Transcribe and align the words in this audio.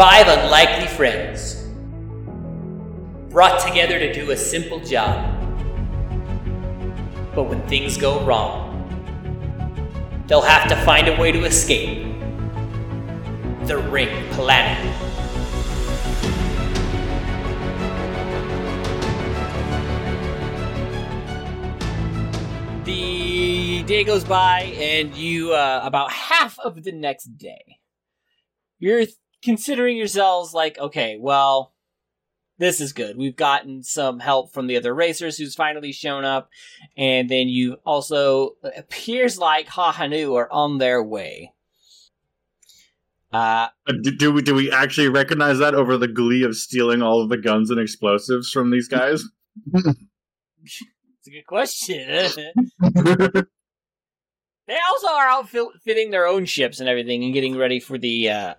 Five 0.00 0.28
unlikely 0.28 0.86
friends 0.86 1.68
brought 3.28 3.60
together 3.60 3.98
to 3.98 4.10
do 4.14 4.30
a 4.30 4.36
simple 4.38 4.80
job. 4.80 5.38
But 7.34 7.42
when 7.42 7.60
things 7.68 7.98
go 7.98 8.24
wrong, 8.24 8.78
they'll 10.26 10.40
have 10.40 10.70
to 10.70 10.76
find 10.86 11.06
a 11.06 11.20
way 11.20 11.32
to 11.32 11.44
escape 11.44 12.04
the 13.66 13.76
Ring 13.76 14.08
Planet. 14.30 14.78
The 22.86 23.82
day 23.82 24.04
goes 24.04 24.24
by, 24.24 24.62
and 24.78 25.14
you, 25.14 25.52
uh, 25.52 25.82
about 25.84 26.10
half 26.10 26.58
of 26.60 26.84
the 26.84 26.92
next 26.92 27.36
day, 27.36 27.80
you're 28.78 29.04
considering 29.42 29.96
yourselves 29.96 30.54
like, 30.54 30.78
okay, 30.78 31.16
well, 31.18 31.72
this 32.58 32.80
is 32.80 32.92
good. 32.92 33.16
We've 33.16 33.36
gotten 33.36 33.82
some 33.82 34.20
help 34.20 34.52
from 34.52 34.66
the 34.66 34.76
other 34.76 34.94
racers 34.94 35.38
who's 35.38 35.54
finally 35.54 35.92
shown 35.92 36.24
up, 36.24 36.50
and 36.96 37.28
then 37.28 37.48
you 37.48 37.78
also 37.86 38.56
it 38.62 38.74
appears 38.76 39.38
like 39.38 39.66
Hahanu 39.66 40.36
are 40.36 40.52
on 40.52 40.78
their 40.78 41.02
way. 41.02 41.52
Uh, 43.32 43.68
Uh, 43.86 43.92
Do, 44.02 44.10
do 44.10 44.32
we 44.32 44.42
do 44.42 44.54
we 44.54 44.70
actually 44.70 45.08
recognize 45.08 45.58
that 45.58 45.74
over 45.74 45.96
the 45.96 46.08
glee 46.08 46.42
of 46.42 46.54
stealing 46.56 47.00
all 47.00 47.22
of 47.22 47.30
the 47.30 47.38
guns 47.38 47.70
and 47.70 47.80
explosives 47.80 48.50
from 48.50 48.70
these 48.70 48.88
guys? 48.88 49.24
it's 49.72 50.82
a 51.26 51.30
good 51.30 51.46
question. 51.46 52.08
they 54.66 54.78
also 54.90 55.08
are 55.08 55.28
outfitting 55.28 56.10
their 56.10 56.26
own 56.26 56.44
ships 56.44 56.80
and 56.80 56.88
everything 56.88 57.24
and 57.24 57.32
getting 57.32 57.56
ready 57.56 57.80
for 57.80 57.96
the 57.96 58.28
uh, 58.28 58.54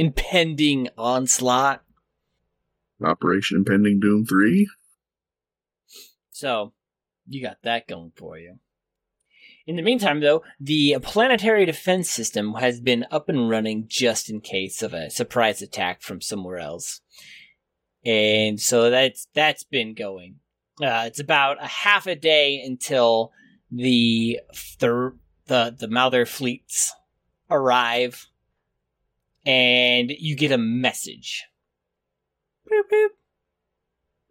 impending 0.00 0.88
onslaught. 0.96 1.82
Operation 3.04 3.58
Impending 3.58 4.00
Doom 4.00 4.24
3. 4.24 4.66
So, 6.30 6.72
you 7.28 7.42
got 7.42 7.58
that 7.64 7.86
going 7.86 8.12
for 8.16 8.38
you. 8.38 8.60
In 9.66 9.76
the 9.76 9.82
meantime, 9.82 10.20
though, 10.20 10.42
the 10.58 10.96
planetary 11.02 11.66
defense 11.66 12.10
system 12.10 12.54
has 12.54 12.80
been 12.80 13.04
up 13.10 13.28
and 13.28 13.50
running 13.50 13.84
just 13.88 14.30
in 14.30 14.40
case 14.40 14.82
of 14.82 14.94
a 14.94 15.10
surprise 15.10 15.60
attack 15.60 16.00
from 16.00 16.22
somewhere 16.22 16.58
else. 16.58 17.02
And 18.02 18.58
so 18.58 18.88
that's 18.88 19.28
that's 19.34 19.64
been 19.64 19.92
going. 19.92 20.36
Uh, 20.82 21.04
it's 21.06 21.20
about 21.20 21.62
a 21.62 21.66
half 21.66 22.06
a 22.06 22.16
day 22.16 22.58
until 22.64 23.32
the 23.70 24.40
the 24.78 25.12
the, 25.44 25.76
the 25.78 25.88
Malder 25.88 26.26
fleets 26.26 26.94
arrive, 27.50 28.28
and 29.46 30.10
you 30.10 30.36
get 30.36 30.52
a 30.52 30.58
message. 30.58 31.44
Bloop 32.70 32.82
bloop. 32.92 33.08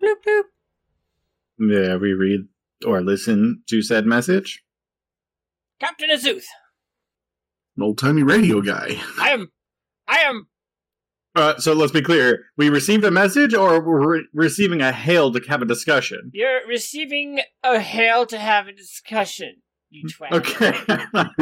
Bloop 0.02 0.16
bloop. 0.26 0.44
Yeah, 1.60 1.96
we 1.98 2.14
read 2.14 2.48
or 2.86 3.02
listen 3.02 3.64
to 3.68 3.82
said 3.82 4.06
message. 4.06 4.64
Captain 5.80 6.10
Azuth, 6.10 6.46
An 7.78 7.84
old 7.84 7.98
timey 7.98 8.24
radio 8.24 8.62
guy. 8.62 9.00
I 9.20 9.30
am, 9.32 9.52
I 10.08 10.20
am. 10.20 10.48
Uh, 11.36 11.58
so 11.58 11.74
let's 11.74 11.92
be 11.92 12.02
clear: 12.02 12.46
we 12.58 12.70
received 12.70 13.04
a 13.04 13.12
message, 13.12 13.54
or 13.54 13.82
we're 13.82 14.18
re- 14.18 14.28
receiving 14.34 14.82
a 14.82 14.92
hail 14.92 15.32
to 15.32 15.40
have 15.48 15.62
a 15.62 15.66
discussion. 15.66 16.32
You're 16.34 16.68
receiving 16.68 17.40
a 17.64 17.80
hail 17.80 18.26
to 18.26 18.38
have 18.38 18.68
a 18.68 18.74
discussion. 18.74 19.62
You 19.90 20.08
twat. 20.08 20.32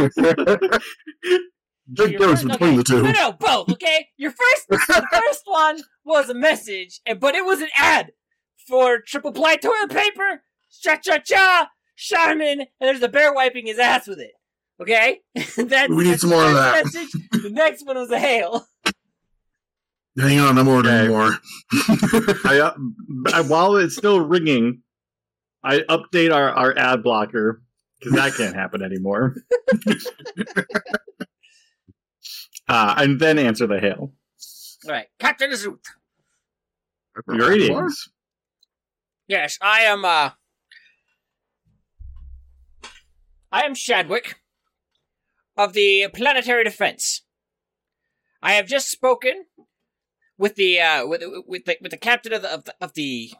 Okay. 0.09 1.39
Big 1.93 2.11
Your 2.11 2.19
difference 2.19 2.41
first- 2.41 2.51
between 2.51 2.69
okay, 2.71 2.77
the 2.77 2.83
two. 2.83 3.01
No, 3.03 3.11
no, 3.11 3.31
both. 3.33 3.69
Okay, 3.71 4.07
your 4.17 4.31
first, 4.31 4.67
the 4.87 5.07
first 5.11 5.41
one 5.45 5.79
was 6.03 6.29
a 6.29 6.33
message, 6.33 6.99
but 7.19 7.33
it 7.35 7.45
was 7.45 7.61
an 7.61 7.69
ad 7.77 8.11
for 8.67 8.99
triple 8.99 9.31
ply 9.31 9.55
toilet 9.55 9.89
paper. 9.89 10.43
Cha 10.81 10.97
cha 10.97 11.17
cha, 11.19 11.69
Charmin, 11.95 12.59
and 12.61 12.67
there's 12.81 13.01
a 13.01 13.07
bear 13.07 13.33
wiping 13.33 13.67
his 13.67 13.79
ass 13.79 14.05
with 14.07 14.19
it. 14.19 14.31
Okay, 14.81 15.21
that's 15.57 15.89
We 15.89 16.03
need 16.03 16.19
some 16.19 16.29
more 16.31 16.43
of 16.45 16.53
that. 16.53 16.83
Message. 16.85 17.09
The 17.31 17.49
next 17.51 17.85
one 17.85 17.95
was 17.97 18.11
a 18.11 18.19
hail. 18.19 18.67
Hang 20.19 20.39
on, 20.39 20.57
I'm 20.57 20.67
ordering 20.67 20.95
Okay. 20.95 21.07
more. 21.09 21.37
I, 22.43 22.59
uh, 22.59 22.73
I, 23.33 23.41
while 23.41 23.75
it's 23.77 23.95
still 23.95 24.19
ringing, 24.19 24.81
I 25.63 25.79
update 25.89 26.33
our, 26.33 26.49
our 26.51 26.77
ad 26.77 27.01
blocker 27.03 27.61
because 27.99 28.13
that 28.15 28.33
can't 28.35 28.55
happen 28.55 28.81
anymore. 28.83 29.35
uh, 32.67 32.95
and 32.97 33.19
then 33.19 33.37
answer 33.39 33.67
the 33.67 33.79
hail. 33.79 34.13
All 34.85 34.91
right, 34.91 35.07
Captain 35.19 35.51
Azuth. 35.51 35.85
Greetings. 37.25 38.09
Yes, 39.27 39.57
I 39.61 39.81
am, 39.81 40.05
uh. 40.05 40.31
I 43.51 43.61
am 43.61 43.75
Shadwick 43.75 44.35
of 45.57 45.73
the 45.73 46.07
Planetary 46.13 46.63
Defense. 46.63 47.23
I 48.41 48.53
have 48.53 48.67
just 48.67 48.91
spoken 48.91 49.45
with 50.37 50.55
the, 50.55 50.79
uh, 50.79 51.07
with, 51.07 51.23
with 51.47 51.65
the, 51.65 51.77
with 51.81 51.91
the 51.91 51.97
captain 51.97 52.33
of 52.33 52.43
the, 52.43 52.53
of 52.53 52.63
the, 52.65 52.75
of 52.79 52.93
the. 52.93 53.31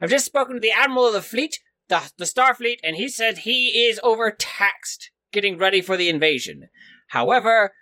I've 0.00 0.10
just 0.10 0.26
spoken 0.26 0.56
to 0.56 0.60
the 0.60 0.72
admiral 0.72 1.06
of 1.06 1.14
the 1.14 1.22
fleet, 1.22 1.60
the, 1.88 2.12
the 2.18 2.24
Starfleet, 2.24 2.78
and 2.84 2.96
he 2.96 3.08
said 3.08 3.38
he 3.38 3.86
is 3.86 3.98
overtaxed 4.02 5.10
getting 5.32 5.56
ready 5.56 5.80
for 5.80 5.96
the 5.96 6.08
invasion. 6.08 6.68
However, 7.08 7.72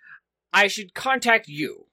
I 0.53 0.67
should 0.69 0.95
contact 0.95 1.49
you. 1.49 1.87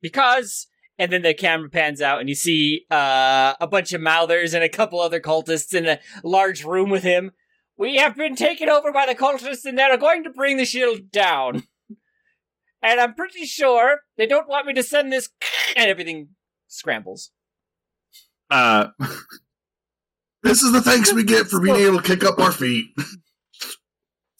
Because 0.00 0.66
and 0.98 1.12
then 1.12 1.22
the 1.22 1.34
camera 1.34 1.68
pans 1.70 2.00
out 2.00 2.20
and 2.20 2.28
you 2.28 2.34
see 2.34 2.84
uh, 2.90 3.54
a 3.60 3.66
bunch 3.66 3.92
of 3.92 4.00
mouthers 4.00 4.54
and 4.54 4.62
a 4.62 4.68
couple 4.68 5.00
other 5.00 5.20
cultists 5.20 5.74
in 5.74 5.86
a 5.86 5.98
large 6.22 6.64
room 6.64 6.90
with 6.90 7.02
him. 7.02 7.32
We 7.76 7.96
have 7.96 8.16
been 8.16 8.36
taken 8.36 8.68
over 8.68 8.92
by 8.92 9.06
the 9.06 9.14
cultists 9.14 9.64
and 9.64 9.78
they're 9.78 9.96
going 9.96 10.24
to 10.24 10.30
bring 10.30 10.56
the 10.56 10.64
shield 10.64 11.10
down. 11.10 11.64
And 12.82 12.98
I'm 12.98 13.12
pretty 13.12 13.44
sure 13.44 13.98
they 14.16 14.24
don't 14.24 14.48
want 14.48 14.66
me 14.66 14.72
to 14.72 14.82
send 14.82 15.12
this 15.12 15.28
and 15.76 15.90
everything 15.90 16.30
scrambles. 16.66 17.30
Uh, 18.50 18.86
This 20.42 20.62
is 20.62 20.72
the 20.72 20.80
thanks 20.80 21.12
we 21.12 21.24
get 21.24 21.48
for 21.48 21.60
being 21.60 21.76
able 21.76 22.00
to 22.00 22.02
kick 22.02 22.24
up 22.24 22.38
our 22.38 22.52
feet. 22.52 22.86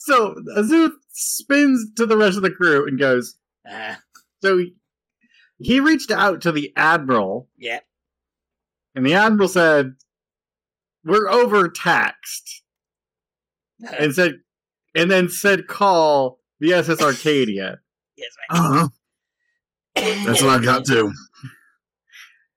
So 0.02 0.34
Azuth 0.56 0.92
spins 1.10 1.92
to 1.96 2.06
the 2.06 2.16
rest 2.16 2.36
of 2.36 2.42
the 2.42 2.50
crew 2.50 2.86
and 2.88 2.98
goes, 2.98 3.36
Uh, 3.70 3.94
So 4.42 4.58
he, 4.58 4.74
he 5.58 5.78
reached 5.80 6.10
out 6.10 6.40
to 6.42 6.52
the 6.52 6.72
admiral, 6.76 7.48
yeah. 7.58 7.80
and 8.94 9.04
the 9.04 9.12
admiral 9.14 9.48
said, 9.48 9.94
"We're 11.04 11.28
overtaxed," 11.28 12.62
and 13.98 14.14
said, 14.14 14.40
and 14.94 15.10
then 15.10 15.28
said, 15.28 15.66
"Call 15.66 16.40
the 16.60 16.72
SS 16.72 17.00
Arcadia." 17.02 17.78
yes, 18.16 18.30
right. 18.50 18.58
Uh-huh. 18.58 18.88
That's 20.26 20.42
what 20.42 20.58
I 20.60 20.64
got 20.64 20.86
too. 20.86 21.12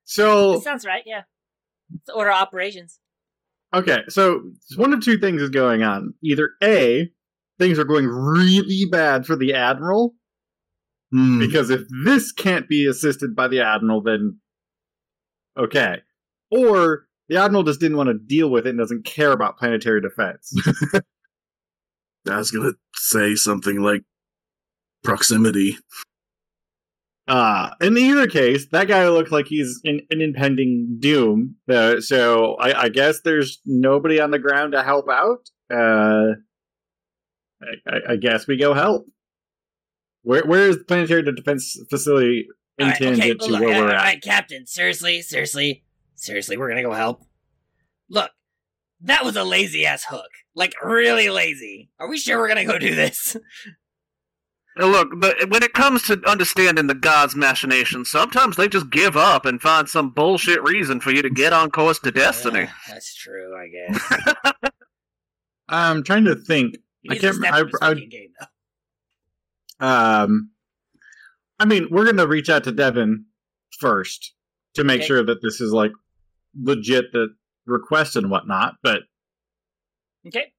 So 0.06 0.54
That 0.54 0.64
sounds 0.64 0.86
right, 0.86 1.04
yeah. 1.06 1.24
It's 1.94 2.10
order 2.10 2.32
operations. 2.32 3.00
okay, 3.74 4.04
so 4.08 4.44
one 4.78 4.94
of 4.94 5.04
two 5.04 5.18
things 5.18 5.42
is 5.42 5.50
going 5.50 5.84
on. 5.84 6.14
Either 6.24 6.52
a 6.64 7.12
things 7.64 7.80
are 7.80 7.86
going 7.86 8.08
really 8.08 8.86
bad 8.92 9.26
for 9.26 9.36
the 9.36 9.54
admiral 9.54 10.14
Hmm. 11.14 11.38
because 11.38 11.70
if 11.70 11.82
this 12.04 12.32
can't 12.32 12.68
be 12.68 12.88
assisted 12.88 13.36
by 13.36 13.48
the 13.48 13.62
admiral, 13.62 14.02
then 14.02 14.40
okay, 15.56 15.98
or 16.50 17.06
the 17.30 17.38
admiral 17.38 17.62
just 17.64 17.80
didn't 17.80 17.98
want 17.98 18.08
to 18.08 18.16
deal 18.18 18.50
with 18.50 18.66
it 18.66 18.72
and 18.72 18.80
doesn't 18.80 19.06
care 19.06 19.32
about 19.32 19.60
planetary 19.60 20.02
defense. 20.02 20.52
I 22.28 22.38
was 22.38 22.50
gonna 22.50 22.72
say 22.96 23.36
something 23.36 23.82
like 23.84 24.02
proximity. 25.04 25.78
Uh, 27.28 27.70
in 27.80 27.96
either 27.96 28.26
case, 28.26 28.68
that 28.72 28.88
guy 28.88 29.08
looks 29.08 29.32
like 29.32 29.46
he's 29.46 29.80
in 29.84 30.02
an 30.10 30.20
impending 30.20 30.98
doom. 31.00 31.56
Uh, 31.70 32.02
so 32.02 32.56
I, 32.56 32.86
I 32.86 32.90
guess 32.90 33.22
there's 33.22 33.62
nobody 33.66 34.20
on 34.20 34.32
the 34.32 34.40
ground 34.40 34.74
to 34.74 34.82
help 34.82 35.08
out. 35.10 35.48
Uh, 35.72 36.38
I, 37.88 37.90
I, 37.90 38.00
I 38.14 38.16
guess 38.18 38.48
we 38.48 38.58
go 38.58 38.74
help. 38.74 39.06
Where 40.24 40.44
where 40.46 40.70
is 40.70 40.78
the 40.78 40.84
planetary 40.86 41.24
defense 41.24 41.78
facility 41.90 42.48
in 42.78 42.86
All 42.86 42.92
right, 42.92 43.02
okay, 43.02 43.06
tangent 43.16 43.40
but 43.40 43.46
to 43.46 43.52
look, 43.52 43.62
where 43.62 43.76
all 43.76 43.82
we're 43.82 43.88
right, 43.88 43.94
at? 43.96 44.00
all 44.00 44.06
right, 44.06 44.22
Captain, 44.22 44.66
seriously, 44.66 45.22
seriously, 45.22 45.84
seriously, 46.16 46.58
we're 46.58 46.70
gonna 46.70 46.82
go 46.84 46.94
help. 46.94 47.24
Look, 48.10 48.32
that 49.02 49.26
was 49.26 49.36
a 49.36 49.44
lazy 49.44 49.86
ass 49.86 50.06
hook. 50.06 50.30
Like, 50.56 50.74
really 50.84 51.30
lazy. 51.30 51.90
Are 52.00 52.08
we 52.08 52.18
sure 52.18 52.38
we're 52.38 52.48
gonna 52.48 52.66
go 52.66 52.80
do 52.80 52.96
this? 52.96 53.36
Now, 54.76 54.88
Look, 54.88 55.10
but 55.18 55.50
when 55.52 55.62
it 55.62 55.74
comes 55.74 56.02
to 56.08 56.20
understanding 56.28 56.88
the 56.88 56.96
gods' 56.96 57.36
machinations, 57.36 58.10
sometimes 58.10 58.56
they 58.56 58.68
just 58.68 58.90
give 58.90 59.16
up 59.16 59.46
and 59.46 59.62
find 59.62 59.88
some 59.88 60.10
bullshit 60.10 60.64
reason 60.64 61.00
for 61.00 61.12
you 61.12 61.22
to 61.22 61.30
get 61.30 61.54
on 61.54 61.70
course 61.70 62.00
to 62.00 62.12
destiny. 62.12 62.62
Yeah, 62.62 62.72
that's 62.88 63.14
true, 63.14 63.56
I 63.56 63.68
guess. 63.68 64.64
I'm 65.70 66.04
trying 66.04 66.26
to 66.26 66.36
think. 66.36 66.78
He 67.04 67.12
I 67.12 67.18
can't. 67.20 67.36
step 67.36 67.54
I, 67.54 67.60
up 67.62 67.68
his 67.68 67.80
I, 67.82 67.94
game, 67.94 68.30
um, 69.80 70.52
I 71.60 71.66
mean, 71.66 71.88
we're 71.92 72.06
gonna 72.06 72.28
reach 72.28 72.50
out 72.50 72.64
to 72.66 72.72
Devin 72.72 73.26
first 73.80 74.34
to 74.76 74.84
make 74.84 75.00
Okay. 75.02 75.08
sure 75.08 75.24
that 75.24 75.42
this 75.42 75.60
is 75.62 75.72
like 75.72 75.92
legit 76.60 77.12
the 77.12 77.30
request 77.66 78.16
and 78.16 78.30
whatnot. 78.32 78.76
But 78.82 79.02
Okay. 80.26 80.54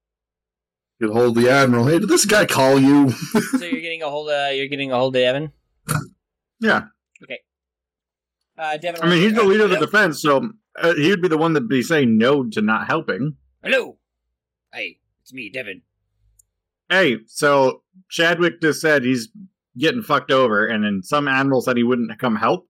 You 1.01 1.09
could 1.09 1.17
hold 1.17 1.35
the 1.35 1.49
admiral. 1.51 1.87
Hey, 1.87 1.99
did 1.99 2.09
this 2.09 2.25
guy 2.27 2.45
call 2.47 2.79
you? 2.79 3.11
So 3.59 3.65
you're 3.65 3.81
getting 3.81 4.03
a 4.03 4.11
hold 4.11 4.29
of 4.31 4.55
you're 4.55 4.69
getting 4.69 4.93
a 4.93 4.97
hold 4.97 5.17
of 5.17 5.21
Devin. 5.23 5.53
yeah, 6.61 6.85
Okay. 7.23 7.41
Uh, 8.59 8.77
Devin. 8.77 9.03
I 9.03 9.09
mean, 9.09 9.21
he's 9.23 9.35
the 9.35 9.43
leader 9.45 9.65
of 9.65 9.71
the 9.71 9.79
defense, 9.79 10.21
so 10.23 10.51
uh, 10.81 10.95
he 10.95 11.09
would 11.11 11.23
be 11.23 11.29
the 11.29 11.39
one 11.39 11.53
that'd 11.55 11.69
be 11.69 11.83
saying 11.83 12.17
no 12.19 12.45
to 12.51 12.61
not 12.63 12.87
helping. 12.87 13.37
Hello. 13.63 13.99
Hey, 14.73 14.99
it's 15.23 15.33
me, 15.33 15.51
Devin. 15.51 15.83
Hey, 16.89 17.19
so 17.27 17.83
Chadwick 18.11 18.61
just 18.61 18.81
said 18.81 19.05
he's 19.05 19.29
getting 19.79 20.03
fucked 20.03 20.31
over, 20.31 20.67
and 20.67 20.85
then 20.85 21.03
some 21.03 21.27
animal 21.29 21.61
said 21.61 21.77
he 21.77 21.83
wouldn't 21.83 22.17
come 22.19 22.37
help, 22.37 22.69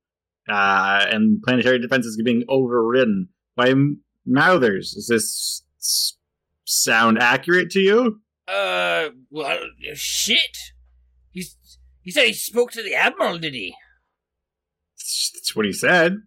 uh, 0.49 1.05
and 1.11 1.43
planetary 1.43 1.79
defense 1.79 2.07
is 2.07 2.21
being 2.23 2.45
overridden 2.49 3.29
by 3.57 3.71
m- 3.71 4.01
Mouthers. 4.27 4.93
Does 4.93 5.09
this 5.09 5.63
s- 5.79 6.17
sound 6.65 7.19
accurate 7.19 7.71
to 7.73 7.81
you? 7.81 8.21
Uh, 8.49 9.11
well, 9.31 9.59
shit. 9.95 10.57
He's 11.31 11.57
he 12.01 12.11
said 12.11 12.27
he 12.27 12.33
spoke 12.33 12.71
to 12.73 12.83
the 12.83 12.95
admiral, 12.95 13.39
did 13.39 13.53
he? 13.55 13.75
That's 14.99 15.55
what 15.55 15.67
he 15.67 15.73
said. 15.73 16.19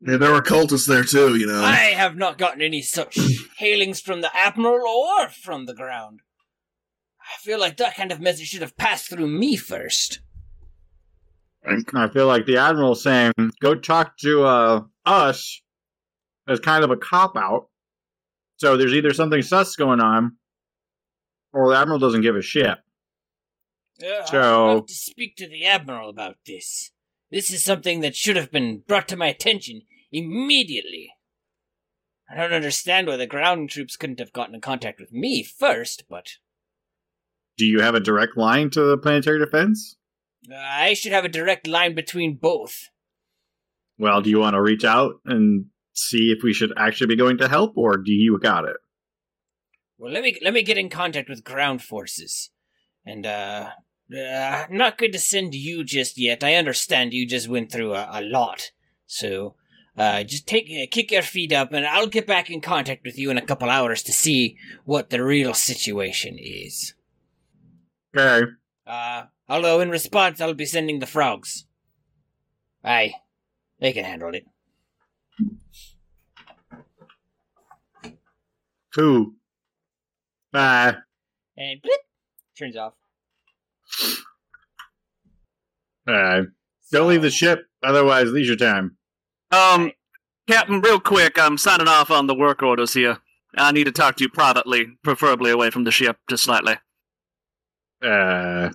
Yeah, 0.00 0.18
there 0.18 0.32
were 0.32 0.42
cultists 0.42 0.86
there 0.86 1.02
too, 1.04 1.36
you 1.36 1.46
know. 1.46 1.64
I 1.64 1.76
have 1.96 2.16
not 2.16 2.38
gotten 2.38 2.62
any 2.62 2.82
such 2.82 3.18
hailings 3.58 4.00
from 4.00 4.20
the 4.20 4.30
admiral 4.36 4.86
or 4.86 5.28
from 5.28 5.66
the 5.66 5.74
ground. 5.74 6.20
I 7.36 7.38
feel 7.40 7.60
like 7.60 7.76
that 7.76 7.94
kind 7.96 8.10
of 8.12 8.20
message 8.20 8.48
should 8.48 8.62
have 8.62 8.76
passed 8.78 9.10
through 9.10 9.26
me 9.26 9.56
first. 9.56 10.20
I 11.94 12.08
feel 12.08 12.26
like 12.26 12.46
the 12.46 12.56
admiral's 12.56 13.02
saying, 13.02 13.32
"Go 13.60 13.74
talk 13.74 14.16
to 14.18 14.44
uh, 14.44 14.82
us," 15.04 15.60
as 16.48 16.60
kind 16.60 16.82
of 16.82 16.90
a 16.90 16.96
cop 16.96 17.36
out. 17.36 17.68
So 18.56 18.76
there's 18.76 18.94
either 18.94 19.12
something 19.12 19.42
sus 19.42 19.76
going 19.76 20.00
on, 20.00 20.36
or 21.52 21.70
the 21.70 21.76
admiral 21.78 21.98
doesn't 21.98 22.22
give 22.22 22.36
a 22.36 22.42
shit. 22.42 22.78
Uh, 24.02 24.24
So- 24.26 24.66
I'll 24.68 24.76
have 24.76 24.86
to 24.86 24.94
speak 24.94 25.36
to 25.36 25.48
the 25.48 25.66
admiral 25.66 26.08
about 26.08 26.36
this. 26.46 26.92
This 27.30 27.50
is 27.50 27.64
something 27.64 28.00
that 28.00 28.16
should 28.16 28.36
have 28.36 28.50
been 28.52 28.78
brought 28.86 29.08
to 29.08 29.16
my 29.16 29.26
attention 29.26 29.82
immediately. 30.12 31.12
I 32.30 32.36
don't 32.36 32.52
understand 32.52 33.06
why 33.08 33.16
the 33.16 33.26
ground 33.26 33.70
troops 33.70 33.96
couldn't 33.96 34.20
have 34.20 34.32
gotten 34.32 34.54
in 34.54 34.60
contact 34.60 35.00
with 35.00 35.12
me 35.12 35.42
first, 35.42 36.04
but 36.08 36.36
Do 37.58 37.64
you 37.64 37.80
have 37.80 37.94
a 37.94 38.00
direct 38.00 38.36
line 38.36 38.70
to 38.70 38.82
the 38.82 38.98
planetary 38.98 39.38
defense? 39.38 39.96
I 40.52 40.94
should 40.94 41.12
have 41.12 41.24
a 41.24 41.28
direct 41.28 41.66
line 41.66 41.94
between 41.94 42.36
both. 42.36 42.88
Well, 43.98 44.20
do 44.20 44.30
you 44.30 44.40
want 44.40 44.54
to 44.54 44.62
reach 44.62 44.84
out 44.84 45.14
and 45.24 45.66
see 45.94 46.30
if 46.30 46.42
we 46.42 46.52
should 46.52 46.72
actually 46.76 47.08
be 47.08 47.16
going 47.16 47.38
to 47.38 47.48
help, 47.48 47.76
or 47.76 47.96
do 47.96 48.12
you 48.12 48.38
got 48.38 48.64
it? 48.64 48.76
Well, 49.98 50.12
let 50.12 50.22
me 50.22 50.36
let 50.42 50.52
me 50.52 50.62
get 50.62 50.76
in 50.76 50.90
contact 50.90 51.28
with 51.30 51.44
ground 51.44 51.82
forces, 51.82 52.50
and 53.04 53.24
uh, 53.24 53.70
uh 54.14 54.66
not 54.70 54.98
good 54.98 55.12
to 55.12 55.18
send 55.18 55.54
you 55.54 55.82
just 55.82 56.18
yet. 56.18 56.44
I 56.44 56.54
understand 56.54 57.14
you 57.14 57.26
just 57.26 57.48
went 57.48 57.72
through 57.72 57.94
a, 57.94 58.06
a 58.12 58.20
lot, 58.20 58.72
so 59.06 59.54
uh, 59.96 60.22
just 60.22 60.46
take 60.46 60.66
uh, 60.70 60.86
kick 60.90 61.10
your 61.10 61.22
feet 61.22 61.52
up, 61.52 61.72
and 61.72 61.86
I'll 61.86 62.06
get 62.06 62.26
back 62.26 62.50
in 62.50 62.60
contact 62.60 63.04
with 63.04 63.18
you 63.18 63.30
in 63.30 63.38
a 63.38 63.46
couple 63.46 63.70
hours 63.70 64.02
to 64.02 64.12
see 64.12 64.58
what 64.84 65.08
the 65.08 65.24
real 65.24 65.54
situation 65.54 66.36
is. 66.38 66.92
Okay. 68.16 68.46
Uh, 68.86 69.24
although 69.48 69.80
in 69.80 69.90
response, 69.90 70.40
I'll 70.40 70.54
be 70.54 70.64
sending 70.64 71.00
the 71.00 71.06
frogs. 71.06 71.66
Aye, 72.84 73.14
they 73.80 73.92
can 73.92 74.04
handle 74.04 74.32
it. 74.34 74.46
Cool. 78.94 79.32
Bye. 80.52 80.96
And 81.58 81.82
blip, 81.82 82.00
turns 82.58 82.76
off. 82.76 82.94
Bye. 86.06 86.42
Don't 86.92 87.08
leave 87.08 87.22
the 87.22 87.30
ship, 87.30 87.66
otherwise 87.82 88.30
leisure 88.30 88.56
time. 88.56 88.96
Um, 89.50 89.92
Captain, 90.46 90.80
real 90.80 91.00
quick, 91.00 91.38
I'm 91.38 91.58
signing 91.58 91.88
off 91.88 92.10
on 92.10 92.26
the 92.26 92.34
work 92.34 92.62
orders 92.62 92.94
here. 92.94 93.18
I 93.56 93.72
need 93.72 93.84
to 93.84 93.92
talk 93.92 94.16
to 94.16 94.24
you 94.24 94.28
privately, 94.28 94.86
preferably 95.02 95.50
away 95.50 95.70
from 95.70 95.84
the 95.84 95.90
ship, 95.90 96.18
just 96.28 96.44
slightly. 96.44 96.76
Uh, 98.02 98.70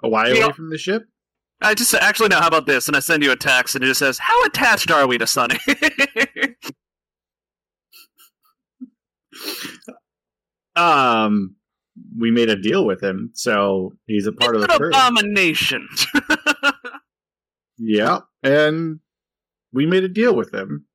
why 0.00 0.28
Yeah. 0.28 0.44
away 0.44 0.52
from 0.52 0.70
the 0.70 0.78
ship? 0.78 1.08
I 1.62 1.74
just 1.74 1.94
actually 1.94 2.28
no. 2.28 2.40
How 2.40 2.48
about 2.48 2.66
this? 2.66 2.86
And 2.86 2.96
I 2.96 3.00
send 3.00 3.22
you 3.22 3.32
a 3.32 3.36
text, 3.36 3.74
and 3.74 3.82
it 3.84 3.88
just 3.88 4.00
says, 4.00 4.18
"How 4.18 4.44
attached 4.44 4.90
are 4.90 5.06
we 5.06 5.18
to 5.18 5.26
Sunny?" 5.26 5.58
Um, 10.76 11.56
we 12.18 12.30
made 12.30 12.50
a 12.50 12.56
deal 12.56 12.84
with 12.84 13.02
him, 13.02 13.30
so 13.34 13.94
he's 14.06 14.26
a 14.26 14.32
part 14.32 14.54
of 14.54 14.62
the 14.62 14.72
an 14.72 14.82
abomination. 14.88 15.88
Yeah, 17.78 18.20
and 18.42 19.00
we 19.70 19.84
made 19.84 20.02
a 20.02 20.08
deal 20.08 20.34
with 20.34 20.52
him. 20.54 20.86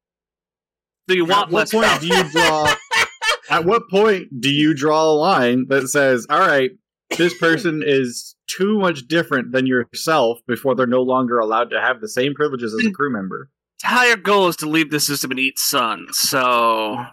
Do 1.07 1.15
you 1.15 1.25
want? 1.25 1.49
At 1.49 1.53
what 1.53 1.71
less 1.71 1.71
point 1.71 2.01
do 2.01 2.07
you 2.07 2.23
draw? 2.31 2.73
at 3.51 3.65
what 3.65 3.87
point 3.87 4.41
do 4.41 4.49
you 4.51 4.73
draw 4.73 5.03
a 5.03 5.13
line 5.13 5.67
that 5.69 5.89
says, 5.89 6.25
"All 6.27 6.39
right, 6.39 6.71
this 7.17 7.33
person 7.39 7.83
is 7.85 8.35
too 8.47 8.79
much 8.79 9.07
different 9.07 9.51
than 9.51 9.65
yourself," 9.67 10.39
before 10.47 10.75
they're 10.75 10.87
no 10.87 11.01
longer 11.01 11.39
allowed 11.39 11.69
to 11.71 11.81
have 11.81 12.01
the 12.01 12.09
same 12.09 12.33
privileges 12.33 12.73
as 12.73 12.85
a 12.85 12.91
crew 12.91 13.11
member? 13.11 13.49
entire 13.83 14.15
goal 14.15 14.47
is 14.47 14.55
to 14.57 14.69
leave 14.69 14.91
the 14.91 14.99
system 14.99 15.31
and 15.31 15.39
eat 15.39 15.57
sun, 15.57 16.05
so 16.11 17.03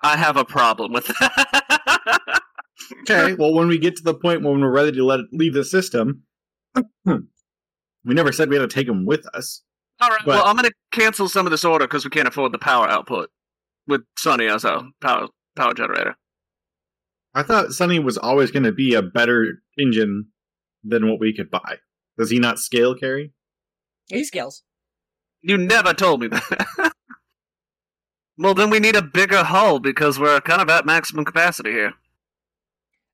I 0.00 0.16
have 0.16 0.36
a 0.36 0.44
problem 0.44 0.92
with 0.92 1.06
that. 1.06 2.42
Okay, 3.02 3.34
well, 3.34 3.52
when 3.54 3.68
we 3.68 3.78
get 3.78 3.96
to 3.96 4.02
the 4.02 4.14
point 4.14 4.42
when 4.42 4.60
we're 4.60 4.70
ready 4.70 4.92
to 4.92 5.04
let 5.04 5.20
it 5.20 5.26
leave 5.32 5.54
the 5.54 5.64
system, 5.64 6.22
we 7.04 7.14
never 8.04 8.32
said 8.32 8.48
we 8.48 8.56
had 8.56 8.68
to 8.68 8.72
take 8.72 8.86
him 8.86 9.06
with 9.06 9.26
us. 9.34 9.62
All 10.00 10.10
right. 10.10 10.20
But- 10.24 10.36
well, 10.36 10.44
I'm 10.44 10.56
going 10.56 10.68
to 10.68 10.74
cancel 10.92 11.28
some 11.28 11.46
of 11.46 11.50
this 11.50 11.64
order 11.64 11.86
because 11.86 12.04
we 12.04 12.10
can't 12.10 12.28
afford 12.28 12.52
the 12.52 12.58
power 12.58 12.86
output 12.88 13.30
with 13.86 14.02
Sunny 14.18 14.46
as 14.46 14.64
our 14.64 14.84
power 15.00 15.28
power 15.56 15.74
generator. 15.74 16.16
I 17.36 17.42
thought 17.42 17.72
Sunny 17.72 17.98
was 17.98 18.16
always 18.16 18.50
going 18.50 18.62
to 18.62 18.72
be 18.72 18.94
a 18.94 19.02
better 19.02 19.62
engine 19.78 20.28
than 20.82 21.06
what 21.06 21.20
we 21.20 21.34
could 21.34 21.50
buy. 21.50 21.76
Does 22.18 22.30
he 22.30 22.38
not 22.38 22.58
scale 22.58 22.94
carry? 22.94 23.34
He 24.08 24.24
scales. 24.24 24.62
You 25.42 25.58
never 25.58 25.92
told 25.92 26.22
me 26.22 26.28
that. 26.28 26.92
well, 28.38 28.54
then 28.54 28.70
we 28.70 28.80
need 28.80 28.96
a 28.96 29.02
bigger 29.02 29.44
hull 29.44 29.80
because 29.80 30.18
we're 30.18 30.40
kind 30.40 30.62
of 30.62 30.70
at 30.70 30.86
maximum 30.86 31.26
capacity 31.26 31.72
here. 31.72 31.92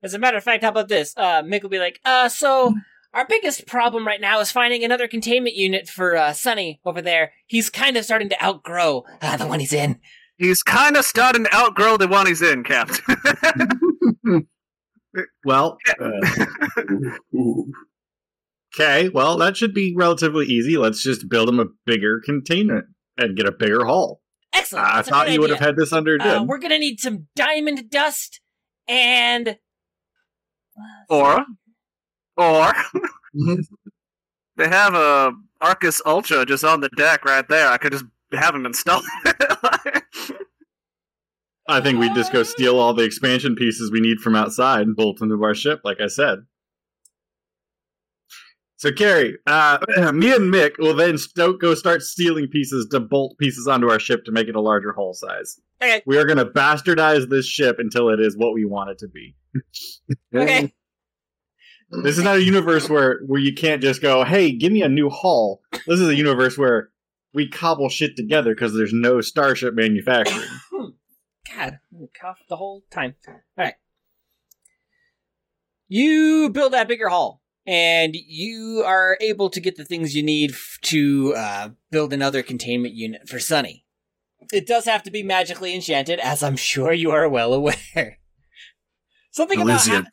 As 0.04 0.14
a 0.14 0.20
matter 0.20 0.36
of 0.36 0.44
fact, 0.44 0.62
how 0.62 0.70
about 0.70 0.88
this? 0.88 1.14
Uh, 1.16 1.42
Mick 1.42 1.62
will 1.62 1.68
be 1.68 1.80
like, 1.80 1.98
uh, 2.04 2.28
so 2.28 2.74
our 3.12 3.26
biggest 3.26 3.66
problem 3.66 4.06
right 4.06 4.20
now 4.20 4.38
is 4.38 4.52
finding 4.52 4.84
another 4.84 5.08
containment 5.08 5.56
unit 5.56 5.88
for 5.88 6.16
uh, 6.16 6.32
Sunny 6.32 6.80
over 6.84 7.02
there. 7.02 7.32
He's 7.48 7.70
kind 7.70 7.96
of 7.96 8.04
starting 8.04 8.28
to 8.28 8.44
outgrow 8.44 9.04
uh, 9.20 9.36
the 9.36 9.48
one 9.48 9.58
he's 9.58 9.72
in. 9.72 9.98
He's 10.38 10.62
kind 10.62 10.96
of 10.96 11.04
starting 11.04 11.44
to 11.44 11.54
outgrow 11.54 11.96
the 11.96 12.08
one 12.08 12.26
he's 12.26 12.42
in, 12.42 12.64
Captain. 12.64 13.04
Well, 15.44 15.76
uh, 16.00 16.10
okay, 18.74 19.10
well, 19.10 19.36
that 19.38 19.56
should 19.56 19.74
be 19.74 19.94
relatively 19.94 20.46
easy. 20.46 20.78
Let's 20.78 21.02
just 21.02 21.28
build 21.28 21.48
him 21.48 21.60
a 21.60 21.66
bigger 21.84 22.20
containment 22.24 22.86
and 23.18 23.36
get 23.36 23.46
a 23.46 23.52
bigger 23.52 23.84
hull. 23.84 24.22
Excellent. 24.54 24.86
I 24.86 24.96
That's 24.96 25.08
a 25.08 25.10
thought 25.10 25.26
good 25.26 25.34
you 25.34 25.40
would 25.40 25.50
have 25.50 25.60
had 25.60 25.76
this 25.76 25.92
under 25.92 26.20
Uh, 26.20 26.44
we're 26.44 26.58
gonna 26.58 26.78
need 26.78 27.00
some 27.00 27.26
diamond 27.36 27.90
dust 27.90 28.40
and 28.88 29.48
uh, 29.48 31.14
or, 31.14 31.44
or 32.36 32.72
mm-hmm. 33.34 33.54
they 34.56 34.68
have 34.68 34.94
a 34.94 35.32
Arcus 35.60 36.00
Ultra 36.06 36.46
just 36.46 36.64
on 36.64 36.80
the 36.80 36.88
deck 36.90 37.24
right 37.24 37.46
there. 37.48 37.68
I 37.68 37.76
could 37.76 37.92
just 37.92 38.04
have 38.32 38.54
him 38.54 38.64
installed. 38.66 39.04
I 41.68 41.80
think 41.80 41.98
we 41.98 42.12
just 42.12 42.32
go 42.32 42.42
steal 42.42 42.78
all 42.78 42.92
the 42.92 43.04
expansion 43.04 43.54
pieces 43.54 43.90
we 43.90 44.00
need 44.00 44.18
from 44.18 44.34
outside 44.34 44.82
and 44.82 44.96
bolt 44.96 45.22
into 45.22 45.42
our 45.42 45.54
ship, 45.54 45.80
like 45.84 46.00
I 46.00 46.08
said. 46.08 46.40
So, 48.76 48.90
Carrie, 48.90 49.38
uh, 49.46 49.78
me 50.12 50.34
and 50.34 50.52
Mick 50.52 50.76
will 50.78 50.96
then 50.96 51.16
sto- 51.16 51.52
go 51.52 51.74
start 51.76 52.02
stealing 52.02 52.48
pieces 52.48 52.88
to 52.90 52.98
bolt 52.98 53.38
pieces 53.38 53.68
onto 53.68 53.88
our 53.88 54.00
ship 54.00 54.24
to 54.24 54.32
make 54.32 54.48
it 54.48 54.56
a 54.56 54.60
larger 54.60 54.92
hull 54.92 55.14
size. 55.14 55.60
Okay. 55.80 56.02
We 56.04 56.18
are 56.18 56.24
going 56.24 56.38
to 56.38 56.46
bastardize 56.46 57.28
this 57.28 57.46
ship 57.46 57.76
until 57.78 58.08
it 58.08 58.18
is 58.18 58.36
what 58.36 58.54
we 58.54 58.64
want 58.64 58.90
it 58.90 58.98
to 58.98 59.08
be. 59.08 59.36
okay. 60.34 60.72
This 62.02 62.16
is 62.18 62.24
not 62.24 62.36
a 62.36 62.42
universe 62.42 62.88
where, 62.88 63.20
where 63.26 63.40
you 63.40 63.54
can't 63.54 63.82
just 63.82 64.00
go, 64.00 64.24
hey, 64.24 64.50
give 64.50 64.72
me 64.72 64.82
a 64.82 64.88
new 64.88 65.10
hull. 65.10 65.60
This 65.86 66.00
is 66.00 66.08
a 66.08 66.14
universe 66.14 66.56
where 66.56 66.90
we 67.34 67.48
cobble 67.48 67.88
shit 67.88 68.16
together 68.16 68.54
because 68.54 68.74
there's 68.74 68.92
no 68.92 69.20
starship 69.20 69.74
manufacturing. 69.74 70.48
God, 71.56 71.78
I'm 71.94 72.08
cough 72.18 72.38
the 72.48 72.56
whole 72.56 72.82
time. 72.90 73.14
All 73.28 73.34
right. 73.56 73.74
You 75.88 76.50
build 76.50 76.72
that 76.72 76.88
bigger 76.88 77.08
hull. 77.08 77.42
and 77.66 78.14
you 78.16 78.82
are 78.84 79.16
able 79.20 79.48
to 79.50 79.60
get 79.60 79.76
the 79.76 79.84
things 79.84 80.16
you 80.16 80.22
need 80.22 80.50
f- 80.52 80.78
to 80.82 81.34
uh, 81.36 81.68
build 81.90 82.12
another 82.12 82.42
containment 82.42 82.94
unit 82.94 83.28
for 83.28 83.38
Sunny. 83.38 83.84
It 84.52 84.66
does 84.66 84.86
have 84.86 85.02
to 85.04 85.10
be 85.12 85.22
magically 85.22 85.72
enchanted, 85.74 86.18
as 86.18 86.42
I'm 86.42 86.56
sure 86.56 86.92
you 86.92 87.10
are 87.12 87.28
well 87.28 87.52
aware. 87.94 88.18
Something 89.32 89.62
about 89.62 89.86
him 89.86 90.06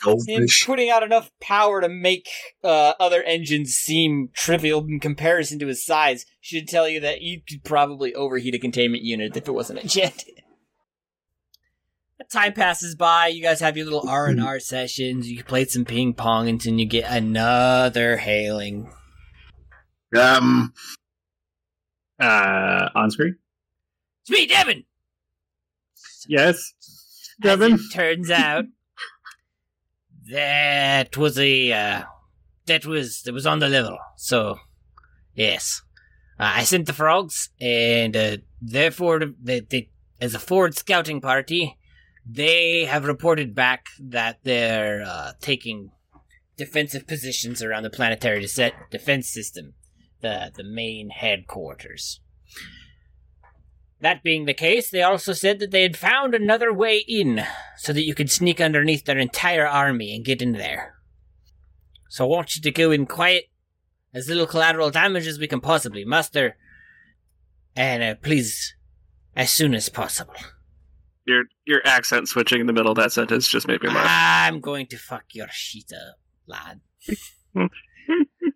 putting 0.65 0.89
out 0.89 1.03
enough 1.03 1.29
power 1.41 1.81
to 1.81 1.89
make 1.89 2.27
uh, 2.63 2.93
other 3.01 3.21
engines 3.23 3.73
seem 3.73 4.29
trivial 4.33 4.85
in 4.85 4.99
comparison 5.01 5.59
to 5.59 5.67
his 5.67 5.85
size 5.85 6.25
should 6.39 6.69
tell 6.69 6.87
you 6.87 7.01
that 7.01 7.21
you 7.21 7.41
could 7.47 7.65
probably 7.65 8.15
overheat 8.15 8.55
a 8.55 8.59
containment 8.59 9.03
unit 9.03 9.35
if 9.35 9.47
it 9.47 9.51
wasn't 9.51 9.79
enchanted. 9.79 10.41
Time 12.31 12.53
passes 12.53 12.95
by. 12.95 13.27
You 13.27 13.41
guys 13.41 13.59
have 13.59 13.75
your 13.75 13.85
little 13.85 14.07
R 14.07 14.27
and 14.27 14.39
R 14.41 14.59
sessions. 14.59 15.29
You 15.29 15.43
played 15.43 15.69
some 15.71 15.83
ping 15.83 16.13
pong 16.13 16.47
until 16.47 16.75
you 16.75 16.85
get 16.85 17.09
another 17.11 18.17
hailing. 18.17 18.89
Um, 20.15 20.73
Uh, 22.19 22.89
on 22.95 23.09
screen. 23.11 23.35
It's 24.21 24.29
me, 24.29 24.45
Devin. 24.45 24.83
Yes, 26.27 26.73
As 26.79 27.29
Devin. 27.41 27.73
it 27.75 27.81
turns 27.91 28.29
out, 28.29 28.65
that 30.29 31.17
was 31.17 31.37
a 31.39 31.71
uh, 31.71 32.03
that 32.65 32.85
was 32.85 33.23
that 33.23 33.33
was 33.33 33.45
on 33.45 33.59
the 33.59 33.69
level. 33.69 33.97
So, 34.15 34.59
yes, 35.33 35.81
uh, 36.39 36.53
I 36.55 36.63
sent 36.63 36.85
the 36.85 36.93
frogs, 36.93 37.49
and 37.59 38.15
uh, 38.15 38.37
therefore, 38.61 39.21
they, 39.41 39.61
they 39.61 39.89
as 40.21 40.35
a 40.35 40.39
forward 40.39 40.75
scouting 40.75 41.21
party, 41.21 41.77
they 42.25 42.85
have 42.85 43.05
reported 43.05 43.55
back 43.55 43.87
that 43.99 44.39
they're 44.43 45.03
uh, 45.05 45.33
taking 45.41 45.91
defensive 46.57 47.07
positions 47.07 47.63
around 47.63 47.83
the 47.83 47.89
planetary 47.89 48.45
defense 48.91 49.29
system, 49.29 49.73
the 50.21 50.51
the 50.55 50.63
main 50.63 51.09
headquarters. 51.09 52.21
That 54.01 54.23
being 54.23 54.45
the 54.45 54.53
case, 54.53 54.89
they 54.89 55.01
also 55.01 55.33
said 55.33 55.59
that 55.59 55.71
they 55.71 55.81
had 55.81 55.97
found 55.97 56.33
another 56.33 56.71
way 56.71 56.99
in 56.99 57.43
so 57.77 57.91
that 57.91 58.03
you 58.03 58.15
could 58.15 58.31
sneak 58.31 58.61
underneath 58.61 59.05
their 59.05 59.17
entire 59.17 59.67
army 59.67 60.15
and 60.15 60.23
get 60.23 60.41
in 60.41 60.53
there. 60.53 60.95
So 62.07 62.23
I 62.23 62.27
want 62.27 62.55
you 62.55 62.61
to 62.61 62.71
go 62.71 62.91
in 62.91 63.05
quiet, 63.05 63.49
as 64.13 64.29
little 64.29 64.47
collateral 64.47 64.89
damage 64.89 65.27
as 65.27 65.37
we 65.37 65.47
can 65.47 65.59
possibly 65.59 66.05
muster, 66.05 66.55
and 67.75 68.01
uh, 68.01 68.15
please, 68.15 68.73
as 69.35 69.51
soon 69.51 69.75
as 69.75 69.89
possible. 69.89 70.33
Your 71.25 71.43
your 71.65 71.81
accent 71.85 72.27
switching 72.27 72.61
in 72.61 72.67
the 72.67 72.73
middle 72.73 72.91
of 72.91 72.97
that 72.97 73.11
sentence 73.11 73.47
just 73.47 73.67
made 73.67 73.83
me 73.83 73.89
laugh. 73.89 74.07
I'm 74.09 74.61
going 74.61 74.87
to 74.87 74.97
fuck 74.97 75.25
your 75.33 75.47
shit 75.51 75.91
up, 75.93 76.19
lad. 76.47 76.79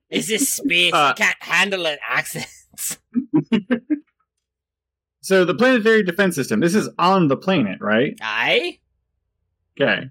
Is 0.10 0.28
this 0.28 0.54
space? 0.54 0.94
Uh, 0.94 1.12
I 1.12 1.14
can't 1.14 1.44
handle 1.44 1.86
an 1.86 1.98
accent. 2.08 2.48
So 5.24 5.46
the 5.46 5.56
planetary 5.56 6.04
defense 6.04 6.36
system. 6.36 6.60
This 6.60 6.76
is 6.76 6.90
on 7.00 7.30
the 7.30 7.38
planet, 7.38 7.80
right? 7.80 8.14
Aye? 8.22 8.80
Okay. 9.80 10.10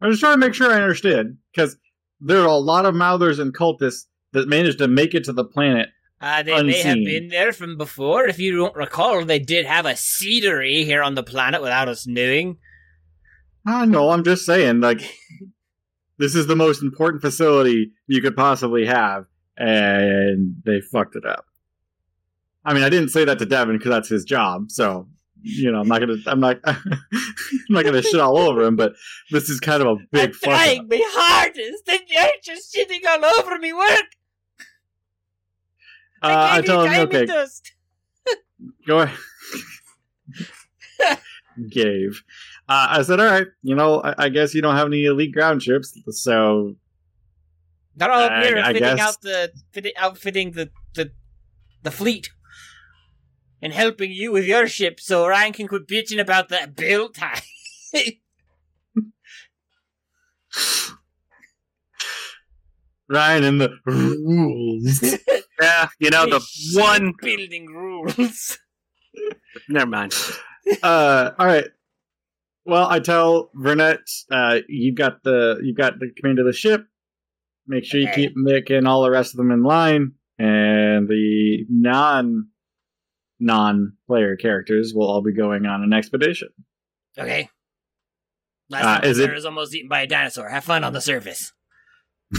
I 0.00 0.06
was 0.06 0.18
trying 0.18 0.34
to 0.34 0.44
make 0.44 0.52
sure 0.52 0.72
I 0.72 0.82
understood 0.82 1.38
because 1.52 1.76
there 2.20 2.40
are 2.40 2.48
a 2.48 2.56
lot 2.56 2.84
of 2.84 2.92
Mouthers 2.92 3.38
and 3.38 3.54
cultists 3.54 4.06
that 4.32 4.48
managed 4.48 4.78
to 4.78 4.88
make 4.88 5.14
it 5.14 5.22
to 5.24 5.32
the 5.32 5.44
planet. 5.44 5.90
Uh, 6.20 6.42
they 6.42 6.60
may 6.64 6.82
have 6.82 6.96
been 6.96 7.28
there 7.28 7.52
from 7.52 7.76
before. 7.76 8.26
If 8.26 8.40
you 8.40 8.56
don't 8.56 8.74
recall, 8.74 9.24
they 9.24 9.38
did 9.38 9.64
have 9.64 9.86
a 9.86 9.92
seedery 9.92 10.84
here 10.84 11.04
on 11.04 11.14
the 11.14 11.22
planet 11.22 11.62
without 11.62 11.88
us 11.88 12.08
knowing. 12.08 12.58
I 13.64 13.86
know. 13.86 14.10
I'm 14.10 14.24
just 14.24 14.44
saying, 14.44 14.80
like, 14.80 15.02
this 16.18 16.34
is 16.34 16.48
the 16.48 16.56
most 16.56 16.82
important 16.82 17.22
facility 17.22 17.92
you 18.08 18.20
could 18.20 18.34
possibly 18.34 18.86
have, 18.86 19.26
and 19.56 20.60
they 20.64 20.80
fucked 20.80 21.14
it 21.14 21.24
up. 21.24 21.44
I 22.68 22.74
mean, 22.74 22.82
I 22.82 22.88
didn't 22.90 23.08
say 23.10 23.24
that 23.24 23.38
to 23.38 23.46
Devin 23.46 23.78
because 23.78 23.90
that's 23.90 24.08
his 24.08 24.24
job. 24.24 24.70
So, 24.70 25.08
you 25.42 25.70
know, 25.72 25.80
I'm 25.80 25.88
not 25.88 26.00
gonna, 26.00 26.16
I'm 26.26 26.40
not, 26.40 26.58
I'm 26.64 26.80
not 27.70 27.84
gonna 27.84 28.02
shit 28.02 28.20
all 28.20 28.36
over 28.38 28.62
him. 28.62 28.76
But 28.76 28.92
this 29.30 29.48
is 29.48 29.58
kind 29.60 29.82
of 29.82 29.88
a 29.88 29.96
big 30.12 30.28
I'm 30.30 30.32
fuck 30.34 30.48
up. 30.52 30.56
trying 30.60 30.88
my 30.88 31.00
hardest, 31.04 31.88
and 31.88 32.00
you're 32.08 32.26
just 32.44 32.74
shitting 32.74 33.06
all 33.08 33.24
over 33.24 33.58
me 33.58 33.72
work. 33.72 34.04
Uh, 36.22 36.26
I 36.26 36.56
gave 36.60 36.64
you 36.64 36.72
tell 36.72 36.84
him, 36.84 37.00
okay, 37.08 37.26
dust. 37.26 37.72
go 38.86 38.98
ahead. 39.00 39.18
Gave. 41.70 42.22
Uh, 42.68 42.86
I 42.90 43.02
said, 43.02 43.18
all 43.20 43.26
right, 43.26 43.46
you 43.62 43.74
know, 43.74 44.00
I, 44.02 44.14
I 44.24 44.28
guess 44.28 44.54
you 44.54 44.62
don't 44.62 44.76
have 44.76 44.86
any 44.88 45.04
elite 45.06 45.32
ground 45.32 45.62
ships, 45.62 45.96
so 46.10 46.74
They're 47.96 48.10
all 48.10 48.22
up 48.22 48.30
I- 48.32 48.44
here 48.46 48.58
I 48.58 48.66
fitting 48.72 48.82
guess- 48.82 49.00
out 49.00 49.20
the 49.22 49.52
fit, 49.72 49.92
outfitting 49.96 50.52
the, 50.52 50.70
the 50.94 51.10
the 51.82 51.90
fleet 51.92 52.30
and 53.60 53.72
helping 53.72 54.10
you 54.12 54.32
with 54.32 54.44
your 54.44 54.66
ship, 54.68 55.00
so 55.00 55.26
Ryan 55.26 55.52
can 55.52 55.68
quit 55.68 55.86
bitching 55.86 56.20
about 56.20 56.48
that 56.50 56.76
build 56.76 57.14
time. 57.14 57.42
Ryan 63.08 63.44
and 63.44 63.60
the 63.60 63.70
rules. 63.86 65.14
Yeah, 65.60 65.88
you 65.98 66.10
know 66.10 66.24
the 66.30 66.38
Ship 66.38 66.80
one. 66.80 67.14
building 67.20 67.66
rules. 67.66 68.56
Never 69.68 69.86
mind. 69.90 70.14
uh, 70.84 71.32
all 71.36 71.46
right. 71.46 71.64
Well, 72.64 72.86
I 72.86 73.00
tell 73.00 73.50
Vernette, 73.56 74.08
uh, 74.30 74.60
you 74.68 74.94
got 74.94 75.24
the 75.24 75.58
you 75.64 75.74
got 75.74 75.98
the 75.98 76.12
command 76.16 76.38
of 76.38 76.46
the 76.46 76.52
ship. 76.52 76.86
Make 77.66 77.84
sure 77.84 77.98
you 77.98 78.08
keep 78.14 78.36
Mick 78.36 78.70
and 78.70 78.86
all 78.86 79.02
the 79.02 79.10
rest 79.10 79.34
of 79.34 79.38
them 79.38 79.50
in 79.50 79.64
line, 79.64 80.12
and 80.38 81.08
the 81.08 81.66
non 81.68 82.46
non 83.40 83.94
player 84.06 84.36
characters 84.36 84.92
will 84.94 85.08
all 85.08 85.22
be 85.22 85.32
going 85.32 85.66
on 85.66 85.82
an 85.82 85.92
expedition. 85.92 86.48
Okay. 87.16 87.48
Last 88.70 89.04
Uh, 89.04 89.08
is 89.08 89.18
is 89.18 89.24
it- 89.24 89.32
was 89.32 89.44
almost 89.44 89.74
eaten 89.74 89.88
by 89.88 90.02
a 90.02 90.06
dinosaur. 90.06 90.48
Have 90.48 90.64
fun 90.64 90.84
on 90.84 90.92
the 90.92 91.00
surface. 91.00 91.52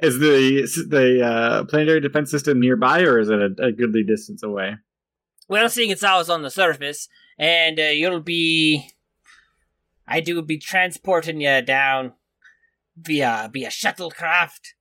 is 0.00 0.18
the 0.18 0.86
the 0.88 1.24
uh, 1.24 1.64
planetary 1.64 2.00
defense 2.00 2.30
system 2.30 2.60
nearby, 2.60 3.00
or 3.02 3.18
is 3.18 3.28
it 3.30 3.38
a, 3.38 3.66
a 3.66 3.72
goodly 3.72 4.02
distance 4.02 4.42
away? 4.42 4.76
Well, 5.48 5.68
seeing 5.68 5.90
it's 5.90 6.02
always 6.02 6.28
on 6.28 6.42
the 6.42 6.50
surface, 6.50 7.08
and 7.38 7.78
uh, 7.78 7.84
you'll 7.84 8.20
be, 8.20 8.90
I 10.06 10.20
do 10.20 10.42
be 10.42 10.58
transporting 10.58 11.40
you 11.40 11.62
down 11.62 12.14
via 12.96 13.48
via 13.52 13.68
shuttlecraft. 13.68 14.74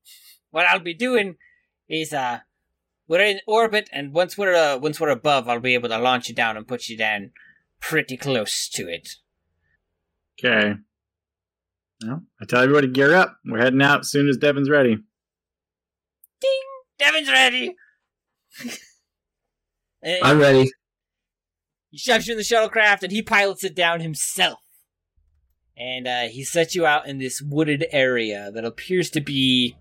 What 0.50 0.66
I'll 0.66 0.80
be 0.80 0.94
doing 0.96 1.36
is, 1.88 2.14
uh, 2.14 2.40
we're 3.08 3.22
in 3.22 3.40
orbit, 3.48 3.90
and 3.92 4.14
once 4.14 4.38
we're 4.38 4.56
uh, 4.56 4.78
once 4.78 5.00
we're 5.00 5.10
above, 5.10 5.48
I'll 5.48 5.60
be 5.60 5.74
able 5.74 5.90
to 5.90 5.98
launch 5.98 6.30
you 6.30 6.36
down 6.36 6.58
and 6.58 6.68
put 6.68 6.90
you 6.90 6.98
down 6.98 7.32
pretty 7.80 8.18
close 8.18 8.68
to 8.70 8.88
it. 8.88 9.16
Okay. 10.40 10.76
Well, 12.04 12.24
I 12.42 12.46
tell 12.46 12.62
everybody 12.62 12.88
gear 12.88 13.16
up. 13.16 13.38
We're 13.46 13.60
heading 13.60 13.82
out 13.82 14.02
as 14.02 14.12
soon 14.12 14.28
as 14.28 14.38
Devin's 14.38 14.70
ready. 14.70 14.98
Ding! 16.42 16.62
Devin's 17.00 17.30
ready. 17.30 17.76
I'm 20.24 20.40
ready. 20.40 20.72
He 21.90 21.98
shoves 21.98 22.28
you 22.28 22.34
in 22.34 22.38
the 22.38 22.44
shuttlecraft 22.44 23.04
and 23.04 23.12
he 23.12 23.22
pilots 23.22 23.64
it 23.64 23.76
down 23.76 24.02
himself. 24.02 24.60
And 25.78 26.08
uh, 26.08 26.24
he 26.24 26.44
sets 26.44 26.76
you 26.76 26.86
out 26.86 27.08
in 27.08 27.18
this 27.18 27.42
wooded 27.42 27.86
area 27.92 28.52
that 28.54 28.66
appears 28.66 29.10
to 29.12 29.22
be 29.22 29.76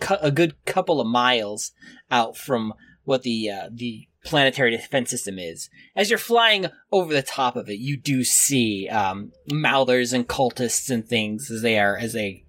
cu- 0.00 0.16
a 0.20 0.30
good 0.30 0.64
couple 0.64 1.00
of 1.00 1.06
miles 1.06 1.72
out 2.10 2.36
from 2.36 2.74
what 3.04 3.22
the 3.22 3.50
uh, 3.50 3.68
the 3.72 4.08
planetary 4.24 4.70
defense 4.70 5.10
system 5.10 5.38
is. 5.38 5.70
As 5.96 6.10
you're 6.10 6.18
flying 6.18 6.66
over 6.92 7.14
the 7.14 7.22
top 7.22 7.56
of 7.56 7.68
it, 7.68 7.78
you 7.78 7.96
do 7.96 8.24
see 8.24 8.88
um, 8.88 9.32
mouthers 9.50 10.12
and 10.12 10.28
cultists 10.28 10.90
and 10.90 11.06
things 11.06 11.50
as 11.50 11.62
they 11.62 11.78
are 11.78 11.96
as 11.96 12.12
they 12.12 12.44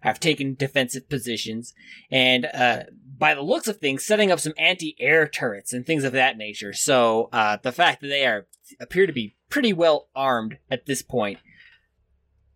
have 0.00 0.20
taken 0.20 0.54
defensive 0.54 1.08
positions, 1.08 1.72
and 2.10 2.46
uh, 2.52 2.82
by 3.16 3.34
the 3.34 3.40
looks 3.42 3.68
of 3.68 3.78
things, 3.78 4.04
setting 4.04 4.30
up 4.30 4.40
some 4.40 4.52
anti-air 4.58 5.26
turrets 5.26 5.72
and 5.72 5.86
things 5.86 6.04
of 6.04 6.12
that 6.12 6.36
nature. 6.36 6.74
So 6.74 7.30
uh, 7.32 7.56
the 7.62 7.72
fact 7.72 8.02
that 8.02 8.08
they 8.08 8.26
are 8.26 8.46
appear 8.80 9.06
to 9.06 9.12
be 9.12 9.36
pretty 9.48 9.72
well 9.72 10.08
armed 10.14 10.58
at 10.70 10.86
this 10.86 11.00
point, 11.00 11.38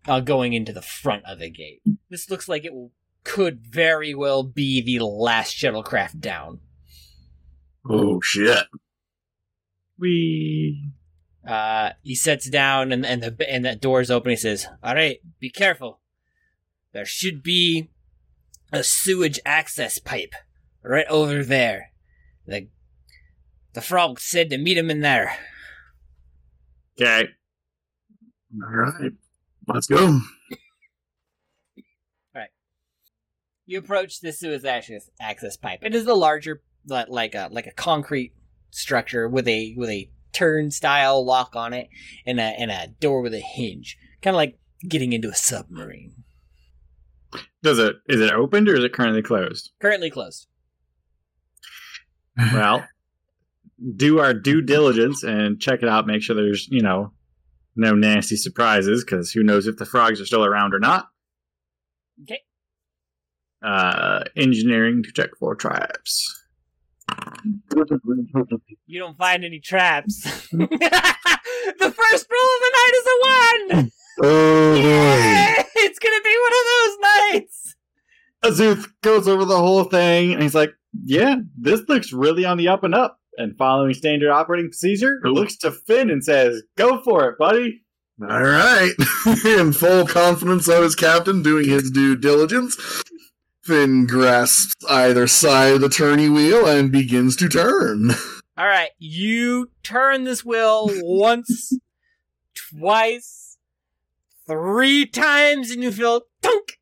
uh, 0.07 0.19
going 0.19 0.53
into 0.53 0.73
the 0.73 0.81
front 0.81 1.23
of 1.25 1.39
the 1.39 1.49
gate. 1.49 1.81
This 2.09 2.29
looks 2.29 2.47
like 2.47 2.65
it 2.65 2.73
will, 2.73 2.91
could 3.23 3.61
very 3.65 4.13
well 4.15 4.43
be 4.43 4.81
the 4.81 5.03
last 5.03 5.55
shuttlecraft 5.55 6.19
down. 6.19 6.59
Oh 7.87 8.19
shit! 8.21 8.65
We 9.97 10.91
Uh, 11.47 11.91
he 12.03 12.15
sets 12.15 12.49
down 12.49 12.91
and 12.91 13.05
and 13.05 13.23
the 13.23 13.49
and 13.49 13.65
that 13.65 13.81
door's 13.81 14.11
open. 14.11 14.31
He 14.31 14.35
says, 14.35 14.67
"All 14.83 14.95
right, 14.95 15.19
be 15.39 15.49
careful. 15.49 15.99
There 16.93 17.05
should 17.05 17.41
be 17.43 17.89
a 18.71 18.83
sewage 18.83 19.39
access 19.45 19.99
pipe 19.99 20.33
right 20.83 21.07
over 21.07 21.43
there. 21.43 21.91
The 22.45 22.67
the 23.73 23.81
frog 23.81 24.19
said 24.19 24.49
to 24.49 24.57
meet 24.57 24.77
him 24.77 24.89
in 24.89 25.01
there." 25.01 25.37
okay. 26.99 27.29
All 28.61 28.69
right, 28.69 29.11
let's 29.67 29.87
go. 29.87 30.19
You 33.69 33.77
approach 33.77 34.21
the 34.21 34.33
sewage 34.33 34.65
access, 34.65 35.11
access 35.21 35.55
pipe. 35.55 35.81
It 35.83 35.93
is 35.93 36.07
a 36.07 36.15
larger, 36.15 36.63
like 36.87 37.35
a 37.35 37.49
like 37.51 37.67
a 37.67 37.71
concrete 37.71 38.33
structure 38.71 39.29
with 39.29 39.47
a 39.47 39.75
with 39.77 39.91
a 39.91 40.09
turnstile 40.33 41.23
lock 41.23 41.55
on 41.55 41.73
it 41.73 41.87
and 42.25 42.39
a 42.39 42.45
and 42.45 42.71
a 42.71 42.87
door 42.99 43.21
with 43.21 43.35
a 43.35 43.39
hinge, 43.39 43.95
kind 44.23 44.33
of 44.33 44.39
like 44.39 44.57
getting 44.87 45.13
into 45.13 45.29
a 45.29 45.35
submarine. 45.35 46.23
Does 47.61 47.77
it 47.77 47.97
is 48.07 48.19
it 48.21 48.33
opened 48.33 48.69
or 48.69 48.75
is 48.75 48.83
it 48.83 48.91
currently 48.91 49.21
closed? 49.21 49.69
Currently 49.79 50.09
closed. 50.09 50.47
Well, 52.51 52.87
do 53.95 54.17
our 54.17 54.33
due 54.33 54.63
diligence 54.63 55.21
and 55.21 55.61
check 55.61 55.83
it 55.83 55.89
out. 55.89 56.07
Make 56.07 56.23
sure 56.23 56.35
there's 56.35 56.67
you 56.69 56.81
know 56.81 57.13
no 57.75 57.93
nasty 57.93 58.35
surprises 58.35 59.03
because 59.03 59.31
who 59.31 59.43
knows 59.43 59.67
if 59.67 59.77
the 59.77 59.85
frogs 59.85 60.19
are 60.19 60.25
still 60.25 60.43
around 60.43 60.73
or 60.73 60.79
not. 60.79 61.09
Okay. 62.23 62.39
Uh, 63.61 64.23
engineering 64.37 65.03
to 65.03 65.11
check 65.11 65.29
for 65.39 65.53
traps. 65.55 66.43
You 68.87 68.99
don't 68.99 69.17
find 69.17 69.43
any 69.43 69.59
traps. 69.59 70.21
the 70.51 70.59
first 71.79 72.27
roll 72.31 72.49
of 72.55 72.61
the 72.61 72.71
night 72.73 72.93
is 72.95 73.05
a 73.07 73.75
one. 73.75 73.91
Oh. 74.23 74.75
Yeah, 74.79 75.63
it's 75.75 75.99
gonna 75.99 76.21
be 76.23 76.37
one 76.41 76.51
of 76.51 76.65
those 76.75 76.97
nights. 77.31 77.75
Azuth 78.43 78.87
goes 79.01 79.27
over 79.27 79.45
the 79.45 79.57
whole 79.57 79.85
thing 79.85 80.33
and 80.33 80.41
he's 80.43 80.53
like, 80.55 80.71
"Yeah, 81.05 81.37
this 81.57 81.81
looks 81.87 82.11
really 82.13 82.43
on 82.45 82.57
the 82.57 82.67
up 82.67 82.83
and 82.83 82.93
up." 82.93 83.17
And 83.37 83.57
following 83.57 83.93
standard 83.93 84.29
operating 84.31 84.69
procedure, 84.69 85.19
Cool. 85.23 85.33
looks 85.33 85.55
to 85.57 85.71
Finn 85.71 86.09
and 86.09 86.23
says, 86.23 86.61
"Go 86.77 87.01
for 87.01 87.29
it, 87.29 87.37
buddy." 87.37 87.81
All 88.21 88.43
right. 88.43 88.91
In 89.45 89.71
full 89.71 90.05
confidence 90.05 90.67
of 90.67 90.83
his 90.83 90.95
captain 90.95 91.41
doing 91.41 91.67
his 91.69 91.89
due 91.89 92.17
diligence, 92.17 92.75
Finn 93.69 94.07
grasps 94.07 94.73
either 94.89 95.27
side 95.27 95.75
of 95.75 95.81
the 95.81 95.89
turning 95.89 96.33
wheel 96.33 96.65
and 96.65 96.91
begins 96.91 97.35
to 97.35 97.47
turn. 97.47 98.09
All 98.57 98.65
right, 98.65 98.89
you 98.97 99.69
turn 99.83 100.23
this 100.23 100.43
wheel 100.43 100.87
once, 101.03 101.77
twice, 102.55 103.59
three 104.47 105.05
times, 105.05 105.69
and 105.69 105.83
you 105.83 105.91
feel 105.91 106.23
tunk. 106.41 106.79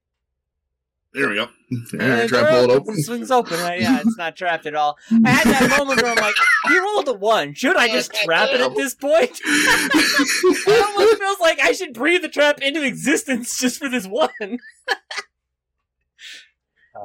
There 1.13 1.27
we 1.27 1.35
go. 1.35 1.41
All 1.41 1.49
and 1.69 2.21
the 2.21 2.27
try 2.29 2.39
to 2.39 2.45
door 2.45 2.51
pull 2.51 2.63
it 2.63 2.69
opens- 2.69 2.89
open. 2.89 3.03
Swings 3.03 3.31
open. 3.31 3.59
Right? 3.59 3.81
Yeah, 3.81 3.99
it's 3.99 4.17
not 4.17 4.37
trapped 4.37 4.65
at 4.65 4.73
all. 4.75 4.97
I 5.25 5.29
had 5.29 5.45
that 5.47 5.77
moment 5.77 6.01
where 6.01 6.11
I'm 6.13 6.17
like, 6.17 6.35
you 6.69 6.81
rolled 6.81 7.09
a 7.09 7.13
one. 7.13 7.53
Should 7.53 7.75
I 7.75 7.89
just 7.89 8.13
trap 8.13 8.47
it 8.53 8.61
at 8.61 8.75
this 8.75 8.95
point? 8.95 9.37
It 9.43 10.85
almost 10.87 11.17
feels 11.19 11.39
like 11.41 11.59
I 11.59 11.73
should 11.73 11.93
breathe 11.93 12.21
the 12.21 12.29
trap 12.29 12.61
into 12.61 12.81
existence 12.81 13.59
just 13.59 13.77
for 13.77 13.89
this 13.89 14.07
one. 14.07 14.29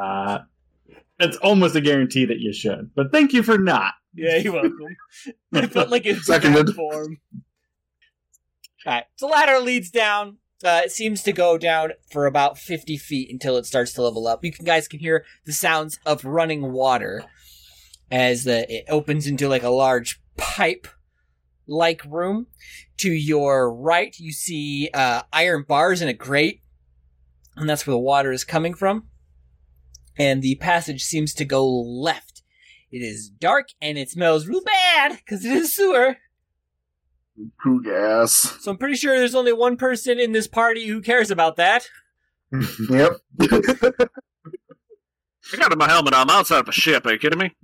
Uh, 0.00 0.38
it's 1.18 1.37
almost 1.38 1.76
a 1.76 1.80
guarantee 1.80 2.25
that 2.25 2.40
you 2.40 2.52
should, 2.52 2.90
but 2.94 3.12
thank 3.12 3.32
you 3.32 3.42
for 3.42 3.58
not. 3.58 3.94
Yeah, 4.14 4.37
you're 4.37 4.52
welcome. 4.52 4.96
I 5.52 5.66
felt 5.66 5.90
like 5.90 6.06
it's 6.06 6.26
Seconded. 6.26 6.75
form. 6.75 7.18
Alright, 8.87 9.04
so 9.16 9.28
ladder 9.28 9.58
leads 9.61 9.90
down. 9.90 10.38
Uh, 10.64 10.82
it 10.84 10.92
seems 10.92 11.22
to 11.22 11.32
go 11.32 11.58
down 11.58 11.92
for 12.11 12.26
about 12.26 12.58
50 12.58 12.96
feet 12.96 13.30
until 13.30 13.56
it 13.56 13.66
starts 13.66 13.92
to 13.94 14.02
level 14.02 14.26
up. 14.28 14.44
You 14.44 14.52
can, 14.52 14.64
guys 14.64 14.87
can 14.87 15.00
hear 15.00 15.25
the 15.44 15.52
sounds 15.52 15.99
of 16.06 16.25
running 16.25 16.72
water 16.72 17.25
as 18.11 18.44
the, 18.44 18.70
it 18.72 18.84
opens 18.88 19.26
into 19.26 19.49
like 19.49 19.62
a 19.62 19.70
large 19.70 20.20
pipe 20.37 20.87
like 21.66 22.02
room. 22.04 22.46
To 22.99 23.11
your 23.11 23.75
right, 23.75 24.14
you 24.18 24.32
see 24.32 24.88
uh, 24.94 25.22
iron 25.32 25.64
bars 25.66 26.00
in 26.02 26.08
a 26.08 26.12
grate, 26.12 26.61
and 27.56 27.68
that's 27.68 27.84
where 27.87 27.92
the 27.92 27.99
water 27.99 28.30
is 28.30 28.44
coming 28.44 28.75
from. 28.75 29.08
And 30.18 30.42
the 30.42 30.56
passage 30.56 31.02
seems 31.02 31.34
to 31.34 31.44
go 31.44 31.68
left. 31.68 32.42
It 32.90 32.98
is 32.98 33.28
dark 33.30 33.68
and 33.80 33.96
it 33.96 34.10
smells 34.10 34.46
real 34.46 34.62
bad 34.62 35.16
because 35.16 35.44
it 35.44 35.52
is 35.52 35.75
sewer. 35.75 36.18
Poo 37.62 37.82
gas. 37.82 38.32
So 38.60 38.70
I'm 38.70 38.76
pretty 38.76 38.96
sure 38.96 39.18
there's 39.18 39.34
only 39.34 39.52
one 39.52 39.76
person 39.76 40.20
in 40.20 40.32
this 40.32 40.46
party 40.46 40.86
who 40.86 41.00
cares 41.00 41.30
about 41.30 41.56
that. 41.56 41.88
Yep. 42.90 43.12
I 45.52 45.56
got 45.56 45.76
my 45.76 45.88
helmet 45.88 46.12
on. 46.14 46.28
I'm 46.28 46.36
outside 46.36 46.60
of 46.60 46.68
a 46.68 46.72
ship. 46.72 47.06
Are 47.06 47.12
you 47.12 47.18
kidding 47.18 47.38
me? 47.38 47.56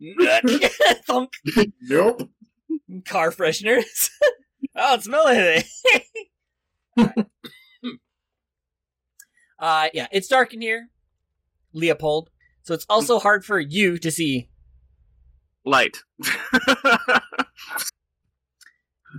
Thunk. 1.06 1.30
nope. 1.80 2.28
Car 3.06 3.30
fresheners. 3.30 4.10
I 4.76 4.90
don't 4.90 5.02
smell 5.02 5.26
anything. 5.28 5.64
Uh, 9.62 9.88
yeah, 9.94 10.08
it's 10.12 10.28
dark 10.28 10.52
in 10.52 10.60
here, 10.60 10.88
Leopold. 11.72 12.28
So 12.64 12.74
it's 12.74 12.84
also 12.90 13.18
hard 13.18 13.44
for 13.46 13.58
you 13.58 13.96
to 13.98 14.10
see. 14.10 14.50
Light. 15.64 15.96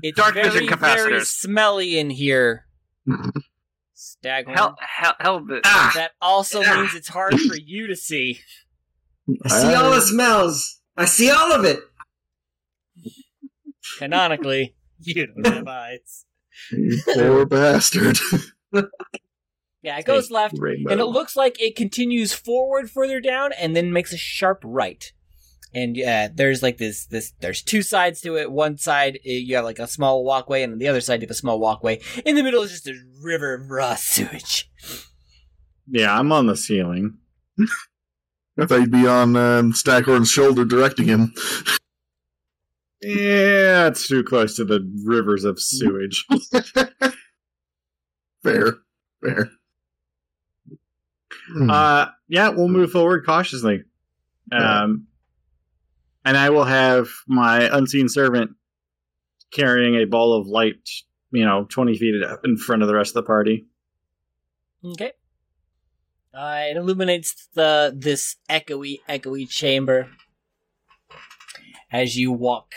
It's 0.02 0.18
Dark 0.18 0.34
very, 0.34 0.50
vision 0.50 0.80
very 0.80 1.24
smelly 1.24 2.00
in 2.00 2.10
here. 2.10 2.66
Staghorn. 3.94 4.58
hell, 4.58 4.76
hell, 4.80 5.14
hell. 5.20 5.40
the- 5.46 5.60
That 5.64 6.12
also 6.20 6.62
means 6.62 6.96
it's 6.96 7.10
hard 7.10 7.40
for 7.40 7.56
you 7.64 7.86
to 7.88 7.96
see. 7.96 8.40
I 9.46 9.50
see 9.50 9.74
all 9.76 9.92
the 9.92 10.02
smells. 10.02 10.80
I 10.98 11.06
see 11.06 11.30
all 11.30 11.52
of 11.54 11.64
it. 11.64 11.80
Canonically, 14.00 14.76
you 15.00 15.28
don't 15.28 15.46
have 15.46 15.68
eyes. 15.68 16.26
You 16.72 17.00
poor 17.14 17.46
bastard. 17.46 18.18
Yeah, 19.84 20.00
it 20.00 20.06
goes 20.06 20.32
left, 20.32 20.56
Rainbow. 20.58 20.92
and 20.92 21.02
it 21.02 21.06
looks 21.06 21.36
like 21.36 21.62
it 21.62 21.76
continues 21.76 22.34
forward 22.34 22.90
further 22.90 23.20
down, 23.20 23.52
and 23.52 23.76
then 23.76 23.92
makes 23.92 24.14
a 24.14 24.18
sharp 24.18 24.62
right. 24.64 25.12
And 25.76 26.00
uh, 26.02 26.30
there's 26.34 26.64
like 26.64 26.78
this, 26.78 27.06
this. 27.08 27.34
There's 27.42 27.62
two 27.62 27.82
sides 27.82 28.22
to 28.22 28.38
it. 28.38 28.52
One 28.52 28.78
side 28.78 29.16
uh, 29.18 29.20
you 29.24 29.56
have 29.56 29.66
like 29.66 29.80
a 29.80 29.88
small 29.88 30.24
walkway, 30.24 30.64
and 30.64 30.74
on 30.74 30.80
the 30.80 30.88
other 30.88 31.02
side 31.02 31.22
you 31.22 31.26
have 31.26 31.32
a 31.32 31.36
small 31.36 31.60
walkway. 31.60 32.00
In 32.26 32.36
the 32.36 32.44
middle 32.44 32.64
is 32.64 32.72
just 32.72 32.88
a 32.88 32.96
river 33.22 33.56
of 33.56 33.70
raw 33.70 33.96
sewage. 33.96 34.72
yeah, 35.90 36.18
I'm 36.18 36.32
on 36.32 36.48
the 36.48 36.56
ceiling. 36.56 37.18
I 38.58 38.66
thought 38.66 38.82
you'd 38.82 38.92
be 38.92 39.08
on 39.08 39.36
um, 39.36 39.74
Staghorn's 39.74 40.30
shoulder 40.30 40.64
directing 40.64 41.08
him. 41.08 41.34
Yeah, 43.02 43.88
it's 43.88 44.08
too 44.08 44.24
close 44.24 44.56
to 44.56 44.64
the 44.64 44.80
rivers 45.06 45.44
of 45.44 45.60
sewage. 45.60 46.26
Fair. 48.44 48.76
Fair. 49.22 49.50
Hmm. 51.54 51.70
Uh, 51.70 52.08
yeah, 52.28 52.50
we'll 52.50 52.68
move 52.68 52.92
forward 52.92 53.26
cautiously. 53.26 53.84
Um, 54.52 55.08
and 56.26 56.38
I 56.38 56.50
will 56.50 56.64
have 56.64 57.10
my 57.28 57.70
unseen 57.76 58.10
servant 58.10 58.52
carrying 59.52 59.96
a 59.96 60.06
ball 60.06 60.34
of 60.34 60.48
light, 60.48 60.90
you 61.32 61.46
know, 61.46 61.66
20 61.70 61.98
feet 61.98 62.24
up 62.24 62.42
in 62.44 62.58
front 62.58 62.82
of 62.82 62.88
the 62.88 62.96
rest 62.96 63.12
of 63.12 63.24
the 63.24 63.28
party. 63.28 63.68
Okay. 64.84 65.12
Uh, 66.34 66.64
it 66.72 66.78
illuminates 66.78 67.48
the 67.54 67.94
this 67.96 68.38
echoey, 68.50 69.00
echoey 69.08 69.48
chamber 69.48 70.10
as 71.92 72.18
you 72.18 72.32
walk 72.32 72.74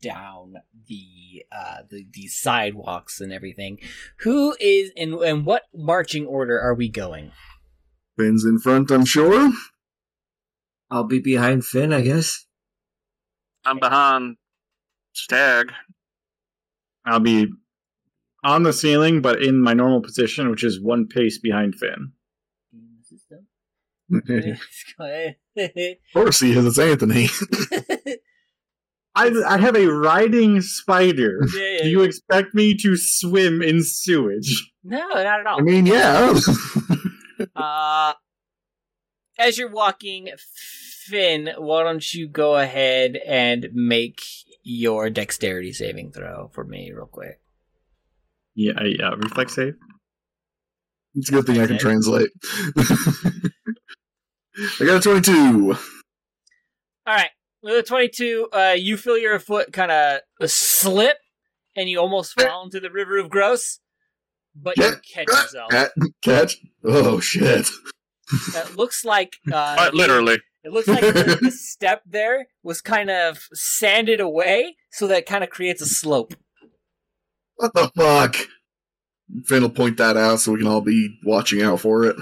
down 0.00 0.54
the 0.86 1.44
uh 1.50 1.78
the, 1.90 2.06
the 2.12 2.28
sidewalks 2.28 3.20
and 3.20 3.32
everything. 3.32 3.78
Who 4.18 4.54
is 4.60 4.92
in 4.94 5.20
and 5.24 5.44
what 5.44 5.64
marching 5.74 6.26
order 6.26 6.60
are 6.60 6.74
we 6.74 6.88
going? 6.88 7.32
Finn's 8.22 8.44
in 8.44 8.58
front, 8.60 8.90
I'm 8.92 9.04
sure. 9.04 9.52
I'll 10.90 11.04
be 11.04 11.18
behind 11.18 11.64
Finn, 11.64 11.92
I 11.92 12.02
guess. 12.02 12.46
I'm 13.64 13.80
behind 13.80 14.36
Stag. 15.12 15.72
I'll 17.04 17.18
be 17.20 17.48
on 18.44 18.62
the 18.62 18.72
ceiling, 18.72 19.20
but 19.22 19.42
in 19.42 19.60
my 19.60 19.72
normal 19.72 20.02
position, 20.02 20.50
which 20.50 20.62
is 20.62 20.80
one 20.80 21.08
pace 21.08 21.38
behind 21.38 21.74
Finn. 21.74 22.12
of 25.56 25.96
course 26.12 26.40
he 26.40 26.52
is. 26.52 26.64
It's 26.66 26.78
Anthony. 26.78 27.28
I, 29.14 29.30
I 29.46 29.58
have 29.58 29.76
a 29.76 29.86
riding 29.86 30.60
spider. 30.60 31.40
Yeah, 31.54 31.82
Do 31.82 31.88
you 31.88 32.02
expect 32.02 32.54
me 32.54 32.76
to 32.78 32.96
swim 32.96 33.62
in 33.62 33.82
sewage? 33.82 34.72
no, 34.84 34.98
not 35.08 35.40
at 35.40 35.46
all. 35.46 35.58
I 35.58 35.62
mean, 35.62 35.86
yeah. 35.86 36.34
Uh, 37.62 38.12
as 39.38 39.58
you're 39.58 39.70
walking, 39.70 40.28
Finn, 41.06 41.50
why 41.58 41.82
don't 41.82 42.14
you 42.14 42.28
go 42.28 42.56
ahead 42.56 43.16
and 43.26 43.68
make 43.72 44.20
your 44.62 45.10
dexterity 45.10 45.72
saving 45.72 46.12
throw 46.12 46.48
for 46.52 46.64
me, 46.64 46.92
real 46.94 47.06
quick? 47.06 47.40
Yeah, 48.54 48.82
yeah. 48.84 49.10
Reflex 49.16 49.54
save. 49.54 49.74
it's 51.14 51.30
a 51.30 51.32
good 51.32 51.46
thing 51.46 51.60
I 51.60 51.66
can 51.66 51.78
translate. 51.78 52.30
I 52.76 53.50
got 54.84 54.96
a 54.96 55.00
22. 55.00 55.76
All 57.04 57.14
right, 57.14 57.30
with 57.62 57.74
a 57.74 57.82
twenty-two, 57.82 58.48
uh, 58.52 58.74
you 58.76 58.96
feel 58.96 59.18
your 59.18 59.38
foot 59.40 59.72
kind 59.72 59.90
of 59.90 60.20
slip, 60.48 61.16
and 61.74 61.88
you 61.88 61.98
almost 61.98 62.40
fall 62.40 62.62
into 62.64 62.78
the 62.78 62.90
river 62.90 63.18
of 63.18 63.28
gross. 63.28 63.80
But 64.54 64.76
you 64.76 64.92
catch 65.14 65.28
yourself. 65.28 65.70
Cat, 65.70 65.92
catch. 66.22 66.58
Oh 66.84 67.20
shit! 67.20 67.68
It 68.54 68.76
looks 68.76 69.04
like 69.04 69.36
uh, 69.52 69.74
Quite 69.76 69.94
literally. 69.94 70.38
It 70.64 70.72
looks 70.72 70.88
like 70.88 71.00
the, 71.00 71.38
the 71.42 71.50
step 71.50 72.02
there 72.06 72.46
was 72.62 72.80
kind 72.80 73.10
of 73.10 73.48
sanded 73.52 74.20
away, 74.20 74.76
so 74.90 75.06
that 75.08 75.26
kind 75.26 75.42
of 75.42 75.50
creates 75.50 75.82
a 75.82 75.86
slope. 75.86 76.34
What 77.56 77.74
the 77.74 77.90
fuck? 77.96 78.36
Finn 79.44 79.62
will 79.62 79.70
point 79.70 79.96
that 79.96 80.16
out 80.16 80.40
so 80.40 80.52
we 80.52 80.58
can 80.58 80.66
all 80.66 80.80
be 80.80 81.18
watching 81.24 81.62
out 81.62 81.80
for 81.80 82.04
it. 82.04 82.16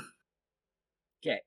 Okay. 1.23 1.41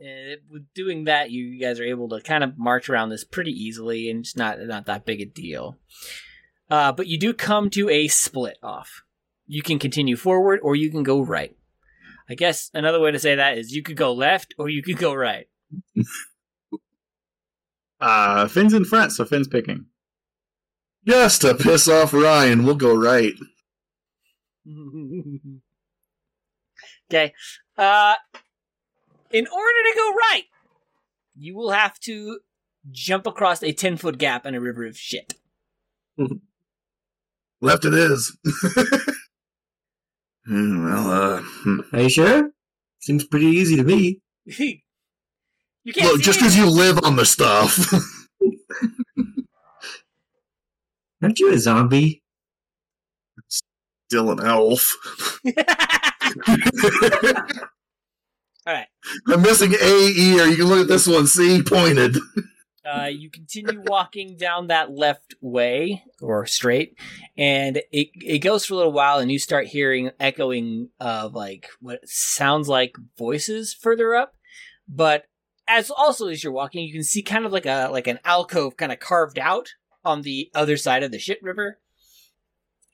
And 0.00 0.40
with 0.50 0.66
doing 0.74 1.04
that, 1.04 1.30
you 1.30 1.58
guys 1.60 1.80
are 1.80 1.84
able 1.84 2.08
to 2.10 2.20
kind 2.20 2.44
of 2.44 2.56
march 2.56 2.88
around 2.88 3.10
this 3.10 3.24
pretty 3.24 3.52
easily, 3.52 4.08
and 4.10 4.20
it's 4.20 4.36
not 4.36 4.58
not 4.60 4.86
that 4.86 5.04
big 5.04 5.20
a 5.20 5.26
deal. 5.26 5.76
Uh, 6.70 6.92
but 6.92 7.06
you 7.06 7.18
do 7.18 7.32
come 7.32 7.68
to 7.70 7.88
a 7.88 8.08
split 8.08 8.58
off. 8.62 9.02
You 9.48 9.62
can 9.62 9.80
continue 9.80 10.16
forward, 10.16 10.60
or 10.62 10.76
you 10.76 10.90
can 10.90 11.02
go 11.02 11.20
right. 11.20 11.56
I 12.30 12.34
guess 12.34 12.70
another 12.74 13.00
way 13.00 13.10
to 13.10 13.18
say 13.18 13.34
that 13.34 13.58
is 13.58 13.74
you 13.74 13.82
could 13.82 13.96
go 13.96 14.12
left, 14.12 14.54
or 14.58 14.68
you 14.68 14.82
could 14.82 14.98
go 14.98 15.12
right. 15.14 15.48
Uh, 18.00 18.46
Finn's 18.46 18.74
in 18.74 18.84
front, 18.84 19.10
so 19.12 19.24
Finn's 19.24 19.48
picking. 19.48 19.86
Just 21.06 21.40
to 21.40 21.54
piss 21.54 21.88
off 21.88 22.12
Ryan, 22.12 22.64
we'll 22.64 22.76
go 22.76 22.94
right. 22.94 23.32
okay. 27.10 27.32
Uh, 27.76 28.14
in 29.32 29.46
order 29.46 29.82
to 29.82 29.94
go 29.96 30.12
right, 30.12 30.44
you 31.36 31.56
will 31.56 31.70
have 31.70 31.98
to 32.00 32.40
jump 32.90 33.26
across 33.26 33.62
a 33.62 33.72
10 33.72 33.96
foot 33.96 34.18
gap 34.18 34.46
in 34.46 34.54
a 34.54 34.60
river 34.60 34.86
of 34.86 34.96
shit. 34.96 35.34
Left 37.60 37.84
it 37.84 37.94
is. 37.94 38.36
Hmm, 40.48 40.82
well, 40.82 41.10
uh, 41.10 41.42
hmm. 41.42 41.80
Are 41.92 42.00
you 42.00 42.08
sure? 42.08 42.50
Seems 43.00 43.24
pretty 43.24 43.46
easy 43.46 43.76
to 43.76 43.84
me. 43.84 44.22
you 44.46 44.80
can't 45.92 46.06
look, 46.06 46.16
see 46.16 46.22
just 46.22 46.38
it. 46.38 46.42
because 46.42 46.56
you 46.56 46.70
live 46.70 47.04
on 47.04 47.16
the 47.16 47.26
stuff. 47.26 47.92
Aren't 51.22 51.38
you 51.38 51.52
a 51.52 51.58
zombie? 51.58 52.22
Still 54.08 54.30
an 54.30 54.40
elf. 54.40 54.96
Alright. 58.66 58.86
I'm 59.26 59.42
missing 59.42 59.74
A 59.74 60.08
E, 60.08 60.40
or 60.40 60.46
You 60.46 60.56
can 60.56 60.64
look 60.64 60.80
at 60.80 60.88
this 60.88 61.06
one. 61.06 61.26
See, 61.26 61.62
pointed. 61.62 62.16
Uh, 62.88 63.06
you 63.06 63.30
continue 63.30 63.82
walking 63.86 64.36
down 64.36 64.68
that 64.68 64.90
left 64.90 65.34
way 65.40 66.02
or 66.22 66.46
straight, 66.46 66.98
and 67.36 67.82
it 67.92 68.08
it 68.14 68.38
goes 68.38 68.64
for 68.64 68.74
a 68.74 68.76
little 68.78 68.92
while, 68.92 69.18
and 69.18 69.30
you 69.30 69.38
start 69.38 69.66
hearing 69.66 70.10
echoing 70.18 70.88
of 70.98 71.34
like 71.34 71.68
what 71.80 72.00
sounds 72.08 72.68
like 72.68 72.96
voices 73.16 73.74
further 73.74 74.14
up. 74.14 74.34
But 74.88 75.26
as 75.66 75.90
also 75.90 76.28
as 76.28 76.42
you're 76.42 76.52
walking, 76.52 76.86
you 76.86 76.92
can 76.92 77.04
see 77.04 77.22
kind 77.22 77.44
of 77.44 77.52
like 77.52 77.66
a 77.66 77.88
like 77.92 78.06
an 78.06 78.20
alcove 78.24 78.76
kind 78.76 78.90
of 78.90 79.00
carved 79.00 79.38
out 79.38 79.74
on 80.04 80.22
the 80.22 80.50
other 80.54 80.76
side 80.76 81.02
of 81.02 81.12
the 81.12 81.18
shit 81.18 81.42
river. 81.42 81.78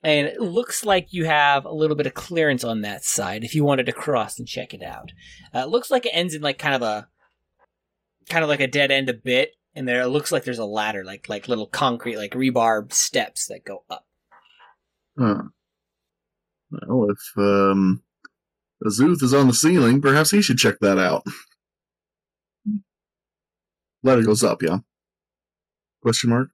And 0.03 0.27
it 0.27 0.39
looks 0.39 0.85
like 0.85 1.13
you 1.13 1.25
have 1.25 1.65
a 1.65 1.73
little 1.73 1.95
bit 1.95 2.05
of 2.05 2.13
clearance 2.13 2.63
on 2.63 2.81
that 2.81 3.03
side 3.03 3.43
if 3.43 3.55
you 3.55 3.63
wanted 3.63 3.87
to 3.87 3.91
cross 3.91 4.37
and 4.37 4.47
check 4.47 4.73
it 4.73 4.83
out. 4.83 5.13
Uh, 5.53 5.59
it 5.59 5.69
looks 5.69 5.89
like 5.89 6.05
it 6.05 6.11
ends 6.13 6.35
in 6.35 6.41
like 6.43 6.59
kind 6.59 6.75
of 6.75 6.81
a 6.83 7.07
kind 8.29 8.43
of 8.43 8.49
like 8.49 8.59
a 8.59 8.67
dead 8.67 8.91
end 8.91 9.09
a 9.09 9.13
bit, 9.13 9.53
and 9.75 9.87
there 9.87 10.01
it 10.01 10.07
looks 10.07 10.31
like 10.31 10.43
there's 10.43 10.59
a 10.59 10.65
ladder, 10.65 11.03
like 11.03 11.27
like 11.29 11.47
little 11.47 11.67
concrete, 11.67 12.17
like 12.17 12.31
rebar 12.31 12.91
steps 12.93 13.47
that 13.47 13.63
go 13.65 13.83
up. 13.89 14.05
Huh. 15.17 15.43
Well, 16.71 17.09
if 17.11 17.37
um, 17.37 18.01
Azuth 18.83 19.21
is 19.23 19.33
on 19.33 19.47
the 19.47 19.53
ceiling, 19.53 20.01
perhaps 20.01 20.31
he 20.31 20.41
should 20.41 20.57
check 20.57 20.79
that 20.81 20.97
out. 20.97 21.23
Ladder 24.03 24.23
goes 24.23 24.43
up, 24.43 24.61
yeah. 24.61 24.79
Question 26.01 26.29
mark. 26.29 26.49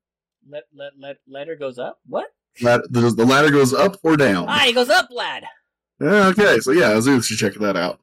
Let 0.49 0.63
let 0.73 0.93
let 0.99 1.17
ladder 1.27 1.55
goes 1.55 1.77
up. 1.77 1.99
What? 2.07 2.27
Lad- 2.62 2.81
the, 2.89 3.01
the 3.12 3.25
ladder 3.25 3.51
goes 3.51 3.73
up 3.73 3.97
or 4.03 4.17
down. 4.17 4.45
Ah, 4.49 4.60
he 4.65 4.73
goes 4.73 4.89
up, 4.89 5.07
lad. 5.12 5.45
Yeah, 5.99 6.27
okay, 6.27 6.60
so 6.60 6.71
yeah, 6.71 6.91
Azuth 6.93 7.23
should 7.25 7.38
check 7.38 7.53
that 7.55 7.77
out. 7.77 7.99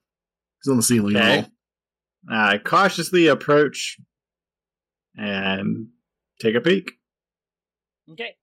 He's 0.62 0.70
on 0.70 0.76
the 0.76 0.82
ceiling. 0.82 1.16
and 1.16 1.24
Okay. 1.24 1.38
all. 2.30 2.36
I 2.36 2.58
cautiously 2.58 3.26
approach 3.26 3.98
and 5.18 5.88
take 6.40 6.54
a 6.54 6.60
peek. 6.60 6.92
Okay. 8.10 8.36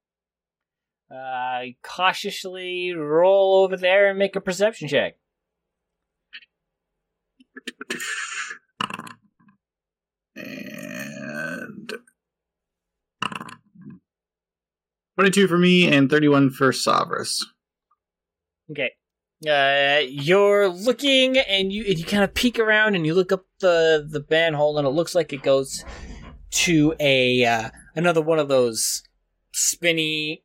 Uh, 1.10 1.72
cautiously 1.84 2.94
roll 2.94 3.64
over 3.64 3.78
there 3.78 4.10
and 4.10 4.20
make 4.20 4.36
a 4.36 4.42
perception 4.42 4.88
check. 4.88 5.16
And 10.36 11.94
22 15.18 15.48
for 15.48 15.58
me 15.58 15.88
and 15.92 16.10
31 16.10 16.50
for 16.50 16.72
Savras. 16.72 17.42
Okay. 18.70 18.92
Uh, 19.48 20.02
you're 20.10 20.68
looking 20.70 21.38
and 21.38 21.72
you 21.72 21.86
and 21.86 22.00
you 22.00 22.06
kind 22.06 22.24
of 22.24 22.34
peek 22.34 22.58
around 22.58 22.96
and 22.96 23.06
you 23.06 23.14
look 23.14 23.32
up 23.32 23.46
the 23.60 24.06
the 24.10 24.26
manhole 24.30 24.78
and 24.78 24.88
it 24.88 24.92
looks 24.92 25.14
like 25.14 25.34
it 25.34 25.44
goes 25.44 25.86
to 26.56 26.96
a 27.00 27.46
uh, 27.46 27.70
another 27.96 28.22
one 28.22 28.40
of 28.40 28.48
those 28.48 29.04
spinny 29.52 30.44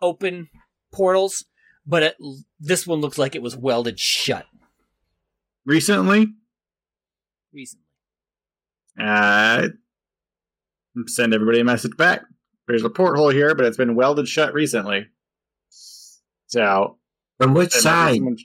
open 0.00 0.48
portals, 0.92 1.44
but 1.86 2.02
it, 2.02 2.16
this 2.60 2.86
one 2.86 3.00
looks 3.00 3.18
like 3.18 3.34
it 3.34 3.42
was 3.42 3.56
welded 3.56 3.98
shut 3.98 4.46
Recently, 5.64 6.28
recently. 7.52 7.84
uh, 9.00 9.68
send 11.06 11.34
everybody 11.34 11.60
a 11.60 11.64
message 11.64 11.96
back. 11.96 12.22
There's 12.66 12.84
a 12.84 12.90
porthole 12.90 13.30
here, 13.30 13.54
but 13.54 13.66
it's 13.66 13.76
been 13.76 13.94
welded 13.94 14.28
shut 14.28 14.52
recently. 14.54 15.06
So, 16.46 16.98
From 17.38 17.54
which 17.54 17.72
side? 17.72 18.16
someone- 18.16 18.36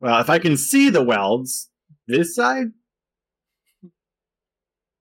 Well, 0.00 0.20
if 0.20 0.28
I 0.30 0.38
can 0.38 0.56
see 0.56 0.90
the 0.90 1.02
welds, 1.02 1.70
this 2.06 2.34
side. 2.34 2.66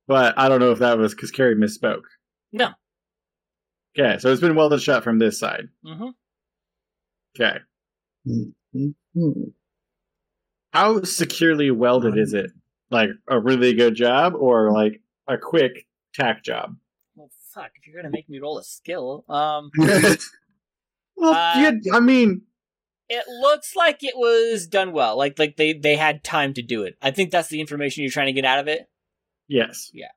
But 0.07 0.37
I 0.37 0.49
don't 0.49 0.59
know 0.59 0.71
if 0.71 0.79
that 0.79 0.97
was 0.97 1.13
because 1.13 1.31
Carrie 1.31 1.55
misspoke. 1.55 2.03
No. 2.51 2.69
Okay, 3.97 4.17
so 4.19 4.31
it's 4.31 4.41
been 4.41 4.55
welded 4.55 4.81
shut 4.81 5.03
from 5.03 5.19
this 5.19 5.39
side. 5.39 5.69
Mm-hmm. 5.85 6.09
Okay. 7.39 7.59
Hmm. 8.25 9.43
How 10.71 11.03
securely 11.03 11.69
welded 11.71 12.17
is 12.17 12.33
it? 12.33 12.51
Like 12.89 13.09
a 13.27 13.39
really 13.39 13.73
good 13.73 13.95
job 13.95 14.33
or 14.35 14.71
like 14.71 15.01
a 15.27 15.37
quick 15.37 15.85
tack 16.13 16.43
job? 16.43 16.75
Well, 17.15 17.29
fuck. 17.53 17.71
If 17.75 17.87
you're 17.87 17.95
gonna 18.01 18.11
make 18.11 18.29
me 18.29 18.39
roll 18.39 18.57
a 18.57 18.63
skill, 18.63 19.23
um, 19.29 19.71
Well, 21.15 21.33
Uh, 21.33 21.53
yeah, 21.57 21.71
I 21.93 21.99
mean, 21.99 22.41
it 23.09 23.25
looks 23.27 23.75
like 23.75 24.03
it 24.03 24.15
was 24.15 24.65
done 24.67 24.91
well. 24.91 25.15
Like 25.17 25.37
like 25.37 25.57
they 25.57 25.73
they 25.73 25.95
had 25.95 26.23
time 26.23 26.53
to 26.55 26.61
do 26.63 26.83
it. 26.83 26.97
I 27.01 27.11
think 27.11 27.31
that's 27.31 27.49
the 27.49 27.59
information 27.61 28.01
you're 28.03 28.11
trying 28.11 28.27
to 28.27 28.33
get 28.33 28.45
out 28.45 28.59
of 28.59 28.67
it. 28.67 28.89
Yes. 29.47 29.89
Yeah. 29.93 30.07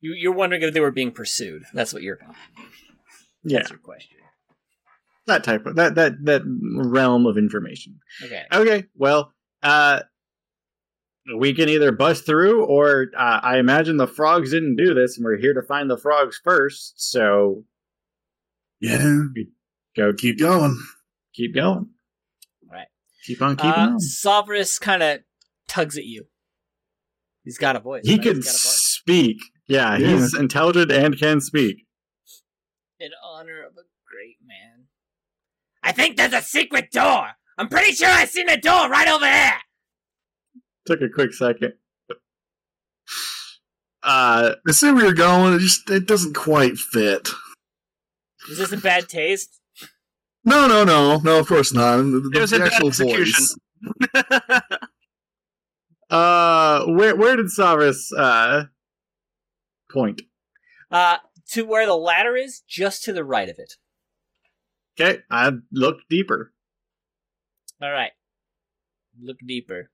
You, 0.00 0.14
you're 0.14 0.32
wondering 0.34 0.62
if 0.62 0.74
they 0.74 0.80
were 0.80 0.90
being 0.90 1.12
pursued. 1.12 1.62
That's 1.72 1.92
what 1.92 2.02
you're. 2.02 2.18
Yeah. 3.42 3.58
That's 3.58 3.70
your 3.70 3.78
question. 3.78 4.18
That 5.26 5.44
type 5.44 5.64
of 5.64 5.76
that 5.76 5.94
that 5.94 6.12
that 6.24 6.42
realm 6.44 7.26
of 7.26 7.38
information. 7.38 7.98
Okay. 8.22 8.42
Okay, 8.52 8.84
well, 8.94 9.32
uh 9.62 10.00
we 11.38 11.54
can 11.54 11.70
either 11.70 11.90
bust 11.90 12.26
through 12.26 12.66
or 12.66 13.06
uh, 13.16 13.40
I 13.42 13.56
imagine 13.58 13.96
the 13.96 14.06
frogs 14.06 14.50
didn't 14.50 14.76
do 14.76 14.92
this 14.92 15.16
and 15.16 15.24
we're 15.24 15.38
here 15.38 15.54
to 15.54 15.62
find 15.62 15.88
the 15.90 15.96
frogs 15.96 16.38
first, 16.44 16.94
so 17.10 17.64
yeah, 18.80 19.22
go 19.96 20.12
keep 20.12 20.38
going. 20.38 20.78
keep 21.32 21.54
going. 21.54 21.88
Right. 22.70 22.88
Keep 23.24 23.40
on 23.40 23.56
keeping 23.56 23.70
Uh, 23.70 23.90
on. 23.92 24.00
Sovereign 24.00 24.64
kind 24.82 25.02
of 25.02 25.20
tugs 25.66 25.96
at 25.96 26.04
you. 26.04 26.26
He's 27.44 27.58
got 27.58 27.76
a 27.76 27.80
voice. 27.80 28.02
He 28.06 28.14
right? 28.14 28.22
can 28.22 28.36
He's 28.36 28.44
got 28.46 28.50
a 28.50 28.52
voice. 28.52 28.96
speak. 29.00 29.36
Yeah, 29.68 29.96
Yeah. 29.96 30.08
he's 30.08 30.34
intelligent 30.34 30.90
and 30.90 31.18
can 31.18 31.40
speak. 31.40 31.86
In 33.00 33.10
honor 33.24 33.62
of 33.62 33.72
a 33.72 33.84
great 34.10 34.36
man. 34.46 34.86
I 35.82 35.92
think 35.92 36.16
there's 36.16 36.32
a 36.32 36.40
secret 36.42 36.90
door. 36.90 37.28
I'm 37.58 37.68
pretty 37.68 37.92
sure 37.92 38.08
I 38.08 38.24
seen 38.24 38.48
a 38.48 38.56
door 38.56 38.88
right 38.88 39.08
over 39.08 39.24
there. 39.24 39.54
Took 40.86 41.02
a 41.02 41.08
quick 41.08 41.32
second. 41.34 41.74
Uh 44.02 44.54
I 44.68 44.72
see 44.72 44.92
where 44.92 45.04
you're 45.04 45.12
going. 45.14 45.54
It 45.54 45.60
just 45.60 45.88
it 45.90 46.06
doesn't 46.06 46.34
quite 46.34 46.76
fit. 46.76 47.28
Is 48.50 48.58
this 48.58 48.72
a 48.72 48.76
bad 48.76 49.08
taste? 49.08 49.60
No, 50.44 50.66
no, 50.66 50.84
no, 50.84 51.18
no. 51.18 51.38
Of 51.38 51.46
course 51.46 51.72
not. 51.72 51.96
The, 51.98 52.02
the- 52.20 52.30
It 52.34 52.40
was 52.40 52.50
the 52.50 52.56
a 52.56 52.58
bad 52.60 52.72
actual 52.72 52.88
execution. 52.88 53.46
uh 56.10 56.84
where 56.86 57.16
where 57.16 57.36
did 57.36 57.46
Savras 57.46 58.12
uh 58.16 58.64
point? 59.90 60.22
Uh, 60.90 61.16
to 61.52 61.64
where 61.64 61.86
the 61.86 61.96
ladder 61.96 62.36
is, 62.36 62.62
just 62.68 63.02
to 63.04 63.12
the 63.12 63.24
right 63.24 63.48
of 63.48 63.58
it. 63.58 63.74
Okay, 64.98 65.20
I 65.30 65.52
looked 65.72 66.08
deeper. 66.08 66.52
All 67.82 67.90
right. 67.90 68.12
Look 69.20 69.38
deeper. 69.46 69.90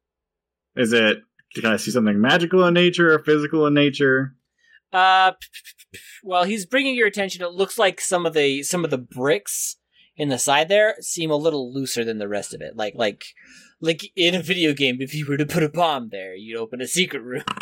Is 0.76 0.92
it? 0.92 1.22
Can 1.54 1.66
I 1.66 1.76
see 1.76 1.90
something 1.90 2.20
magical 2.20 2.64
in 2.66 2.74
nature 2.74 3.12
or 3.12 3.18
physical 3.18 3.66
in 3.66 3.74
nature? 3.74 4.36
Uh, 4.92 5.32
well, 6.22 6.44
he's 6.44 6.66
bringing 6.66 6.94
your 6.94 7.06
attention. 7.06 7.42
It 7.42 7.52
looks 7.52 7.78
like 7.78 8.00
some 8.00 8.26
of 8.26 8.34
the 8.34 8.62
some 8.62 8.84
of 8.84 8.90
the 8.90 8.98
bricks 8.98 9.76
in 10.16 10.28
the 10.28 10.38
side 10.38 10.68
there 10.68 10.96
seem 11.00 11.30
a 11.30 11.36
little 11.36 11.72
looser 11.72 12.04
than 12.04 12.18
the 12.18 12.28
rest 12.28 12.54
of 12.54 12.60
it. 12.60 12.76
Like 12.76 12.94
like 12.94 13.24
like 13.80 14.10
in 14.16 14.34
a 14.34 14.42
video 14.42 14.72
game, 14.72 14.98
if 15.00 15.14
you 15.14 15.26
were 15.26 15.36
to 15.36 15.46
put 15.46 15.62
a 15.62 15.68
bomb 15.68 16.08
there, 16.10 16.34
you'd 16.34 16.58
open 16.58 16.80
a 16.80 16.86
secret 16.86 17.22
room. 17.22 17.44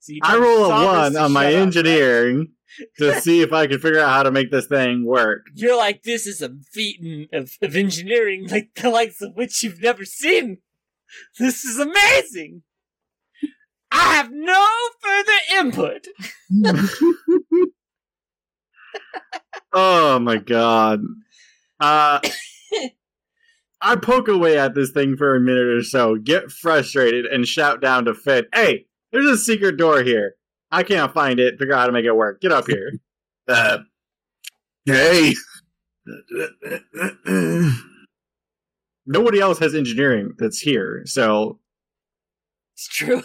So 0.00 0.12
I 0.22 0.36
roll 0.36 0.66
a 0.66 0.84
one 0.84 1.16
on 1.16 1.32
my 1.32 1.44
shut 1.44 1.52
up, 1.52 1.56
right? 1.56 1.62
engineering 1.62 2.52
to 2.98 3.18
see 3.22 3.40
if 3.40 3.54
I 3.54 3.66
can 3.66 3.78
figure 3.78 4.00
out 4.00 4.10
how 4.10 4.22
to 4.24 4.30
make 4.30 4.50
this 4.50 4.66
thing 4.66 5.06
work. 5.06 5.46
You're 5.54 5.78
like, 5.78 6.02
this 6.02 6.26
is 6.26 6.42
a 6.42 6.50
feat 6.72 7.28
of, 7.32 7.52
of 7.62 7.74
engineering, 7.74 8.48
like 8.50 8.74
the 8.74 8.90
likes 8.90 9.22
of 9.22 9.34
which 9.34 9.62
you've 9.62 9.80
never 9.80 10.04
seen. 10.04 10.58
This 11.38 11.64
is 11.64 11.78
amazing. 11.78 12.64
I 13.90 14.16
have 14.16 14.30
no 14.30 14.66
further 15.00 15.32
input. 15.58 16.06
Oh 19.72 20.18
my 20.18 20.36
god. 20.36 21.00
Uh 21.80 22.20
I 23.80 23.96
poke 23.96 24.28
away 24.28 24.58
at 24.58 24.74
this 24.74 24.90
thing 24.90 25.16
for 25.16 25.34
a 25.34 25.40
minute 25.40 25.68
or 25.68 25.82
so, 25.82 26.16
get 26.16 26.50
frustrated, 26.50 27.26
and 27.26 27.46
shout 27.46 27.80
down 27.80 28.04
to 28.06 28.14
Finn, 28.14 28.46
Hey, 28.52 28.86
there's 29.12 29.26
a 29.26 29.36
secret 29.36 29.76
door 29.76 30.02
here. 30.02 30.34
I 30.70 30.82
can't 30.82 31.14
find 31.14 31.40
it. 31.40 31.58
Figure 31.58 31.74
out 31.74 31.80
how 31.80 31.86
to 31.86 31.92
make 31.92 32.04
it 32.04 32.14
work. 32.16 32.40
Get 32.40 32.52
up 32.52 32.66
here. 32.66 32.92
Uh, 33.50 33.78
hey. 34.84 35.32
Nobody 39.06 39.40
else 39.40 39.58
has 39.58 39.74
engineering 39.74 40.34
that's 40.38 40.60
here, 40.60 41.00
so 41.06 41.58
It's 42.74 42.88
true. 42.88 43.22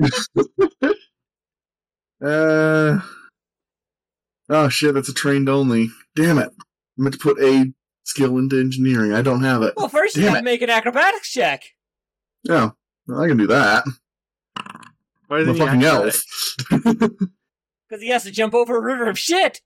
Uh. 2.20 2.98
Oh 4.48 4.68
shit, 4.68 4.94
that's 4.94 5.08
a 5.08 5.14
trained 5.14 5.48
only. 5.48 5.88
Damn 6.16 6.38
it. 6.38 6.50
I 6.58 6.62
meant 6.96 7.14
to 7.14 7.20
put 7.20 7.40
a 7.40 7.72
skill 8.08 8.38
into 8.38 8.58
engineering. 8.58 9.12
I 9.12 9.22
don't 9.22 9.42
have 9.44 9.62
it. 9.62 9.74
Well, 9.76 9.88
first 9.88 10.16
you 10.16 10.22
Damn 10.22 10.30
have 10.32 10.38
to 10.40 10.44
make 10.44 10.62
an 10.62 10.70
acrobatics 10.70 11.30
check. 11.30 11.62
Yeah, 12.42 12.70
well, 13.06 13.20
I 13.20 13.28
can 13.28 13.36
do 13.36 13.46
that. 13.48 13.84
what 15.28 15.40
is 15.40 15.48
I'm 15.48 15.54
a 15.54 15.58
fucking 15.58 15.84
actually- 15.84 16.12
elf. 16.70 17.10
Because 17.88 18.02
he 18.02 18.10
has 18.10 18.24
to 18.24 18.30
jump 18.30 18.52
over 18.52 18.76
a 18.76 18.82
river 18.82 19.08
of 19.08 19.18
shit. 19.18 19.62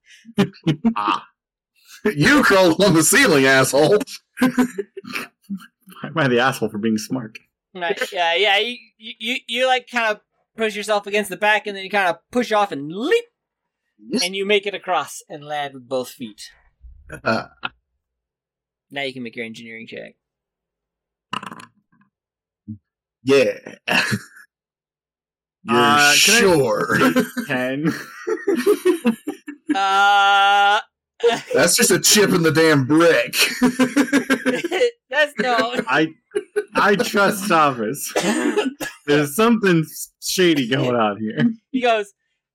Ah, 0.95 1.27
you 2.05 2.45
crawled 2.45 2.81
on 2.81 2.95
the 2.95 3.03
ceiling, 3.03 3.47
asshole. 3.47 3.99
am 4.41 6.17
I 6.17 6.29
the 6.29 6.39
asshole 6.39 6.69
for 6.69 6.79
being 6.79 6.99
smart? 6.99 7.41
Right, 7.75 8.01
yeah, 8.13 8.35
yeah. 8.37 8.59
You, 8.59 8.77
you, 8.97 9.15
you, 9.19 9.37
you 9.49 9.67
like 9.67 9.89
kind 9.91 10.13
of 10.13 10.21
push 10.57 10.77
yourself 10.77 11.09
against 11.09 11.31
the 11.31 11.37
back, 11.37 11.67
and 11.67 11.77
then 11.77 11.83
you 11.83 11.91
kind 11.91 12.11
of 12.11 12.19
push 12.31 12.53
off 12.53 12.71
and 12.71 12.93
leap, 12.93 13.25
and 14.23 14.37
you 14.37 14.47
make 14.47 14.67
it 14.67 14.75
across 14.75 15.21
and 15.29 15.43
land 15.43 15.75
with 15.75 15.89
both 15.89 16.11
feet. 16.11 16.51
Uh, 17.25 17.47
Now 18.93 19.03
you 19.03 19.13
can 19.15 19.23
make 19.23 19.35
your 19.35 19.47
engineering 19.47 19.87
check. 19.89 20.15
yeah. 23.25 23.59
You're 23.89 24.05
Uh, 25.69 26.13
sure. 26.13 26.99
Ten. 27.47 27.87
Uh, 29.75 30.81
That's 31.55 31.77
just 31.77 31.93
a 31.93 32.01
chip 32.01 32.31
in 32.31 32.43
the 32.43 32.51
damn 32.51 32.85
brick. 32.85 33.33
that's 35.09 35.33
no. 35.39 35.77
I 35.87 36.09
I 36.75 36.97
trust 36.97 37.47
Thomas. 37.49 38.13
There's 39.07 39.37
something 39.37 39.85
shady 40.21 40.67
going 40.69 40.97
on 40.97 41.21
here. 41.21 41.49
He 41.71 41.81
goes. 41.81 42.13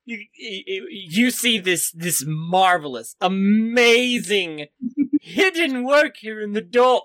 You, 0.08 0.26
you, 0.38 1.32
see 1.32 1.60
this 1.60 1.91
this 1.91 2.24
marvelous, 2.26 3.17
amazing, 3.20 4.67
hidden 5.22 5.84
work 5.84 6.15
here 6.15 6.39
in 6.39 6.54
the 6.54 6.62
door. 6.62 7.02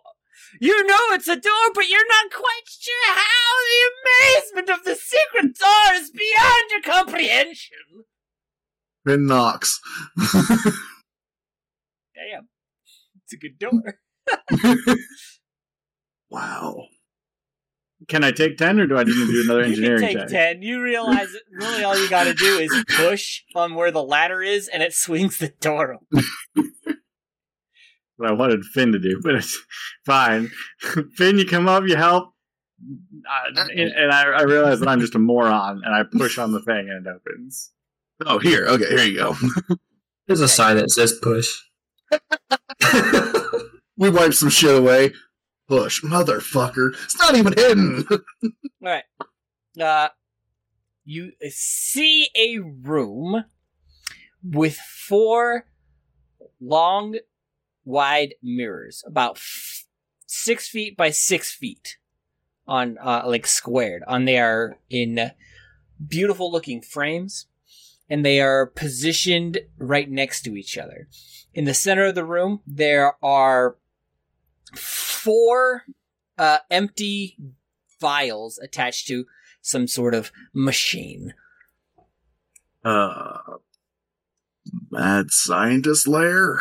You 0.60 0.86
know 0.86 1.00
it's 1.10 1.26
a 1.26 1.34
door, 1.34 1.72
but 1.74 1.88
you're 1.88 2.06
not 2.06 2.30
quite 2.30 2.68
sure 2.68 3.08
how 3.08 3.56
the 3.66 3.90
amazement 3.98 4.70
of 4.70 4.84
the 4.84 4.94
secret 4.94 5.58
door 5.58 5.94
is 5.94 6.10
beyond 6.10 6.70
your 6.70 6.82
comprehension. 6.82 8.04
Finn 9.04 9.26
knocks. 9.26 9.80
Damn, 10.16 10.76
it's 13.24 13.32
a 13.32 13.36
good 13.36 13.58
door. 13.58 13.98
wow. 16.30 16.86
Can 18.08 18.24
I 18.24 18.30
take 18.30 18.56
ten, 18.56 18.80
or 18.80 18.86
do 18.86 18.96
I 18.96 19.04
need 19.04 19.12
to 19.12 19.26
do 19.26 19.42
another 19.44 19.62
engineering 19.62 20.02
you 20.02 20.08
can 20.08 20.18
take 20.18 20.28
check? 20.28 20.28
ten. 20.28 20.62
You 20.62 20.82
realize 20.82 21.32
that 21.32 21.42
really 21.50 21.84
all 21.84 21.98
you 21.98 22.08
got 22.08 22.24
to 22.24 22.34
do 22.34 22.58
is 22.58 22.84
push 22.96 23.42
on 23.54 23.74
where 23.74 23.90
the 23.90 24.02
ladder 24.02 24.42
is, 24.42 24.68
and 24.68 24.82
it 24.82 24.94
swings 24.94 25.38
the 25.38 25.48
door 25.60 25.94
open. 25.94 26.24
What 28.16 28.30
I 28.30 28.32
wanted 28.32 28.64
Finn 28.64 28.92
to 28.92 28.98
do, 28.98 29.20
but 29.22 29.34
it's 29.34 29.58
fine. 30.06 30.50
Finn, 31.16 31.38
you 31.38 31.46
come 31.46 31.68
up, 31.68 31.84
you 31.86 31.96
help, 31.96 32.34
uh, 33.26 33.62
and, 33.74 33.90
and 33.90 34.12
I, 34.12 34.22
I 34.22 34.42
realize 34.42 34.80
that 34.80 34.88
I'm 34.88 35.00
just 35.00 35.14
a 35.14 35.18
moron, 35.18 35.82
and 35.84 35.94
I 35.94 36.02
push 36.04 36.38
on 36.38 36.52
the 36.52 36.60
thing, 36.60 36.88
and 36.90 37.06
it 37.06 37.10
opens. 37.10 37.72
Oh, 38.24 38.38
here. 38.38 38.66
Okay, 38.66 38.88
here 38.88 39.04
you 39.04 39.16
go. 39.16 39.36
There's 40.26 40.40
a 40.40 40.48
sign 40.48 40.76
that 40.76 40.90
says 40.90 41.18
push. 41.20 41.48
We 43.96 44.10
wiped 44.10 44.34
some 44.34 44.50
shit 44.50 44.76
away. 44.76 45.12
Push, 45.72 46.02
motherfucker. 46.02 46.90
It's 47.04 47.18
not 47.18 47.34
even 47.34 47.54
hidden. 47.54 48.04
All 48.10 48.20
right. 48.82 49.04
Uh, 49.80 50.08
you 51.02 51.32
see 51.48 52.28
a 52.36 52.58
room 52.58 53.46
with 54.44 54.76
four 54.76 55.64
long, 56.60 57.16
wide 57.86 58.34
mirrors, 58.42 59.02
about 59.06 59.36
f- 59.36 59.86
six 60.26 60.68
feet 60.68 60.94
by 60.94 61.08
six 61.08 61.54
feet, 61.54 61.96
on 62.68 62.98
uh, 63.02 63.22
like 63.24 63.46
squared. 63.46 64.02
On 64.06 64.26
they 64.26 64.36
are 64.36 64.76
in 64.90 65.30
beautiful 66.06 66.52
looking 66.52 66.82
frames, 66.82 67.46
and 68.10 68.26
they 68.26 68.42
are 68.42 68.66
positioned 68.66 69.60
right 69.78 70.10
next 70.10 70.42
to 70.42 70.54
each 70.54 70.76
other. 70.76 71.08
In 71.54 71.64
the 71.64 71.72
center 71.72 72.04
of 72.04 72.14
the 72.14 72.26
room, 72.26 72.60
there 72.66 73.14
are 73.24 73.78
four 75.22 75.82
uh, 76.38 76.58
empty 76.70 77.36
vials 78.00 78.58
attached 78.58 79.06
to 79.08 79.24
some 79.60 79.86
sort 79.86 80.14
of 80.14 80.32
machine. 80.54 81.34
Uh, 82.84 83.38
mad 84.90 85.30
scientist 85.30 86.08
lair. 86.08 86.60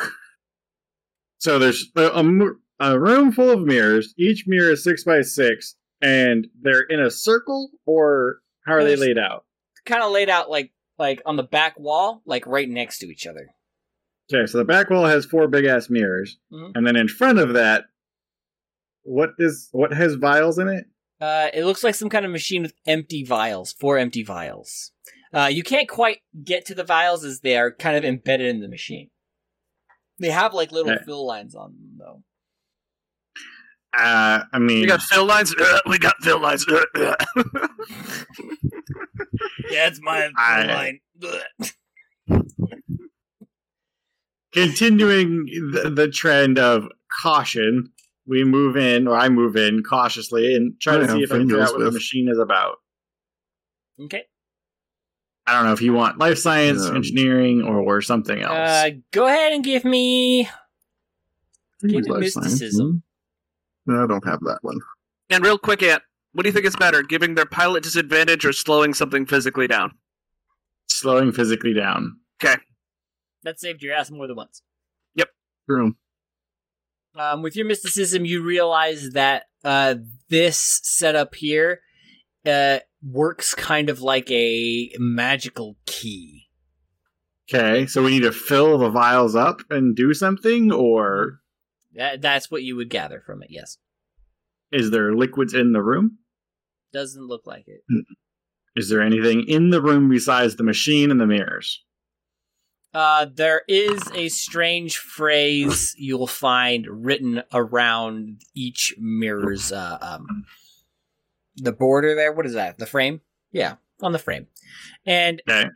So 1.40 1.58
there's 1.58 1.88
a 1.96 3.00
room 3.00 3.32
full 3.32 3.50
of 3.50 3.62
mirrors. 3.62 4.14
Each 4.18 4.44
mirror 4.46 4.72
is 4.72 4.84
six 4.84 5.04
by 5.04 5.22
six, 5.22 5.76
and 6.02 6.48
they're 6.62 6.82
in 6.84 7.00
a 7.00 7.10
circle, 7.10 7.72
or 7.88 8.38
how 8.66 8.74
are 8.74 8.84
they 8.84 8.96
laid 8.96 9.18
out? 9.18 9.46
Kind 9.86 10.04
of 10.04 10.12
laid 10.12 10.30
out 10.30 10.52
like 10.52 10.72
like 11.00 11.22
on 11.26 11.36
the 11.36 11.44
back 11.44 11.80
wall, 11.80 12.22
like 12.26 12.46
right 12.46 12.70
next 12.70 13.00
to 13.00 13.08
each 13.08 13.26
other. 13.26 13.50
Okay, 14.32 14.46
so 14.46 14.60
the 14.60 14.66
back 14.66 14.92
wall 14.92 15.06
has 15.06 15.26
four 15.26 15.48
big 15.48 15.66
ass 15.66 15.90
mirrors, 15.90 16.38
Mhm. 16.54 16.74
and 16.76 16.86
then 16.86 16.96
in 16.96 17.08
front 17.08 17.40
of 17.40 17.54
that, 17.54 17.86
what 19.04 19.32
is 19.40 19.70
what 19.72 19.94
has 19.94 20.16
vials 20.16 20.58
in 20.58 20.68
it? 20.68 20.86
Uh, 21.20 21.50
it 21.54 21.66
looks 21.66 21.84
like 21.84 21.94
some 21.96 22.10
kind 22.10 22.26
of 22.26 22.32
machine 22.32 22.62
with 22.64 22.74
empty 22.88 23.24
vials, 23.24 23.74
four 23.74 23.98
empty 23.98 24.24
vials. 24.24 24.92
Uh, 25.34 25.50
you 25.52 25.64
can't 25.64 25.88
quite 25.88 26.18
get 26.44 26.66
to 26.66 26.76
the 26.76 26.84
vials 26.84 27.24
as 27.24 27.40
they 27.42 27.56
are 27.58 27.72
kind 27.72 27.96
of 27.96 28.04
embedded 28.04 28.48
in 28.48 28.60
the 28.60 28.68
machine. 28.68 29.10
They 30.20 30.30
have 30.32 30.54
like 30.54 30.72
little 30.72 30.92
Okay. 30.92 31.04
fill 31.06 31.26
lines 31.26 31.56
on 31.56 31.72
them 31.74 31.98
though. 31.98 32.24
Uh, 33.98 34.44
I 34.54 34.60
mean, 34.60 34.82
We 34.82 34.88
got 34.88 35.02
fill 35.02 35.26
lines. 35.26 35.54
Uh, 35.54 35.80
we 35.90 36.00
got 36.00 36.16
fill 36.22 36.40
lines. 36.40 36.66
Uh, 36.68 36.84
uh. 36.96 37.16
Yeah, 39.70 39.88
it's 39.88 40.00
my 40.02 40.30
I- 40.38 40.66
line. 40.66 41.00
continuing 44.54 45.46
the, 45.74 45.90
the 45.90 46.08
trend 46.10 46.60
of 46.60 46.88
caution, 47.22 47.92
we 48.26 48.44
move 48.44 48.78
in, 48.78 49.08
or 49.08 49.16
I 49.18 49.30
move 49.30 49.56
in 49.56 49.84
cautiously 49.84 50.56
and 50.56 50.80
try 50.80 50.98
to 50.98 51.10
see 51.10 51.22
if 51.24 51.32
I 51.32 51.38
can 51.38 51.48
figure 51.50 51.62
out 51.62 51.74
what 51.74 51.84
the 51.84 51.92
machine 51.92 52.30
is 52.30 52.38
about. 52.40 52.78
Okay. 54.00 54.24
I 55.48 55.54
don't 55.56 55.66
know 55.66 55.74
if 55.74 55.82
you 55.82 55.94
want 55.94 56.20
life 56.20 56.38
science, 56.38 56.86
Yeah. 56.88 56.96
engineering, 56.96 57.64
or, 57.64 57.80
or 57.80 58.02
something 58.02 58.42
else. 58.42 58.54
Uh, 58.54 58.90
go 59.12 59.26
ahead 59.28 59.54
and 59.54 59.64
give 59.64 59.84
me 59.84 60.48
give 61.82 61.92
Use 61.92 62.08
me 62.08 62.14
life 62.14 62.30
science. 62.30 62.52
mysticism. 62.52 63.04
No, 63.88 64.04
I 64.04 64.08
don't 64.08 64.26
have 64.26 64.40
that 64.42 64.60
one. 64.62 64.78
and 65.32 65.44
real 65.44 65.58
quick, 65.58 65.82
Ant, 65.82 66.04
what 66.34 66.44
do 66.44 66.50
you 66.50 66.54
think 66.54 66.66
is 66.66 66.76
better, 66.76 67.02
giving 67.02 67.34
their 67.36 67.46
pilot 67.48 67.84
disadvantage 67.84 68.46
or 68.46 68.54
slowing 68.54 68.94
something 68.94 69.26
physically 69.26 69.68
down? 69.68 69.92
Slowing 70.88 71.32
physically 71.32 71.74
down. 71.74 72.18
Okay. 72.44 72.58
That 73.44 73.60
saved 73.60 73.82
your 73.82 73.96
ass 73.96 74.12
more 74.12 74.28
than 74.28 74.36
once. 74.36 74.62
Yep. 75.16 75.30
True. 75.68 75.96
Um, 77.16 77.42
with 77.42 77.56
your 77.56 77.66
mysticism, 77.66 78.26
you 78.26 78.42
realize 78.42 79.12
that 79.12 79.44
uh, 79.64 79.96
this 80.30 80.80
setup 80.84 81.36
here 81.36 81.82
uh, 82.46 82.80
works 83.04 83.54
kind 83.54 83.90
of 83.90 84.02
like 84.02 84.30
a 84.32 84.92
magical 84.98 85.78
key. 85.86 86.48
Okay, 87.54 87.86
so 87.86 88.02
we 88.02 88.12
need 88.12 88.24
to 88.24 88.32
fill 88.32 88.78
the 88.78 88.90
vials 88.90 89.36
up 89.36 89.62
and 89.70 89.96
do 89.96 90.14
something, 90.14 90.72
or 90.72 91.42
That, 91.96 92.22
that's 92.22 92.50
what 92.50 92.64
you 92.64 92.78
would 92.78 92.90
gather 92.90 93.22
from 93.26 93.44
it. 93.44 93.50
Yes, 93.52 93.78
is 94.72 94.92
there 94.92 95.14
liquids 95.14 95.54
in 95.54 95.74
the 95.74 95.82
room? 95.82 96.18
doesn't 96.94 97.26
look 97.26 97.48
like 97.48 97.66
it. 97.68 97.84
Is 98.76 98.90
there 98.90 99.02
anything 99.02 99.46
in 99.48 99.70
the 99.70 99.82
room 99.82 100.10
besides 100.10 100.56
the 100.58 100.64
machine 100.64 101.10
and 101.10 101.22
the 101.22 101.26
mirrors? 101.26 101.84
Uh, 102.94 103.26
there 103.34 103.62
is 103.68 104.02
a 104.14 104.28
strange 104.30 104.98
phrase 104.98 105.96
you'll 105.98 106.28
find 106.28 106.86
written 106.88 107.42
around 107.54 108.42
each 108.54 108.94
mirror's 109.00 109.72
uh, 109.72 109.98
um, 110.02 110.46
the 111.56 111.72
border 111.72 112.16
there. 112.16 112.34
What 112.34 112.46
is 112.46 112.54
that? 112.54 112.78
The 112.78 112.86
frame? 112.86 113.22
Yeah, 113.54 113.76
on 114.02 114.12
the 114.12 114.20
frame, 114.20 114.48
and 115.06 115.42
Okay. 115.48 115.70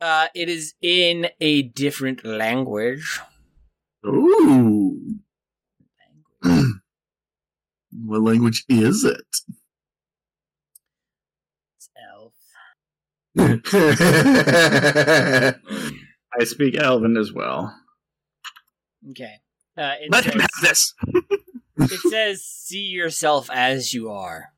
uh, 0.00 0.26
it 0.34 0.48
is 0.48 0.74
in 0.82 1.28
a 1.40 1.62
different 1.62 2.24
language. 2.24 3.20
Ooh. 4.04 5.16
what 6.42 8.20
language 8.20 8.64
is 8.68 9.04
it? 9.04 9.20
It's 11.76 11.88
elf. 12.12 12.32
That's 12.34 13.23
I 13.36 13.60
speak 16.44 16.80
Elven 16.80 17.16
as 17.16 17.32
well. 17.32 17.74
Okay. 19.10 19.34
Uh, 19.76 19.94
it, 20.00 20.10
Let 20.10 20.24
him 20.24 20.40
says, 20.40 20.40
have 20.40 20.62
this. 20.62 20.94
it 21.92 22.00
says, 22.10 22.44
"See 22.44 22.84
yourself 22.86 23.50
as 23.52 23.92
you 23.92 24.10
are." 24.10 24.52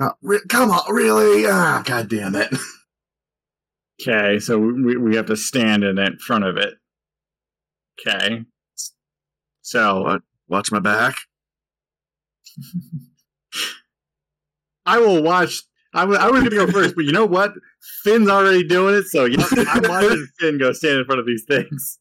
Oh, 0.00 0.12
re- 0.22 0.40
come 0.48 0.70
on, 0.70 0.92
really? 0.92 1.44
Ah, 1.46 1.82
god 1.84 2.08
damn 2.08 2.34
it. 2.34 2.48
Okay, 4.00 4.38
so 4.40 4.58
we, 4.58 4.96
we 4.96 5.14
have 5.16 5.26
to 5.26 5.36
stand 5.36 5.84
in 5.84 5.98
it, 5.98 6.18
front 6.20 6.44
of 6.44 6.56
it. 6.56 6.74
Okay. 8.00 8.44
So 9.60 10.02
What? 10.02 10.22
Watch 10.48 10.72
my 10.72 10.80
back. 10.80 11.14
I 14.86 14.98
will 14.98 15.22
watch. 15.22 15.62
I 15.94 16.04
wa- 16.04 16.16
I 16.16 16.30
was 16.30 16.40
going 16.40 16.50
to 16.50 16.66
go 16.66 16.70
first, 16.70 16.94
but 16.94 17.04
you 17.04 17.12
know 17.12 17.26
what? 17.26 17.52
Finn's 18.02 18.28
already 18.28 18.66
doing 18.66 18.94
it, 18.94 19.04
so 19.04 19.24
you 19.26 19.36
know, 19.36 19.46
I'm 19.68 19.82
watching 19.88 20.26
Finn 20.38 20.58
go 20.58 20.72
stand 20.72 20.98
in 21.00 21.04
front 21.04 21.20
of 21.20 21.26
these 21.26 21.44
things. 21.44 21.98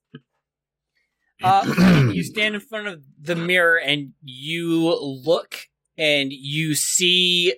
Uh, 1.43 2.09
you 2.13 2.23
stand 2.23 2.53
in 2.55 2.61
front 2.61 2.87
of 2.87 3.03
the 3.19 3.35
mirror 3.35 3.79
and 3.79 4.13
you 4.23 4.93
look 5.01 5.55
and 5.97 6.31
you 6.31 6.75
see 6.75 7.53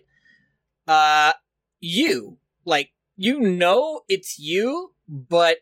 uh 0.87 1.33
you 1.81 2.37
like 2.65 2.91
you 3.17 3.39
know 3.39 4.01
it's 4.07 4.39
you 4.39 4.93
but 5.07 5.57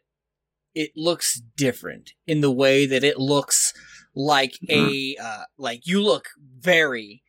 it 0.76 0.92
looks 0.96 1.42
different 1.58 2.14
in 2.28 2.42
the 2.42 2.52
way 2.52 2.86
that 2.86 3.04
it 3.04 3.18
looks 3.18 3.74
like 4.16 4.58
a 4.70 5.16
uh 5.22 5.44
like 5.58 5.86
you 5.88 6.02
look 6.02 6.30
very 6.60 7.24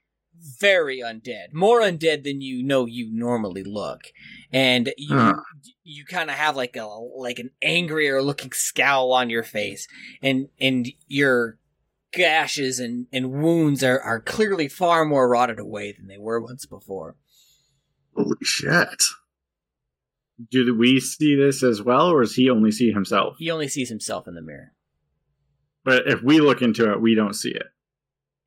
very 0.61 1.01
undead 1.01 1.53
more 1.53 1.81
undead 1.81 2.25
than 2.25 2.41
you 2.41 2.63
know 2.63 2.85
you 2.85 3.09
normally 3.13 3.63
look 3.63 4.01
and 4.53 4.93
you 4.99 5.17
Huh. 5.17 5.35
you 5.85 6.05
kind 6.05 6.31
of 6.31 6.37
have 6.37 6.57
like 6.57 6.77
a 6.77 6.85
like 6.85 7.39
an 7.39 7.51
angrier 7.63 8.21
looking 8.23 8.51
scowl 8.53 9.13
on 9.13 9.31
your 9.31 9.45
face 9.45 9.87
and 10.21 10.49
and 10.61 10.89
your 11.07 11.59
gashes 12.13 12.79
and, 12.79 13.07
and 13.13 13.33
wounds 13.33 13.83
are, 13.83 14.01
are 14.01 14.21
clearly 14.21 14.69
far 14.69 15.05
more 15.05 15.29
rotted 15.29 15.59
away 15.59 15.93
than 15.93 16.09
they 16.09 16.19
were 16.19 16.41
once 16.41 16.67
before. 16.67 17.17
Holy 18.15 18.37
shit. 18.43 19.03
Do 20.51 20.77
we 20.77 21.01
see 21.01 21.35
this 21.37 21.63
as 21.63 21.83
well, 21.83 22.11
or 22.11 22.23
does 22.23 22.35
he 22.35 22.51
only 22.51 22.71
see 22.71 22.91
himself? 22.93 23.37
He 23.39 23.51
only 23.51 23.69
sees 23.69 23.89
himself 23.89 24.29
in 24.29 24.35
the 24.35 24.43
mirror. 24.43 24.75
But 25.85 26.07
if 26.07 26.23
we 26.23 26.41
look 26.41 26.63
into 26.63 26.91
it, 26.93 27.01
we 27.01 27.15
don't 27.15 27.35
see 27.35 27.51
it. 27.51 27.67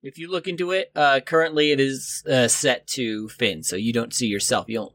If 0.06 0.18
you 0.20 0.30
look 0.30 0.48
into 0.48 0.72
it, 0.72 0.92
uh, 0.96 1.20
currently 1.26 1.72
it 1.72 1.80
is 1.80 2.24
uh, 2.30 2.48
set 2.48 2.86
to 2.90 3.28
Finn, 3.30 3.64
so 3.64 3.76
you 3.76 3.92
don't 3.92 4.14
see 4.14 4.28
yourself. 4.28 4.68
You 4.70 4.76
don't. 4.76 4.94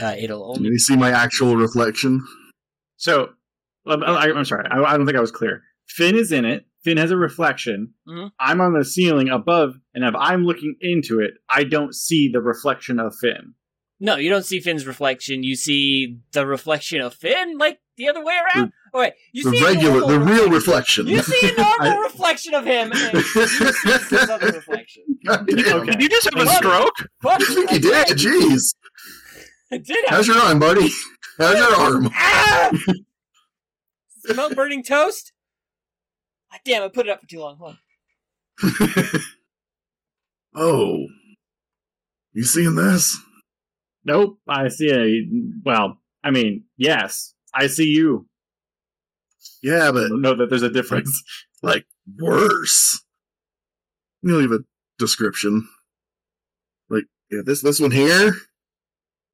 Uh, 0.00 0.14
it'll 0.18 0.54
Can 0.54 0.60
only. 0.62 0.70
you 0.72 0.78
see 0.78 0.96
my 0.96 1.10
actual 1.10 1.56
reflection? 1.56 2.24
So, 2.96 3.30
I, 3.86 3.94
I'm 3.94 4.44
sorry, 4.44 4.66
I, 4.70 4.78
I 4.82 4.96
don't 4.96 5.06
think 5.06 5.16
I 5.16 5.20
was 5.22 5.32
clear. 5.32 5.62
Finn 5.88 6.16
is 6.16 6.32
in 6.32 6.44
it. 6.44 6.66
Finn 6.84 6.96
has 6.98 7.10
a 7.10 7.16
reflection. 7.16 7.92
Mhm. 8.08 8.30
I'm 8.38 8.60
on 8.60 8.72
the 8.74 8.84
ceiling 8.84 9.28
above, 9.28 9.74
and 9.94 10.04
if 10.04 10.14
I'm 10.16 10.44
looking 10.44 10.76
into 10.80 11.18
it, 11.20 11.32
I 11.48 11.64
don't 11.64 11.94
see 11.94 12.30
the 12.32 12.40
reflection 12.40 13.00
of 13.00 13.14
Finn. 13.20 13.54
No, 13.98 14.16
you 14.16 14.30
don't 14.30 14.44
see 14.46 14.60
Finn's 14.60 14.86
reflection. 14.86 15.42
You 15.42 15.56
see 15.56 16.18
the 16.32 16.46
reflection 16.46 17.00
of 17.02 17.12
Finn, 17.14 17.58
like 17.58 17.80
the 18.00 18.08
other 18.08 18.24
way 18.24 18.34
around. 18.54 18.72
Oh, 18.94 19.00
wait, 19.00 19.12
you 19.32 19.44
The 19.44 19.50
see 19.50 19.62
a 19.62 19.66
regular, 19.66 20.00
the 20.06 20.18
real 20.18 20.48
reflection. 20.50 21.06
reflection. 21.06 21.08
You 21.08 21.22
see 21.22 21.48
a 21.54 21.60
normal 21.60 21.92
I- 21.98 22.02
reflection 22.02 22.54
of 22.54 22.64
him, 22.64 22.90
and 22.92 23.12
you 23.14 23.22
see 23.22 23.88
this 23.90 24.12
other 24.30 24.46
reflection. 24.48 25.04
God 25.26 25.46
damn. 25.46 25.80
Okay. 25.82 25.90
Did 25.92 26.02
you 26.02 26.08
just 26.08 26.24
have 26.32 26.42
a 26.42 26.46
What? 26.46 26.56
stroke? 26.56 26.96
Fuck, 27.22 27.40
I 27.42 27.44
think 27.54 27.70
you 27.72 27.78
did. 27.78 28.06
Jeez. 28.08 28.74
I 29.72 29.76
did 29.78 29.96
have 30.06 30.16
How's 30.16 30.26
your 30.26 30.38
arm, 30.38 30.58
buddy? 30.58 30.88
How's 31.38 31.56
your 31.58 31.76
arm? 31.76 32.10
Ah! 32.14 32.70
Smell 34.24 34.50
burning 34.54 34.82
toast? 34.82 35.32
Ah, 36.52 36.58
damn, 36.64 36.82
I 36.82 36.88
put 36.88 37.06
it 37.06 37.10
up 37.10 37.20
for 37.20 37.26
too 37.28 37.38
long. 37.40 37.56
Hold 37.58 37.76
on. 38.62 39.00
oh. 40.54 41.06
You 42.32 42.44
seeing 42.44 42.74
this? 42.74 43.16
Nope, 44.04 44.38
I 44.48 44.68
see 44.68 44.90
a. 44.90 45.26
Well, 45.64 45.98
I 46.24 46.30
mean, 46.30 46.64
yes, 46.76 47.34
I 47.54 47.66
see 47.66 47.86
you. 47.88 48.26
Yeah, 49.62 49.90
but 49.92 50.10
Know 50.12 50.34
that 50.34 50.48
there's 50.50 50.62
a 50.62 50.70
difference. 50.70 51.22
like 51.62 51.86
worse. 52.18 53.02
Let 54.22 54.32
me 54.32 54.36
leave 54.38 54.52
a 54.52 54.58
description. 54.98 55.68
Like, 56.88 57.04
yeah, 57.30 57.40
this 57.44 57.62
this 57.62 57.80
one 57.80 57.90
here. 57.90 58.34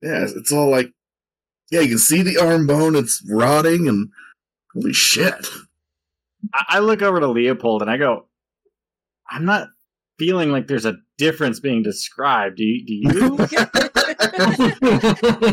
Yeah, 0.02 0.22
it's- 0.22 0.32
it's 0.32 0.52
all 0.52 0.70
like, 0.70 0.92
yeah, 1.70 1.80
you 1.80 1.88
can 1.88 1.98
see 1.98 2.22
the 2.22 2.38
arm 2.38 2.66
bone. 2.66 2.94
It's 2.94 3.24
rotting, 3.28 3.88
and 3.88 4.10
holy 4.74 4.92
shit. 4.92 5.48
I, 6.54 6.64
I 6.68 6.78
look 6.80 7.02
over 7.02 7.18
to 7.18 7.26
Leopold 7.26 7.82
and 7.82 7.90
I 7.90 7.96
go, 7.96 8.28
I'm 9.28 9.44
not 9.44 9.68
feeling 10.18 10.52
like 10.52 10.68
there's 10.68 10.86
a 10.86 10.96
difference 11.18 11.58
being 11.58 11.82
described. 11.82 12.58
Do 12.58 12.64
you? 12.64 12.84
Do 12.86 12.94
you? 12.94 13.30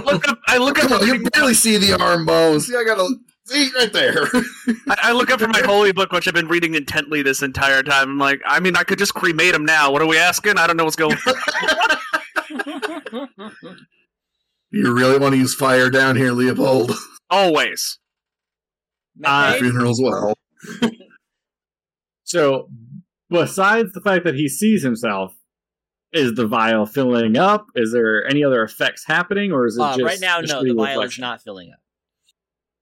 Look 0.05 0.27
up, 0.27 0.39
I 0.53 0.57
look 0.57 0.83
up. 0.83 0.89
Come 0.89 1.07
you 1.07 1.23
barely 1.31 1.55
see 1.55 1.77
the 1.77 1.99
arm 1.99 2.25
bones. 2.25 2.67
See, 2.67 2.75
I 2.75 2.83
got 2.83 2.99
a 2.99 3.15
see 3.45 3.71
right 3.75 3.91
there. 3.91 4.27
I, 4.87 4.97
I 5.03 5.11
look 5.13 5.31
up 5.31 5.39
from 5.39 5.49
my 5.49 5.61
holy 5.61 5.91
book, 5.91 6.11
which 6.11 6.27
I've 6.27 6.35
been 6.35 6.47
reading 6.47 6.75
intently 6.75 7.23
this 7.23 7.41
entire 7.41 7.81
time. 7.81 8.11
I'm 8.11 8.19
like, 8.19 8.41
I 8.45 8.59
mean, 8.59 8.75
I 8.75 8.83
could 8.83 8.99
just 8.99 9.15
cremate 9.15 9.55
him 9.55 9.65
now. 9.65 9.91
What 9.91 10.03
are 10.03 10.07
we 10.07 10.17
asking? 10.17 10.57
I 10.57 10.67
don't 10.67 10.77
know 10.77 10.83
what's 10.83 10.95
going. 10.95 11.17
on. 11.25 11.35
you 14.71 14.93
really 14.93 15.17
want 15.17 15.33
to 15.33 15.39
use 15.39 15.55
fire 15.55 15.89
down 15.89 16.15
here, 16.15 16.33
Leopold? 16.33 16.91
Always. 17.31 17.97
Uh, 19.23 19.53
Methane? 19.53 19.71
Funerals 19.71 20.01
well. 20.01 20.33
so, 22.23 22.69
besides 23.29 23.93
the 23.93 24.01
fact 24.01 24.25
that 24.25 24.35
he 24.35 24.47
sees 24.47 24.83
himself, 24.83 25.33
is 26.13 26.33
the 26.35 26.47
vial 26.47 26.85
filling 26.85 27.37
up? 27.37 27.67
Is 27.75 27.91
there 27.91 28.25
any 28.27 28.43
other 28.43 28.63
effects 28.63 29.05
happening, 29.05 29.51
or 29.51 29.65
is 29.65 29.77
it 29.77 29.81
Uh, 29.81 29.97
just 29.97 30.03
right 30.03 30.19
now, 30.21 30.39
no, 30.39 30.63
the 30.63 30.73
vial 30.73 31.01
is 31.01 31.19
not 31.19 31.41
filling 31.41 31.71
up. 31.71 31.79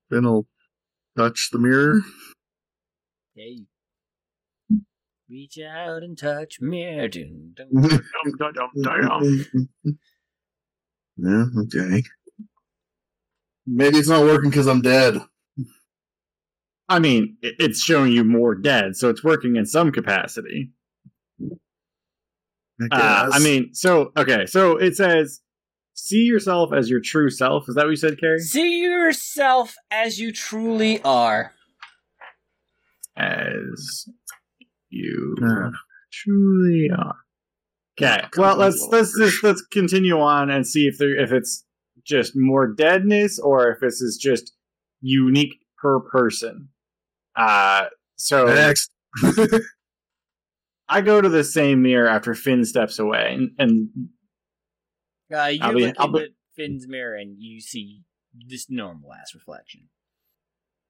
Then 0.10 0.26
I'll 0.26 0.46
touch 1.18 1.50
the 1.52 1.60
mirror. 1.60 2.02
Yeah, 3.36 3.64
reach 5.30 5.58
out 5.60 6.04
and 6.04 6.18
touch 6.18 6.60
mirror. 6.60 7.08
Dun, 7.08 7.54
dun. 7.56 7.70
Dum. 8.84 9.46
yeah, 11.18 11.46
okay. 11.62 12.04
Maybe 13.66 13.98
it's 13.98 14.10
not 14.10 14.24
working 14.24 14.50
because 14.50 14.68
I'm 14.68 14.82
dead. 14.82 15.22
I 16.90 17.00
mean, 17.00 17.38
it's 17.42 17.82
showing 17.82 18.12
you 18.12 18.26
more 18.26 18.54
dead, 18.54 18.98
so 18.98 19.10
it's 19.10 19.24
working 19.24 19.56
in 19.56 19.66
some 19.66 19.94
capacity. 19.94 20.72
I, 22.92 22.98
Uh, 22.98 23.30
I 23.34 23.40
mean, 23.40 23.74
so 23.74 24.12
okay, 24.18 24.46
so 24.46 24.78
it 24.78 24.96
says, 24.96 25.42
"See 25.94 26.24
yourself 26.24 26.72
as 26.74 26.90
your 26.90 27.00
true 27.02 27.30
self." 27.30 27.68
Is 27.70 27.76
that 27.76 27.84
what 27.86 27.90
you 27.92 27.96
said, 27.96 28.20
Carrie? 28.20 28.40
See 28.40 28.82
yourself 28.82 29.76
as 29.92 30.20
you 30.20 30.32
truly 30.32 31.02
are. 31.04 31.54
As 33.18 34.08
you 34.90 35.36
Yeah. 35.42 35.70
truly 36.12 36.90
are. 36.98 37.16
Okay. 38.02 38.26
Well, 38.38 38.56
let's 38.58 38.82
let's 38.90 39.16
just 39.18 39.44
let's 39.44 39.62
continue 39.62 40.20
on 40.20 40.50
and 40.50 40.66
see 40.66 40.88
if 40.88 40.98
there 40.98 41.16
if 41.16 41.32
it's 41.32 41.66
just 42.04 42.36
more 42.36 42.68
deadness 42.68 43.38
or 43.38 43.70
if 43.72 43.80
this 43.80 44.02
is 44.02 44.18
just 44.18 44.54
unique 45.02 45.54
per 45.78 46.00
person. 46.00 46.70
Uh, 47.36 47.86
so 48.16 48.46
Next. 48.46 48.90
I 50.92 51.02
go 51.02 51.22
to 51.22 51.30
the 51.30 51.44
same 51.44 51.82
mirror 51.82 52.08
after 52.08 52.36
Finn 52.36 52.66
steps 52.66 53.00
away, 53.00 53.34
and, 53.34 53.52
and 53.58 53.90
Uh, 55.34 55.46
you 55.46 55.60
I'll 55.62 55.74
be- 55.74 55.86
look 55.88 55.96
I'll 56.00 56.08
into 56.16 56.34
Finn's 56.56 56.88
mirror 56.88 57.16
and 57.16 57.38
you 57.40 57.62
see 57.62 58.04
this 58.48 58.70
normal 58.70 59.14
ass 59.14 59.34
reflection. 59.34 59.90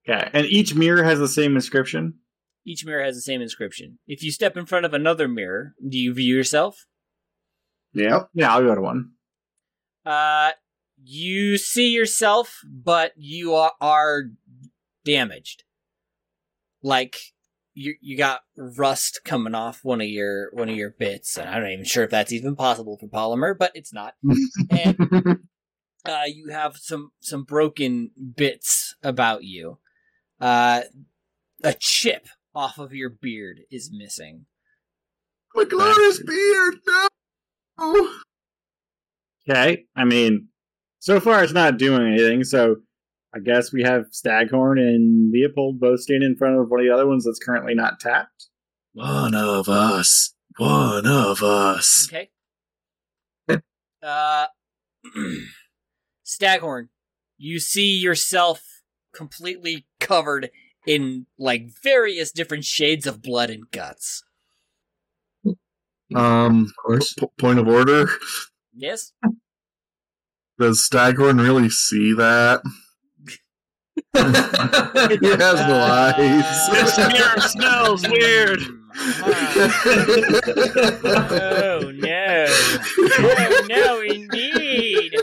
okay, 0.09 0.29
and 0.33 0.45
each 0.47 0.73
mirror 0.75 1.03
has 1.03 1.19
the 1.19 1.27
same 1.27 1.55
inscription. 1.55 2.15
Each 2.65 2.85
mirror 2.85 3.03
has 3.03 3.15
the 3.15 3.21
same 3.21 3.41
inscription. 3.41 3.99
If 4.07 4.23
you 4.23 4.31
step 4.31 4.57
in 4.57 4.65
front 4.65 4.85
of 4.85 4.93
another 4.93 5.27
mirror, 5.27 5.73
do 5.87 5.97
you 5.97 6.13
view 6.13 6.35
yourself? 6.35 6.85
Yep. 7.93 8.29
Yeah, 8.33 8.53
I'll 8.53 8.61
go 8.63 8.75
to 8.75 8.81
one. 8.81 9.11
Uh, 10.05 10.51
you 11.03 11.57
see 11.57 11.89
yourself, 11.89 12.59
but 12.71 13.13
you 13.17 13.53
are, 13.55 13.73
are 13.81 14.23
damaged. 15.05 15.63
Like 16.83 17.17
you 17.73 17.95
you 18.01 18.17
got 18.17 18.41
rust 18.57 19.21
coming 19.23 19.55
off 19.55 19.79
one 19.83 20.01
of 20.01 20.07
your 20.07 20.49
one 20.53 20.69
of 20.69 20.75
your 20.75 20.91
bits, 20.91 21.37
and 21.37 21.49
I'm 21.49 21.61
not 21.61 21.71
even 21.71 21.85
sure 21.85 22.03
if 22.03 22.09
that's 22.09 22.33
even 22.33 22.55
possible 22.55 22.97
for 22.97 23.07
polymer, 23.07 23.57
but 23.57 23.71
it's 23.73 23.93
not. 23.93 24.15
And 24.69 24.97
uh, 26.05 26.23
you 26.27 26.49
have 26.49 26.77
some 26.77 27.11
some 27.19 27.43
broken 27.43 28.11
bits 28.35 28.95
about 29.03 29.43
you. 29.43 29.79
Uh, 30.39 30.81
a 31.63 31.73
chip 31.79 32.27
off 32.55 32.77
of 32.77 32.93
your 32.93 33.09
beard 33.09 33.61
is 33.69 33.91
missing. 33.93 34.45
My 35.53 35.65
glorious 35.65 36.21
beard, 36.23 36.75
no! 37.77 38.09
Okay, 39.49 39.85
I 39.95 40.05
mean, 40.05 40.47
so 40.99 41.19
far 41.19 41.43
it's 41.43 41.53
not 41.53 41.77
doing 41.77 42.13
anything. 42.13 42.43
So 42.43 42.77
I 43.33 43.39
guess 43.39 43.71
we 43.71 43.83
have 43.83 44.05
Staghorn 44.11 44.77
and 44.77 45.31
Leopold 45.31 45.79
both 45.79 46.01
standing 46.01 46.31
in 46.31 46.35
front 46.37 46.59
of 46.59 46.69
one 46.69 46.81
of 46.81 46.85
the 46.85 46.93
other 46.93 47.07
ones 47.07 47.23
that's 47.25 47.39
currently 47.39 47.73
not 47.73 47.99
tapped. 47.99 48.47
One 48.93 49.33
of 49.35 49.69
us. 49.69 50.33
One 50.57 51.07
of 51.07 51.41
us. 51.41 52.09
Okay. 52.11 52.29
Uh, 54.03 54.47
Staghorn, 56.23 56.89
you 57.37 57.59
see 57.59 57.95
yourself 57.97 58.61
completely 59.13 59.85
covered 59.99 60.49
in 60.85 61.27
like 61.37 61.67
various 61.83 62.31
different 62.31 62.65
shades 62.65 63.05
of 63.07 63.21
blood 63.21 63.49
and 63.49 63.69
guts. 63.71 64.23
Um, 66.13 66.65
Of 66.65 66.75
course. 66.83 67.13
p- 67.13 67.27
point 67.37 67.59
of 67.59 67.67
order. 67.69 68.09
Yes. 68.73 69.13
Does 70.59 70.83
Staghorn 70.85 71.37
really 71.37 71.69
see 71.69 72.13
that? 72.13 72.61
He 74.13 75.27
has 75.27 75.59
no 75.67 75.79
eyes. 75.81 76.69
This 76.71 76.97
mirror 76.97 77.39
smells 77.39 78.07
weird. 78.07 78.59
oh 80.53 81.91
no! 81.95 82.45
Oh 83.19 83.65
no, 83.69 84.01
indeed! 84.01 85.15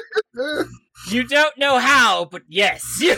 You 1.11 1.25
don't 1.25 1.57
know 1.59 1.79
how, 1.79 2.25
but 2.27 2.43
yes, 2.49 2.83
so, 2.83 3.15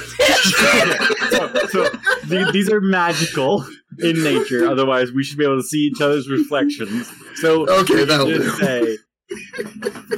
so 1.69 1.89
the- 2.27 2.51
these 2.53 2.69
are 2.71 2.81
magical 2.81 3.65
in 4.01 4.23
nature. 4.23 4.67
Otherwise, 4.69 5.13
we 5.13 5.23
should 5.25 5.39
be 5.39 5.45
able 5.45 5.57
to 5.59 5.63
see 5.67 5.87
each 5.87 6.01
other's 6.01 6.29
reflections. 6.29 7.11
So 7.37 7.69
Okay, 7.69 7.95
we 7.95 8.05
that'll 8.05 8.27
just 8.29 8.59
do. 8.61 8.65
say, 8.65 8.97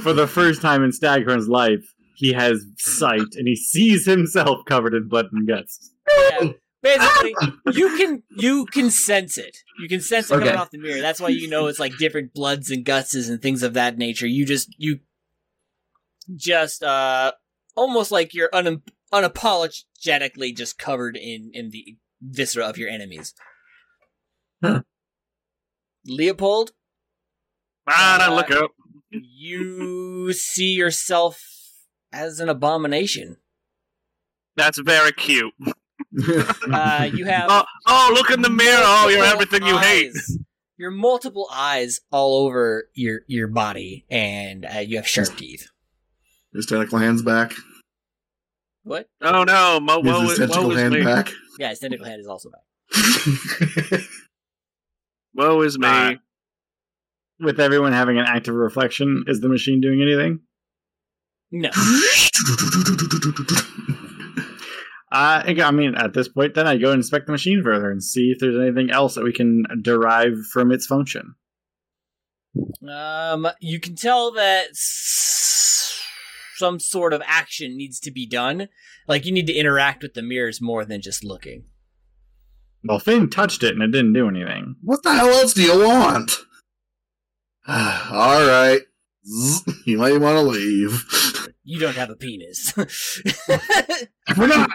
for 0.03 0.13
the 0.13 0.27
first 0.27 0.61
time 0.63 0.83
in 0.83 0.93
Staghorn's 0.93 1.49
life, 1.49 1.85
he 2.15 2.33
has 2.33 2.65
sight 2.79 3.35
and 3.35 3.47
he 3.49 3.57
sees 3.57 4.07
himself 4.07 4.65
covered 4.67 4.95
in 4.95 5.09
blood 5.09 5.27
and 5.33 5.47
guts. 5.49 5.93
Yeah. 6.31 6.53
Basically, 6.83 7.35
you 7.75 7.97
can 7.97 8.23
you 8.37 8.67
can 8.67 8.91
sense 8.91 9.39
it. 9.39 9.57
You 9.81 9.89
can 9.89 10.01
sense 10.01 10.31
it 10.33 10.35
coming 10.41 10.57
off 10.57 10.73
the 10.73 10.79
mirror. 10.79 11.01
That's 11.01 11.21
why 11.21 11.29
you 11.29 11.49
know 11.49 11.69
it's 11.69 11.79
like 11.79 11.97
different 11.97 12.35
bloods 12.35 12.73
and 12.73 12.85
gutses 12.85 13.29
and 13.29 13.41
things 13.41 13.63
of 13.63 13.75
that 13.75 13.99
nature. 13.99 14.27
You 14.27 14.45
just 14.45 14.69
you 14.79 14.99
just 16.35 16.83
uh 16.83 17.33
almost 17.77 18.11
like 18.11 18.35
you're 18.35 18.51
un- 18.53 18.83
unapologetically 19.13 20.57
just 20.57 20.77
covered 20.77 21.17
in 21.17 21.53
in 21.55 21.71
the 21.71 21.97
viscera 22.21 22.65
of 22.65 22.77
your 22.77 22.89
enemies. 22.89 23.33
Huh. 24.63 24.83
Leopold, 26.05 26.73
Ah, 27.87 28.17
don't 28.27 28.35
look 28.37 28.51
up. 28.51 28.73
you 29.11 30.33
see 30.33 30.73
yourself 30.75 31.41
as 32.13 32.41
an 32.41 32.49
abomination. 32.49 33.37
That's 34.57 34.79
very 34.79 35.13
cute. 35.13 35.55
Uh, 36.71 37.09
you 37.15 37.25
have 37.25 37.47
Oh, 37.49 37.65
oh, 37.87 38.11
look 38.15 38.31
in 38.31 38.43
the 38.43 38.51
mirror. 38.51 38.81
Oh, 38.83 39.09
you're 39.09 39.25
everything 39.25 39.63
you 39.65 39.79
hate. 39.79 40.09
eyes. 40.09 40.37
Your 40.77 40.91
multiple 40.91 41.49
eyes 41.51 42.01
all 42.11 42.45
over 42.45 42.89
your 42.93 43.21
your 43.29 43.49
body, 43.49 44.05
and 44.11 44.67
uh, 44.67 44.81
you 44.81 44.97
have 44.97 45.07
sharp 45.09 45.35
teeth. 45.37 45.69
His 46.53 46.67
tentacle 46.67 46.99
hands 46.99 47.23
back. 47.23 47.55
What? 48.83 49.09
Oh 49.23 49.45
no, 49.45 49.81
mo- 49.81 50.01
Is 50.01 50.05
woe, 50.07 50.21
his 50.23 50.31
is- 50.33 50.39
tentacle 50.41 50.65
woe 50.65 50.71
is 50.73 50.79
hand 50.81 50.95
me. 50.95 51.03
back? 51.05 51.31
Yeah, 51.59 51.71
his 51.71 51.79
tentacle 51.79 52.05
hand 52.05 52.21
is 52.21 52.27
also 52.27 52.51
back. 52.51 54.01
Woe 55.35 55.63
is 55.63 55.79
me. 55.79 55.87
Uh, 55.89 56.15
With 57.41 57.59
everyone 57.59 57.93
having 57.93 58.19
an 58.19 58.27
active 58.27 58.55
reflection, 58.55 59.25
is 59.29 59.41
the 59.41 59.49
machine 59.49 59.81
doing 59.81 60.03
anything? 60.03 60.41
No. 61.53 61.71
Uh, 65.15 65.43
I 65.47 65.71
mean, 65.73 65.95
at 65.95 66.15
this 66.15 66.27
point, 66.27 66.55
then 66.55 66.67
I 66.67 66.79
go 66.79 66.91
inspect 66.91 67.27
the 67.27 67.33
machine 67.33 67.63
further 67.63 67.91
and 67.91 68.03
see 68.03 68.31
if 68.31 68.39
there's 68.39 68.57
anything 68.59 68.91
else 68.91 69.15
that 69.15 69.25
we 69.25 69.31
can 69.35 69.65
derive 69.83 70.39
from 70.51 70.73
its 70.73 70.87
function. 70.87 71.35
Um, 72.89 73.47
you 73.61 73.79
can 73.79 73.95
tell 73.95 74.33
that 74.33 74.69
s- 74.71 76.01
some 76.57 76.81
sort 76.81 77.13
of 77.13 77.21
action 77.27 77.77
needs 77.77 78.01
to 78.01 78.11
be 78.11 78.25
done. 78.27 78.71
Like 79.07 79.27
you 79.27 79.33
need 79.33 79.47
to 79.49 79.53
interact 79.55 80.03
with 80.03 80.15
the 80.15 80.23
mirrors 80.23 80.63
more 80.63 80.87
than 80.87 81.03
just 81.03 81.23
looking. 81.23 81.65
Well, 82.83 82.99
Finn 82.99 83.29
touched 83.29 83.63
it 83.63 83.75
and 83.75 83.83
it 83.83 83.89
didn't 83.93 84.15
do 84.15 84.29
anything. 84.29 84.77
what 84.83 85.03
the 85.03 85.13
hell 85.13 85.29
else 85.29 85.53
do 85.53 85.61
you 85.63 85.79
want? 85.79 86.39
All 87.69 88.47
right. 88.47 88.81
You 89.85 89.99
might 89.99 90.19
want 90.21 90.37
to 90.37 90.43
leave. 90.43 91.05
You 91.65 91.81
don't 91.81 91.97
have 91.97 92.11
a 92.11 92.17
penis. 92.17 92.75
We're 94.37 94.47
not. 94.47 94.71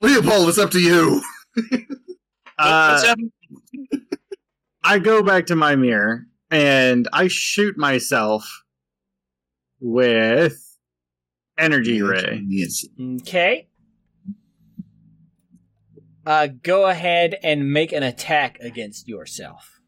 Leopold, 0.00 0.48
it's 0.48 0.58
up 0.58 0.70
to 0.72 0.80
you. 0.80 1.22
Uh. 2.58 3.14
I 4.82 4.98
go 4.98 5.22
back 5.22 5.46
to 5.46 5.56
my 5.56 5.76
mirror 5.76 6.26
and 6.50 7.08
I 7.12 7.28
shoot 7.28 7.76
myself 7.76 8.64
with 9.80 10.76
energy 11.58 12.02
ray. 12.02 12.42
Okay. 13.20 13.68
Uh, 16.24 16.48
go 16.62 16.86
ahead 16.86 17.36
and 17.42 17.72
make 17.72 17.92
an 17.92 18.02
attack 18.02 18.58
against 18.60 19.08
yourself. 19.08 19.80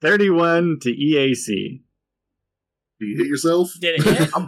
31 0.00 0.78
to 0.82 0.90
EAC. 0.90 1.82
Do 2.98 3.06
you 3.06 3.16
hit 3.16 3.26
yourself? 3.26 3.70
Did 3.80 4.00
it 4.00 4.02
hit? 4.02 4.30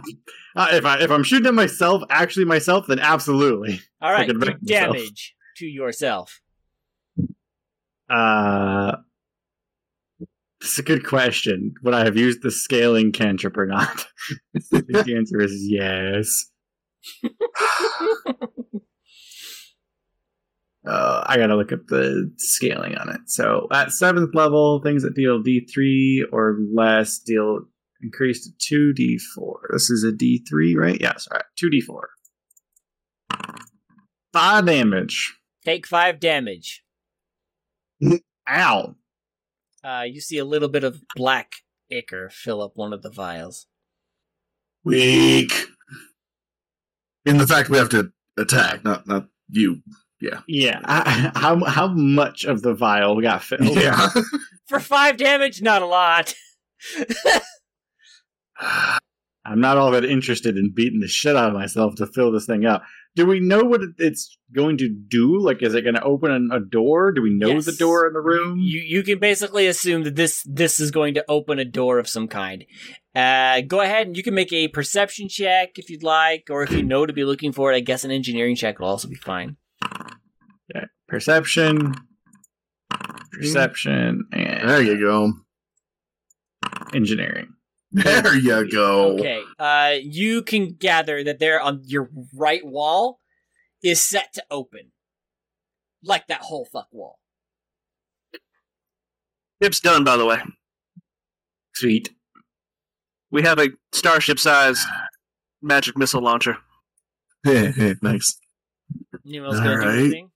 Uh, 0.55 0.67
if 0.73 0.85
I 0.85 0.99
if 0.99 1.09
I'm 1.09 1.23
shooting 1.23 1.47
at 1.47 1.55
myself, 1.55 2.03
actually 2.11 2.45
myself, 2.45 2.85
then 2.85 2.99
absolutely. 2.99 3.81
All 3.99 4.11
right, 4.11 4.27
could 4.27 4.39
do 4.39 4.45
wreck 4.45 4.61
myself. 4.61 4.95
damage 4.95 5.35
to 5.57 5.65
yourself. 5.65 6.41
Uh 8.07 8.97
it's 10.61 10.77
a 10.77 10.83
good 10.83 11.05
question. 11.05 11.73
Would 11.83 11.93
I 11.93 12.05
have 12.05 12.15
used 12.15 12.41
the 12.41 12.51
scaling 12.51 13.11
cantrip 13.11 13.57
or 13.57 13.65
not? 13.65 14.05
the 14.71 15.15
answer 15.17 15.41
is 15.41 15.53
yes. 15.67 16.51
Uh, 20.85 21.23
I 21.25 21.37
gotta 21.37 21.55
look 21.55 21.71
up 21.71 21.87
the 21.87 22.31
scaling 22.37 22.95
on 22.95 23.09
it. 23.09 23.21
So 23.27 23.67
at 23.71 23.91
seventh 23.91 24.35
level, 24.35 24.81
things 24.81 25.03
that 25.03 25.15
deal 25.15 25.41
D3 25.41 26.23
or 26.31 26.57
less 26.73 27.19
deal 27.19 27.61
increase 28.01 28.43
to 28.45 28.51
two 28.59 28.93
D4. 28.93 29.53
This 29.71 29.89
is 29.89 30.03
a 30.03 30.11
D3, 30.11 30.75
right? 30.75 30.97
Yes, 30.99 31.27
all 31.31 31.37
right. 31.37 31.45
Two 31.57 31.69
D4. 31.69 32.01
Five 34.33 34.65
damage. 34.65 35.33
Take 35.63 35.87
five 35.87 36.19
damage. 36.19 36.83
Ow. 38.49 38.95
Uh, 39.83 40.03
you 40.05 40.19
see 40.21 40.37
a 40.37 40.45
little 40.45 40.69
bit 40.69 40.83
of 40.83 41.01
black 41.15 41.51
ichor 41.89 42.29
fill 42.29 42.61
up 42.61 42.71
one 42.75 42.93
of 42.93 43.01
the 43.01 43.09
vials. 43.09 43.67
Weak. 44.83 45.53
In 47.25 47.37
the 47.37 47.47
fact 47.47 47.69
we 47.69 47.77
have 47.77 47.89
to 47.89 48.11
attack, 48.37 48.83
not 48.83 49.07
not 49.07 49.27
you. 49.49 49.81
Yeah. 50.23 50.39
Yeah. 50.47 50.79
How 51.35 51.61
how 51.65 51.87
much 51.89 52.45
of 52.45 52.61
the 52.61 52.73
vial 52.73 53.19
got 53.21 53.43
filled? 53.43 53.75
Yeah. 53.75 54.09
For 54.67 54.79
five 54.79 55.17
damage, 55.17 55.61
not 55.61 55.81
a 55.81 55.85
lot. 55.85 56.33
I'm 59.45 59.59
not 59.59 59.77
all 59.77 59.91
that 59.91 60.05
interested 60.05 60.55
in 60.57 60.71
beating 60.73 61.01
the 61.01 61.07
shit 61.07 61.35
out 61.35 61.49
of 61.49 61.53
myself 61.53 61.95
to 61.95 62.07
fill 62.07 62.31
this 62.31 62.45
thing 62.45 62.65
up. 62.65 62.83
do 63.15 63.25
we 63.25 63.41
know 63.41 63.61
what 63.63 63.81
it's 63.97 64.37
going 64.55 64.77
to 64.77 64.87
do? 64.89 65.37
Like, 65.37 65.61
is 65.61 65.75
it 65.75 65.81
going 65.81 65.95
to 65.95 66.03
open 66.03 66.49
a 66.51 66.59
door? 66.61 67.11
Do 67.11 67.21
we 67.21 67.33
know 67.33 67.49
Yes. 67.49 67.65
the 67.65 67.73
door 67.73 68.07
in 68.07 68.13
the 68.13 68.21
room? 68.21 68.59
You 68.59 68.79
you 68.79 69.03
can 69.03 69.19
basically 69.19 69.67
assume 69.67 70.03
that 70.03 70.15
this 70.15 70.43
this 70.45 70.79
is 70.79 70.91
going 70.91 71.13
to 71.15 71.25
open 71.27 71.59
a 71.59 71.65
door 71.65 71.99
of 71.99 72.07
some 72.07 72.27
kind. 72.29 72.63
Uh, 73.13 73.59
go 73.67 73.81
ahead 73.81 74.07
and 74.07 74.15
you 74.17 74.23
can 74.23 74.33
make 74.33 74.53
a 74.53 74.69
perception 74.69 75.27
check 75.27 75.77
if 75.77 75.89
you'd 75.89 76.03
like, 76.03 76.45
or 76.49 76.63
if 76.63 76.71
you 76.71 76.81
know 76.81 77.05
to 77.05 77.11
be 77.13 77.25
looking 77.25 77.51
for 77.51 77.71
it. 77.73 77.75
I 77.75 77.81
guess 77.81 78.05
an 78.05 78.11
engineering 78.11 78.55
check 78.55 78.79
will 78.79 78.87
also 78.87 79.09
be 79.09 79.15
fine. 79.15 79.57
Perception, 81.07 81.93
perception, 83.31 84.25
and 84.31 84.69
There 84.69 84.81
you 84.81 84.99
go. 84.99 85.33
engineering. 86.93 87.53
There 87.91 88.35
you 88.35 88.69
go. 88.71 89.17
Okay. 89.19 89.41
Uh, 89.59 89.95
you 90.01 90.41
can 90.41 90.73
gather 90.73 91.23
that 91.23 91.37
there 91.39 91.61
on 91.61 91.81
your 91.85 92.09
right 92.35 92.65
wall 92.65 93.19
is 93.83 94.01
set 94.03 94.33
to 94.33 94.43
open, 94.49 94.91
like 96.03 96.25
that 96.27 96.41
whole 96.41 96.65
fuck 96.65 96.87
wall. 96.91 97.19
Ship's 99.61 99.79
done, 99.79 100.03
by 100.03 100.17
the 100.17 100.25
way. 100.25 100.39
Sweet. 101.75 102.09
We 103.31 103.43
have 103.43 103.59
a 103.59 103.69
starship-sized 103.91 104.85
magic 105.61 105.97
missile 105.97 106.21
launcher. 106.21 106.57
nice. 107.45 108.39
Anyone 109.25 109.49
else 109.49 109.57
gonna 109.59 109.69
do 109.75 109.81
Alright. 109.81 109.99
anything? 109.99 110.29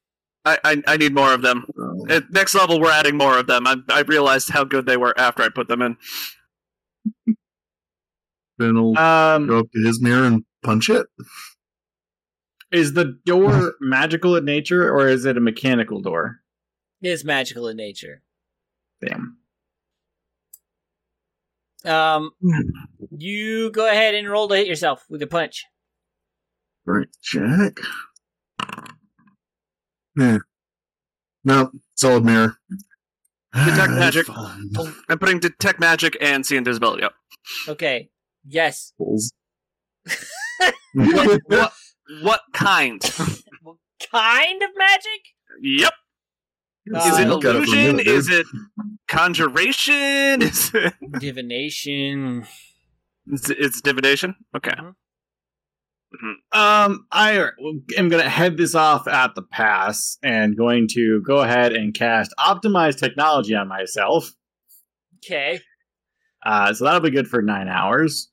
I, 0.47 0.57
I 0.63 0.83
I 0.87 0.97
need 0.97 1.13
more 1.13 1.33
of 1.33 1.41
them. 1.41 1.65
Oh. 1.79 2.05
At 2.09 2.31
next 2.31 2.55
level, 2.55 2.79
we're 2.79 2.91
adding 2.91 3.17
more 3.17 3.37
of 3.37 3.47
them. 3.47 3.67
I 3.67 3.75
I 3.89 4.01
realized 4.01 4.49
how 4.49 4.63
good 4.63 4.85
they 4.85 4.97
were 4.97 5.13
after 5.19 5.43
I 5.43 5.49
put 5.49 5.67
them 5.67 5.81
in. 5.81 5.97
Then 8.57 8.75
he'll 8.75 8.97
Um, 8.97 9.47
go 9.47 9.59
up 9.59 9.71
to 9.71 9.85
his 9.85 10.01
mirror 10.01 10.25
and 10.25 10.43
punch 10.63 10.89
it. 10.89 11.05
is 12.71 12.93
the 12.93 13.17
door 13.25 13.75
magical 13.81 14.35
in 14.35 14.45
nature 14.45 14.89
or 14.91 15.07
is 15.07 15.25
it 15.25 15.37
a 15.37 15.41
mechanical 15.41 16.01
door? 16.01 16.39
It 17.01 17.09
is 17.09 17.23
magical 17.23 17.67
in 17.67 17.77
nature. 17.77 18.21
Damn. 19.05 19.37
Um, 21.85 22.31
you 23.11 23.69
go 23.71 23.87
ahead 23.87 24.15
and 24.15 24.27
roll 24.27 24.47
to 24.47 24.55
hit 24.55 24.67
yourself 24.67 25.05
with 25.09 25.21
a 25.21 25.27
punch. 25.27 25.63
Right, 26.85 27.07
check. 27.21 27.79
Yeah. 30.17 30.37
No, 31.43 31.71
solid 31.95 32.25
mirror. 32.25 32.57
Detect 33.53 33.91
magic. 33.91 34.25
Fun. 34.25 34.71
I'm 35.09 35.19
putting 35.19 35.39
detect 35.39 35.79
magic 35.79 36.17
and 36.19 36.45
see 36.45 36.57
invisibility 36.57 37.03
up. 37.03 37.13
Okay. 37.67 38.09
Yes. 38.45 38.93
Bulls. 38.97 39.31
What, 40.93 41.41
what, 41.47 41.73
what 42.21 42.41
kind? 42.53 43.01
Kind 44.11 44.63
of 44.63 44.69
magic? 44.77 45.21
Yep. 45.61 45.93
Uh, 46.95 46.99
Is 46.99 47.19
it 47.19 47.27
Look 47.27 47.43
at 47.45 47.55
it 47.55 47.65
for 47.65 47.75
a 47.75 47.79
illusion? 47.79 47.85
minute, 47.97 48.05
dude. 48.05 48.15
Is 48.15 48.29
it 48.29 48.45
conjuration? 49.07 50.41
Is 50.41 50.71
it 50.73 50.93
Divination. 51.19 52.47
it's, 53.27 53.49
it's 53.49 53.81
divination? 53.81 54.35
Okay. 54.55 54.73
Um, 56.51 57.05
I 57.11 57.49
am 57.97 58.09
going 58.09 58.23
to 58.23 58.29
head 58.29 58.57
this 58.57 58.75
off 58.75 59.07
at 59.07 59.35
the 59.35 59.41
pass 59.41 60.17
and 60.23 60.57
going 60.57 60.87
to 60.89 61.21
go 61.25 61.39
ahead 61.39 61.73
and 61.73 61.93
cast 61.93 62.33
optimized 62.39 62.99
technology 62.99 63.55
on 63.55 63.67
myself. 63.67 64.31
Okay. 65.17 65.59
Uh, 66.45 66.73
so 66.73 66.85
that'll 66.85 66.99
be 67.01 67.11
good 67.11 67.27
for 67.27 67.41
nine 67.41 67.67
hours. 67.67 68.29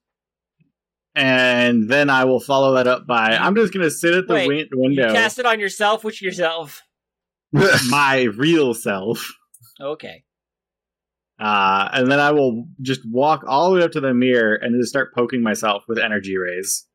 And 1.14 1.88
then 1.88 2.10
I 2.10 2.24
will 2.24 2.40
follow 2.40 2.74
that 2.74 2.86
up 2.86 3.06
by 3.06 3.36
I'm 3.36 3.54
just 3.54 3.72
going 3.72 3.84
to 3.84 3.90
sit 3.90 4.14
at 4.14 4.26
the 4.26 4.34
Wait, 4.34 4.48
win- 4.48 4.68
window, 4.72 5.12
cast 5.12 5.38
it 5.38 5.46
on 5.46 5.60
yourself. 5.60 6.02
Which 6.02 6.20
yourself? 6.20 6.82
my 7.88 8.22
real 8.36 8.74
self. 8.74 9.32
Okay. 9.80 10.24
Uh, 11.38 11.88
and 11.92 12.10
then 12.10 12.20
I 12.20 12.30
will 12.30 12.66
just 12.80 13.00
walk 13.08 13.44
all 13.46 13.70
the 13.70 13.76
way 13.76 13.84
up 13.84 13.92
to 13.92 14.00
the 14.00 14.14
mirror 14.14 14.54
and 14.54 14.80
just 14.80 14.90
start 14.90 15.14
poking 15.14 15.42
myself 15.42 15.84
with 15.88 15.98
energy 15.98 16.36
rays. 16.36 16.86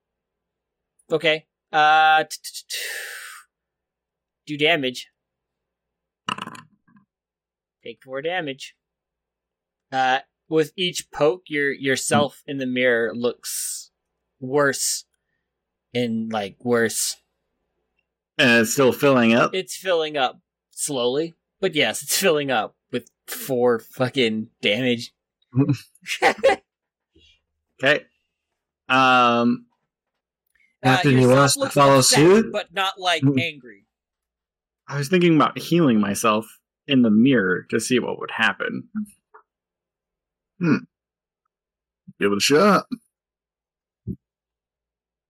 Okay. 1.11 1.45
Uh, 1.71 2.23
t- 2.23 2.37
t- 2.43 2.63
t- 2.69 2.77
do 4.45 4.57
damage. 4.57 5.07
Take 7.83 8.03
four 8.03 8.21
damage. 8.21 8.75
Uh, 9.91 10.19
with 10.47 10.73
each 10.75 11.11
poke, 11.11 11.43
your 11.47 11.71
yourself 11.71 12.43
in 12.47 12.57
the 12.57 12.65
mirror 12.65 13.13
looks 13.15 13.91
worse, 14.39 15.05
and 15.93 16.31
like 16.31 16.57
worse. 16.63 17.15
And 18.37 18.61
it's 18.61 18.73
still 18.73 18.91
filling 18.91 19.33
up. 19.33 19.53
It's 19.53 19.75
filling 19.75 20.17
up 20.17 20.39
slowly, 20.71 21.35
but 21.59 21.75
yes, 21.75 22.01
it's 22.01 22.17
filling 22.17 22.51
up 22.51 22.75
with 22.91 23.09
four 23.27 23.79
fucking 23.79 24.49
damage. 24.61 25.13
Okay. 27.81 28.03
Um, 28.89 29.67
Captain, 30.83 31.11
you 31.13 31.29
yourself 31.29 31.57
want 31.57 31.71
to 31.71 31.79
follow 31.79 31.99
upset, 31.99 32.19
suit? 32.19 32.51
but 32.51 32.73
not 32.73 32.99
like 32.99 33.21
Mm. 33.23 33.39
angry. 33.41 33.85
I 34.87 34.97
was 34.97 35.07
thinking 35.09 35.35
about 35.35 35.57
healing 35.59 35.99
myself 35.99 36.45
in 36.87 37.01
the 37.01 37.11
mirror 37.11 37.63
to 37.69 37.79
see 37.79 37.99
what 37.99 38.19
would 38.19 38.31
happen. 38.31 38.87
Give 40.59 42.31
it 42.31 42.37
a 42.37 42.39
shot. 42.41 42.85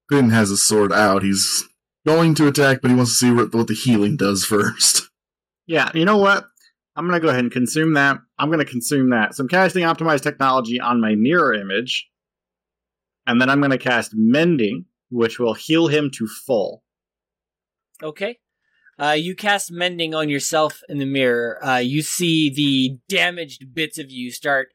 Finn 0.10 0.30
has 0.30 0.50
his 0.50 0.66
sword 0.66 0.92
out. 0.92 1.22
He's 1.24 1.64
going 2.06 2.34
to 2.36 2.48
attack, 2.48 2.82
but 2.82 2.90
he 2.90 2.96
wants 2.98 3.12
to 3.12 3.18
see 3.18 3.32
what, 3.32 3.54
what 3.54 3.68
the 3.68 3.74
healing 3.76 4.18
does 4.18 4.44
first. 4.50 5.10
Yeah, 5.68 5.92
you 5.94 6.06
know 6.06 6.18
what? 6.18 6.46
I'm 6.96 7.06
gonna 7.06 7.20
go 7.20 7.30
ahead 7.30 7.42
and 7.44 7.52
consume 7.52 7.94
that. 7.94 8.20
I'm 8.40 8.50
gonna 8.50 8.66
consume 8.66 9.12
that. 9.12 9.36
So 9.36 9.44
I'm 9.44 9.48
casting 9.48 9.84
optimized 9.84 10.22
technology 10.24 10.80
on 10.80 11.00
my 11.00 11.16
mirror 11.16 11.54
image, 11.54 12.10
and 13.28 13.40
then 13.40 13.50
I'm 13.50 13.62
gonna 13.62 13.78
cast 13.78 14.14
mending, 14.16 14.86
which 15.10 15.40
will 15.40 15.54
heal 15.54 15.88
him 15.88 16.10
to 16.16 16.28
full. 16.28 16.84
Okay. 18.02 18.40
Uh, 19.00 19.12
you 19.12 19.34
cast 19.34 19.72
mending 19.72 20.14
on 20.14 20.30
yourself 20.30 20.82
in 20.90 20.98
the 20.98 21.06
mirror. 21.06 21.66
Uh, 21.66 21.78
you 21.78 22.02
see 22.02 22.50
the 22.50 22.98
damaged 23.08 23.74
bits 23.74 23.98
of 23.98 24.12
you 24.12 24.32
start 24.32 24.70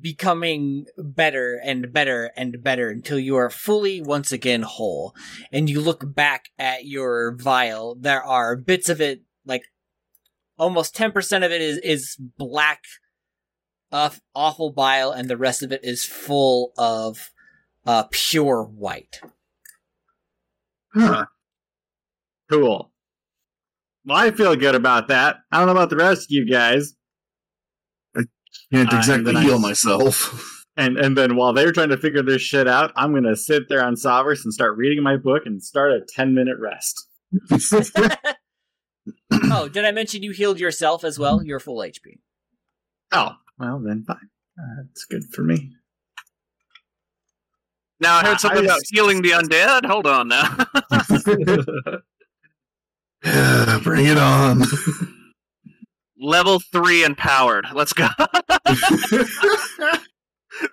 becoming 0.00 0.86
better 0.96 1.60
and 1.62 1.92
better 1.92 2.30
and 2.36 2.62
better 2.62 2.88
until 2.88 3.18
you 3.18 3.36
are 3.36 3.50
fully 3.50 4.00
once 4.00 4.32
again 4.32 4.62
whole. 4.62 5.14
And 5.50 5.68
you 5.68 5.80
look 5.80 6.14
back 6.14 6.50
at 6.58 6.86
your 6.86 7.34
vial. 7.34 7.94
There 7.94 8.22
are 8.22 8.56
bits 8.56 8.88
of 8.88 9.00
it, 9.00 9.22
like 9.44 9.64
almost 10.58 10.94
10% 10.94 11.44
of 11.44 11.50
it 11.50 11.60
is, 11.60 11.78
is 11.78 12.16
black, 12.16 12.84
uh, 13.90 14.10
awful 14.34 14.70
bile, 14.70 15.10
and 15.12 15.28
the 15.28 15.36
rest 15.36 15.62
of 15.62 15.72
it 15.72 15.80
is 15.82 16.04
full 16.04 16.72
of 16.76 17.30
uh, 17.86 18.04
pure 18.10 18.62
white. 18.64 19.20
Huh. 20.94 21.26
Cool. 22.50 22.92
Well, 24.04 24.16
I 24.18 24.30
feel 24.30 24.54
good 24.56 24.74
about 24.74 25.08
that. 25.08 25.36
I 25.50 25.58
don't 25.58 25.66
know 25.66 25.72
about 25.72 25.90
the 25.90 25.96
rest 25.96 26.22
of 26.22 26.30
you 26.30 26.50
guys. 26.50 26.94
I 28.16 28.22
can't 28.72 28.92
Uh, 28.92 28.96
exactly 28.98 29.14
and 29.14 29.26
then 29.26 29.36
I- 29.36 29.42
heal 29.44 29.58
myself. 29.58 30.48
And 30.74 30.96
and 30.96 31.18
then 31.18 31.36
while 31.36 31.52
they're 31.52 31.70
trying 31.70 31.90
to 31.90 31.98
figure 31.98 32.22
this 32.22 32.40
shit 32.40 32.66
out, 32.66 32.92
I'm 32.96 33.12
gonna 33.12 33.36
sit 33.36 33.68
there 33.68 33.84
on 33.84 33.94
Sovereign 33.94 34.38
and 34.42 34.54
start 34.54 34.78
reading 34.78 35.04
my 35.04 35.18
book 35.18 35.42
and 35.44 35.62
start 35.62 35.92
a 35.92 36.00
10 36.00 36.34
minute 36.34 36.56
rest. 36.58 37.08
oh, 39.50 39.68
did 39.68 39.84
I 39.84 39.90
mention 39.92 40.22
you 40.22 40.30
healed 40.32 40.58
yourself 40.58 41.04
as 41.04 41.18
well? 41.18 41.42
You're 41.44 41.60
full 41.60 41.76
HP. 41.80 42.20
Oh, 43.12 43.32
well 43.58 43.80
then 43.84 44.02
fine. 44.06 44.16
Uh, 44.58 44.84
that's 44.86 45.04
good 45.04 45.24
for 45.34 45.42
me. 45.42 45.72
Now 48.02 48.16
I 48.18 48.20
I- 48.20 48.26
heard 48.26 48.40
something 48.40 48.60
I 48.62 48.64
about 48.64 48.80
just- 48.80 48.92
healing 48.94 49.22
the 49.22 49.30
undead. 49.30 49.86
Hold 49.86 50.06
on 50.06 50.28
now. 50.28 50.56
Yeah, 53.24 53.78
Bring 53.84 54.06
it 54.06 54.18
on. 54.18 54.62
Level 56.20 56.60
three 56.72 57.04
empowered. 57.04 57.66
Let's 57.72 57.92
go. 57.92 58.08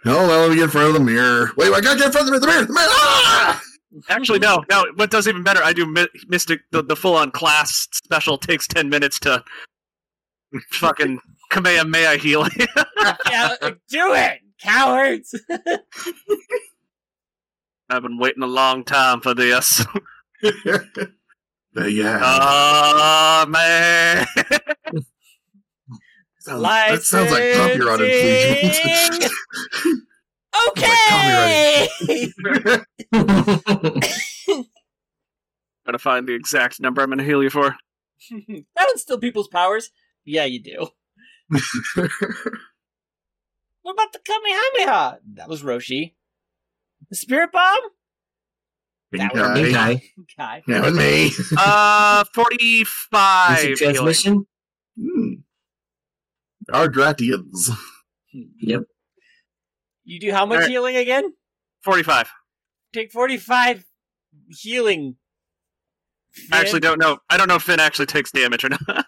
no, 0.05 0.27
now 0.27 0.41
let 0.41 0.49
me 0.49 0.55
get 0.55 0.65
in 0.65 0.69
front 0.69 0.87
of 0.89 0.93
the 0.93 0.99
mirror. 0.99 1.51
Wait, 1.57 1.71
I 1.73 1.81
gotta 1.81 1.97
get 1.97 2.07
in 2.07 2.11
front 2.11 2.27
of 2.33 2.39
the 2.41 2.47
mirror. 2.47 2.65
The 2.65 2.73
mirror. 2.73 2.87
Ah! 2.89 3.61
Actually, 4.09 4.37
no, 4.39 4.63
no. 4.69 4.85
What 4.95 5.09
does 5.09 5.27
even 5.27 5.41
better? 5.43 5.63
I 5.63 5.73
do 5.73 5.87
mi- 5.87 6.07
Mystic, 6.27 6.61
the, 6.71 6.83
the 6.83 6.95
full 6.95 7.15
on 7.15 7.31
class 7.31 7.87
special 7.91 8.37
takes 8.37 8.67
ten 8.67 8.89
minutes 8.89 9.19
to 9.21 9.43
fucking 10.71 11.19
Kamehameha 11.51 12.17
healing. 12.17 12.51
yeah, 13.29 13.55
do 13.89 14.13
it, 14.13 14.39
cowards! 14.61 15.33
I've 17.89 18.03
been 18.03 18.17
waiting 18.17 18.43
a 18.43 18.47
long 18.47 18.83
time 18.83 19.21
for 19.21 19.33
this. 19.33 19.85
But 21.71 21.91
yeah, 21.91 22.19
Oh 22.23 23.45
man! 23.47 24.25
sounds, 26.39 26.63
that 26.63 27.03
sounds 27.03 27.31
like 27.31 27.53
copyright 27.53 28.01
infringement. 28.01 29.31
Okay. 30.69 31.87
Gotta 35.85 35.99
find 35.99 36.27
the 36.27 36.33
exact 36.33 36.79
number 36.79 37.03
I'm 37.03 37.09
gonna 37.09 37.23
heal 37.23 37.43
you 37.43 37.51
for. 37.51 37.75
I 38.31 38.63
don't 38.75 38.99
steal 38.99 39.19
people's 39.19 39.47
powers. 39.47 39.91
Yeah, 40.25 40.45
you 40.45 40.59
do. 40.61 40.87
What 43.81 43.93
about 43.93 44.11
the 44.13 44.19
Kamehameha? 44.19 45.19
That 45.35 45.47
was 45.49 45.63
Roshi. 45.63 46.13
The 47.09 47.15
Spirit 47.15 47.51
Bomb? 47.51 47.79
That 49.13 49.33
was 49.33 49.41
Okay. 49.41 49.63
Pink 49.63 49.75
eye. 49.77 50.03
Kai. 50.37 50.63
Now 50.67 50.89
me. 50.91 51.31
Uh, 51.57 52.23
forty-five. 52.35 53.57
Instant 53.65 53.79
healing. 53.79 53.93
transmission. 53.95 54.45
Hmm. 54.99 55.33
Ardratians. 56.71 57.69
Yep. 58.33 58.83
You 60.03 60.19
do 60.19 60.31
how 60.31 60.45
much 60.45 60.55
Alright. 60.57 60.69
healing 60.69 60.95
again? 60.95 61.33
Forty-five. 61.83 62.29
Take 62.93 63.11
45 63.11 63.85
healing. 64.49 65.15
I 66.51 66.59
actually 66.59 66.79
don't 66.79 66.99
know. 66.99 67.19
I 67.29 67.37
don't 67.37 67.47
know 67.47 67.55
if 67.55 67.63
Finn 67.63 67.79
actually 67.79 68.05
takes 68.07 68.31
damage 68.31 68.63
or 68.63 68.69
not. 68.69 68.81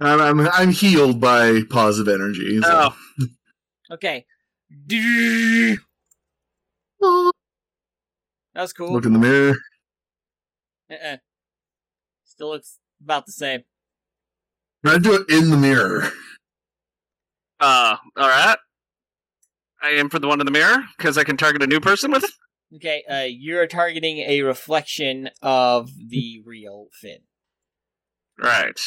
I'm, 0.00 0.20
I'm 0.20 0.40
I'm 0.48 0.70
healed 0.70 1.20
by 1.20 1.62
positive 1.70 2.12
energy. 2.12 2.60
so- 2.60 2.92
Oh, 3.20 3.26
Okay. 3.92 4.24
That 7.02 8.62
was 8.62 8.72
cool. 8.72 8.92
Look 8.92 9.04
in 9.04 9.12
the 9.12 9.18
mirror. 9.18 9.56
Uh-uh. 10.90 11.16
Still 12.24 12.50
looks 12.50 12.78
about 13.02 13.26
the 13.26 13.32
same. 13.32 13.62
I 14.84 14.98
do 14.98 15.14
it 15.14 15.28
in 15.30 15.50
the 15.50 15.56
mirror. 15.56 16.10
uh, 17.60 17.96
all 18.16 18.28
right. 18.28 18.56
I 19.82 19.90
aim 19.90 20.08
for 20.10 20.18
the 20.18 20.28
one 20.28 20.40
in 20.40 20.46
the 20.46 20.52
mirror 20.52 20.84
because 20.96 21.18
I 21.18 21.24
can 21.24 21.36
target 21.36 21.62
a 21.62 21.66
new 21.66 21.80
person 21.80 22.10
with 22.12 22.24
it. 22.24 22.30
Okay, 22.76 23.02
uh, 23.10 23.26
you're 23.28 23.66
targeting 23.66 24.18
a 24.18 24.42
reflection 24.42 25.28
of 25.42 25.90
the 26.08 26.40
real 26.44 26.86
Finn. 26.92 27.18
Right. 28.42 28.78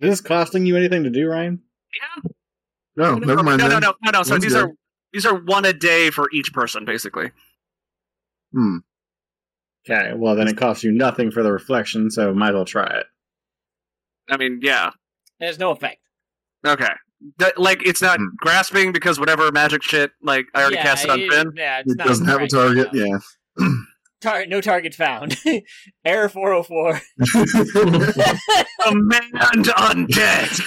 Is 0.00 0.10
this 0.10 0.20
costing 0.20 0.66
you 0.66 0.76
anything 0.76 1.04
to 1.04 1.10
do, 1.10 1.28
Ryan? 1.28 1.62
Yeah. 1.94 2.30
No, 2.96 3.14
never 3.14 3.42
mind. 3.42 3.58
No, 3.58 3.68
no, 3.68 3.70
then. 3.70 3.80
no, 3.80 3.94
no, 4.04 4.10
no. 4.18 4.22
So 4.22 4.32
One's 4.32 4.44
these 4.44 4.52
good. 4.52 4.64
are 4.64 4.72
these 5.12 5.26
are 5.26 5.34
one 5.34 5.64
a 5.64 5.72
day 5.72 6.10
for 6.10 6.28
each 6.32 6.52
person, 6.52 6.84
basically. 6.84 7.30
Hmm. 8.52 8.78
Okay, 9.88 10.12
well 10.14 10.36
then 10.36 10.46
it 10.48 10.56
costs 10.56 10.84
you 10.84 10.92
nothing 10.92 11.30
for 11.30 11.42
the 11.42 11.50
reflection, 11.52 12.10
so 12.10 12.32
might 12.32 12.50
as 12.50 12.54
well 12.54 12.64
try 12.64 12.86
it. 12.86 13.06
I 14.30 14.36
mean, 14.36 14.60
yeah. 14.62 14.90
There's 15.40 15.58
no 15.58 15.70
effect. 15.70 15.98
Okay. 16.66 16.92
That, 17.38 17.58
like 17.58 17.84
it's 17.86 18.00
not 18.02 18.18
Hmm. 18.18 18.26
grasping 18.36 18.92
because 18.92 19.18
whatever 19.18 19.50
magic 19.52 19.82
shit. 19.82 20.12
Like 20.22 20.46
I 20.54 20.60
already 20.60 20.76
Yeah, 20.76 20.82
cast 20.82 21.04
it 21.04 21.10
on 21.10 21.18
Finn. 21.28 21.52
Yeah, 21.56 21.80
it's 21.80 21.92
It 21.92 21.98
not 21.98 22.06
doesn't 22.06 22.26
have 22.26 22.42
a 22.42 22.48
target. 22.48 22.92
no. 22.92 23.04
Yeah. 23.58 23.68
Tar- 24.20 24.46
no 24.46 24.60
target 24.60 24.94
found. 24.94 25.36
Error 26.04 26.28
404. 26.28 27.00
Command 28.84 29.66
undead. 29.66 30.60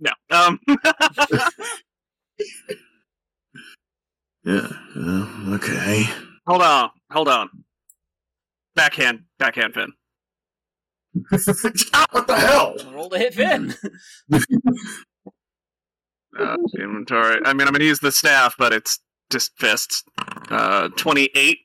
No. 0.00 0.10
Um. 0.30 0.60
yeah. 4.44 4.68
uh, 4.96 5.54
okay. 5.54 6.04
hold 6.46 6.62
on. 6.62 6.90
Hold 7.10 7.28
on. 7.28 7.48
Backhand. 8.74 9.24
Backhand 9.38 9.74
Finn. 9.74 9.92
Ah, 11.94 12.06
what 12.10 12.26
the 12.26 12.36
hell? 12.36 12.76
Roll 12.92 13.08
to 13.10 13.18
hit 13.18 13.34
Finn. 13.34 13.74
Uh, 16.38 16.54
inventory. 16.78 17.40
I 17.46 17.54
mean, 17.54 17.66
I'm 17.66 17.72
gonna 17.72 17.84
use 17.84 18.00
the 18.00 18.12
staff, 18.12 18.56
but 18.58 18.70
it's 18.70 19.00
just 19.30 19.52
fists. 19.56 20.04
Uh, 20.50 20.90
twenty-eight. 20.90 21.60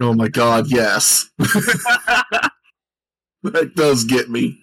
Oh 0.00 0.12
my 0.12 0.28
god, 0.28 0.66
yes. 0.68 1.28
That 3.42 3.74
does 3.74 4.04
get 4.04 4.30
me. 4.30 4.60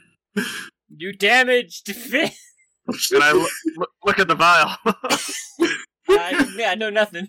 You 0.96 1.12
damaged 1.12 1.94
Finn. 1.94 2.32
And 3.12 3.24
I 3.24 3.32
look, 3.32 3.52
look, 3.78 3.90
look 4.06 4.20
at 4.20 4.28
the 4.28 4.36
vial. 4.36 4.76
Uh, 6.12 6.44
yeah, 6.58 6.72
I 6.72 6.76
know 6.76 6.90
nothing. 6.90 7.28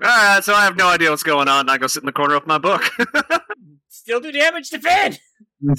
Alright, 0.00 0.44
so 0.44 0.54
I 0.54 0.62
have 0.62 0.76
no 0.76 0.86
idea 0.86 1.10
what's 1.10 1.24
going 1.24 1.48
on. 1.48 1.60
and 1.62 1.70
I 1.72 1.76
go 1.76 1.88
sit 1.88 2.04
in 2.04 2.06
the 2.06 2.12
corner 2.12 2.36
of 2.36 2.46
my 2.46 2.56
book. 2.56 2.84
Still 3.88 4.20
do 4.20 4.30
damage 4.30 4.70
to 4.70 4.78
Finn. 4.78 5.16
you 5.60 5.76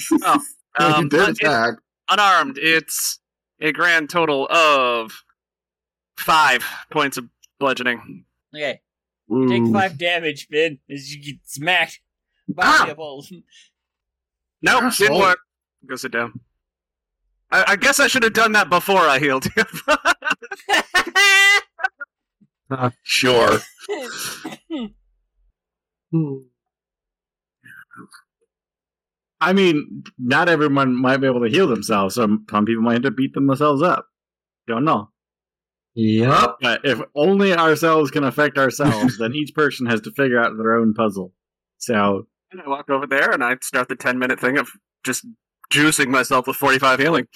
Um, 0.77 1.07
did 1.07 1.11
but 1.11 1.29
it- 1.29 1.39
attack. 1.39 1.75
unarmed, 2.09 2.57
it's 2.57 3.19
a 3.61 3.71
grand 3.71 4.09
total 4.09 4.45
of 4.51 5.13
five 6.17 6.65
points 6.91 7.15
of 7.15 7.29
bludgeoning. 7.61 8.25
Okay, 8.53 8.81
you 9.29 9.47
take 9.47 9.71
five 9.71 9.97
damage, 9.97 10.47
Finn, 10.51 10.79
as 10.91 11.15
you 11.15 11.23
get 11.23 11.35
smacked 11.45 12.01
by 12.49 12.63
Ah! 12.65 12.85
the 12.89 12.95
pole. 12.95 13.25
Nope, 14.61 14.93
didn't 14.97 15.17
work. 15.17 15.39
Go 15.87 15.95
sit 15.95 16.11
down. 16.11 16.41
I, 17.53 17.63
I 17.67 17.75
guess 17.75 17.99
I 17.99 18.07
should 18.07 18.23
have 18.23 18.33
done 18.33 18.53
that 18.53 18.69
before 18.69 18.97
I 18.97 19.19
healed 19.19 19.45
you. 19.55 19.63
Uh, 22.71 22.89
sure. 23.03 23.59
I 29.39 29.53
mean, 29.53 30.03
not 30.17 30.49
everyone 30.49 30.95
might 30.95 31.17
be 31.17 31.27
able 31.27 31.41
to 31.41 31.49
heal 31.49 31.67
themselves. 31.67 32.15
Some 32.15 32.47
some 32.49 32.65
people 32.65 32.81
might 32.81 32.93
have 32.93 33.03
to 33.03 33.11
beat 33.11 33.35
themselves 33.35 33.83
up. 33.83 34.07
Don't 34.65 34.85
know. 34.85 35.11
Yep. 35.93 36.55
But 36.61 36.81
if 36.83 36.99
only 37.15 37.53
ourselves 37.53 38.09
can 38.09 38.23
affect 38.23 38.57
ourselves, 38.57 39.19
then 39.19 39.35
each 39.35 39.53
person 39.53 39.85
has 39.85 40.01
to 40.01 40.11
figure 40.11 40.39
out 40.39 40.57
their 40.57 40.75
own 40.75 40.95
puzzle. 40.95 41.31
So 41.77 42.25
and 42.51 42.59
I 42.59 42.67
walk 42.67 42.89
over 42.89 43.05
there 43.05 43.29
and 43.29 43.43
I 43.43 43.57
start 43.61 43.87
the 43.87 43.95
10 43.95 44.17
minute 44.17 44.39
thing 44.39 44.57
of 44.57 44.69
just 45.03 45.27
juicing 45.73 46.07
myself 46.07 46.47
with 46.47 46.55
45 46.57 46.99
healing. 46.99 47.27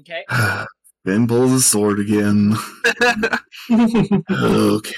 okay, 0.00 0.24
Ben 1.04 1.26
pulls 1.26 1.50
his 1.52 1.66
sword 1.66 1.98
again. 2.00 2.54
Okay. 3.70 4.92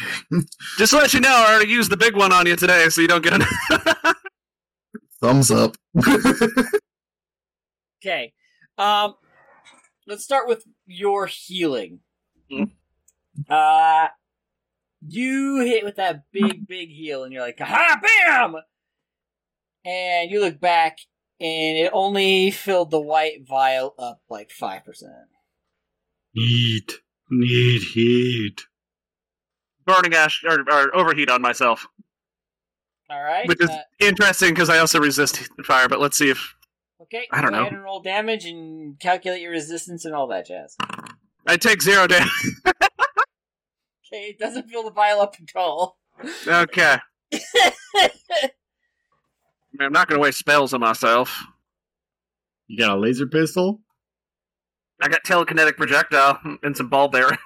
just 0.79 0.93
to 0.93 0.99
let 0.99 1.13
you 1.15 1.21
know, 1.21 1.29
I 1.35 1.53
already 1.55 1.71
used 1.71 1.91
the 1.91 1.97
big 1.97 2.17
one 2.17 2.33
on 2.33 2.47
you 2.47 2.57
today, 2.57 2.89
so 2.89 3.01
you 3.01 3.09
don't 3.09 3.23
get 3.23 3.35
an. 3.35 3.43
Thumbs 5.21 5.51
up. 5.51 5.77
okay. 8.03 8.33
Um, 8.79 9.15
let's 10.07 10.25
start 10.25 10.49
with 10.49 10.65
your 10.87 11.27
healing. 11.27 12.01
Mhm. 12.51 12.71
Uh, 13.49 14.09
you 15.07 15.61
hit 15.61 15.85
with 15.85 15.97
that 15.97 16.25
big, 16.33 16.67
big 16.67 16.89
heal, 16.91 17.25
and 17.25 17.33
you're 17.33 17.43
like, 17.43 17.59
"Ha, 17.61 18.01
bam!" 18.03 18.57
And 19.85 20.31
you 20.31 20.41
look 20.41 20.59
back, 20.61 20.99
and 21.41 21.77
it 21.79 21.91
only 21.93 22.51
filled 22.51 22.91
the 22.91 23.01
white 23.01 23.47
vial 23.47 23.95
up 23.99 24.21
like 24.29 24.51
five 24.51 24.85
percent. 24.85 25.13
heat, 26.33 26.95
need 27.31 27.83
heat. 27.95 28.63
Burning 29.87 30.15
ash 30.15 30.43
or, 30.49 30.61
or 30.71 30.97
overheat 30.97 31.29
on 31.29 31.43
myself, 31.43 31.87
All 33.11 33.23
right. 33.23 33.47
which 33.47 33.61
is 33.61 33.69
uh, 33.69 33.81
interesting 34.01 34.51
because 34.55 34.71
I 34.71 34.79
also 34.79 34.99
resist 34.99 35.47
fire. 35.65 35.89
But 35.89 36.01
let's 36.01 36.17
see 36.17 36.31
if 36.31 36.55
okay. 37.03 37.27
I 37.31 37.43
don't 37.43 37.51
go 37.51 37.57
know. 37.57 37.63
ahead 37.65 37.75
and 37.75 37.83
roll 37.83 38.01
damage 38.01 38.47
and 38.47 38.99
calculate 38.99 39.43
your 39.43 39.51
resistance 39.51 40.07
and 40.07 40.15
all 40.15 40.27
that 40.29 40.47
jazz. 40.47 40.77
I 41.47 41.57
take 41.59 41.83
zero 41.83 42.07
damage. 42.07 42.31
Okay, 44.13 44.27
it 44.27 44.39
doesn't 44.39 44.69
fill 44.69 44.85
the 44.85 44.93
vial 44.93 45.21
up 45.21 45.35
at 45.43 45.59
all. 45.61 45.99
okay, 46.47 46.99
I 47.33 48.11
mean, 49.79 49.87
I'm 49.87 49.93
not 49.93 50.09
going 50.09 50.19
to 50.19 50.23
waste 50.23 50.39
spells 50.39 50.73
on 50.73 50.81
myself. 50.81 51.45
You 52.67 52.79
got 52.79 52.97
a 52.97 53.01
laser 53.01 53.27
pistol? 53.27 53.81
I 55.03 55.09
got 55.09 55.25
telekinetic 55.25 55.77
projectile 55.77 56.39
and 56.63 56.77
some 56.77 56.89
ball 56.89 57.09
bearing. 57.09 57.39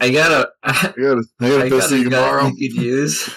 I 0.00 0.10
got 0.10 0.32
a. 0.32 0.50
I 0.62 0.92
I 0.96 1.00
got 1.00 1.18
a, 1.18 1.24
I 1.40 1.48
got 1.48 1.66
a 1.66 1.68
got 1.68 1.76
pistol 1.76 1.96
a 1.96 1.98
you 1.98 2.08
can 2.08 2.18
borrow. 2.18 2.50
you 2.56 2.70
could 2.72 2.82
use. 2.82 3.20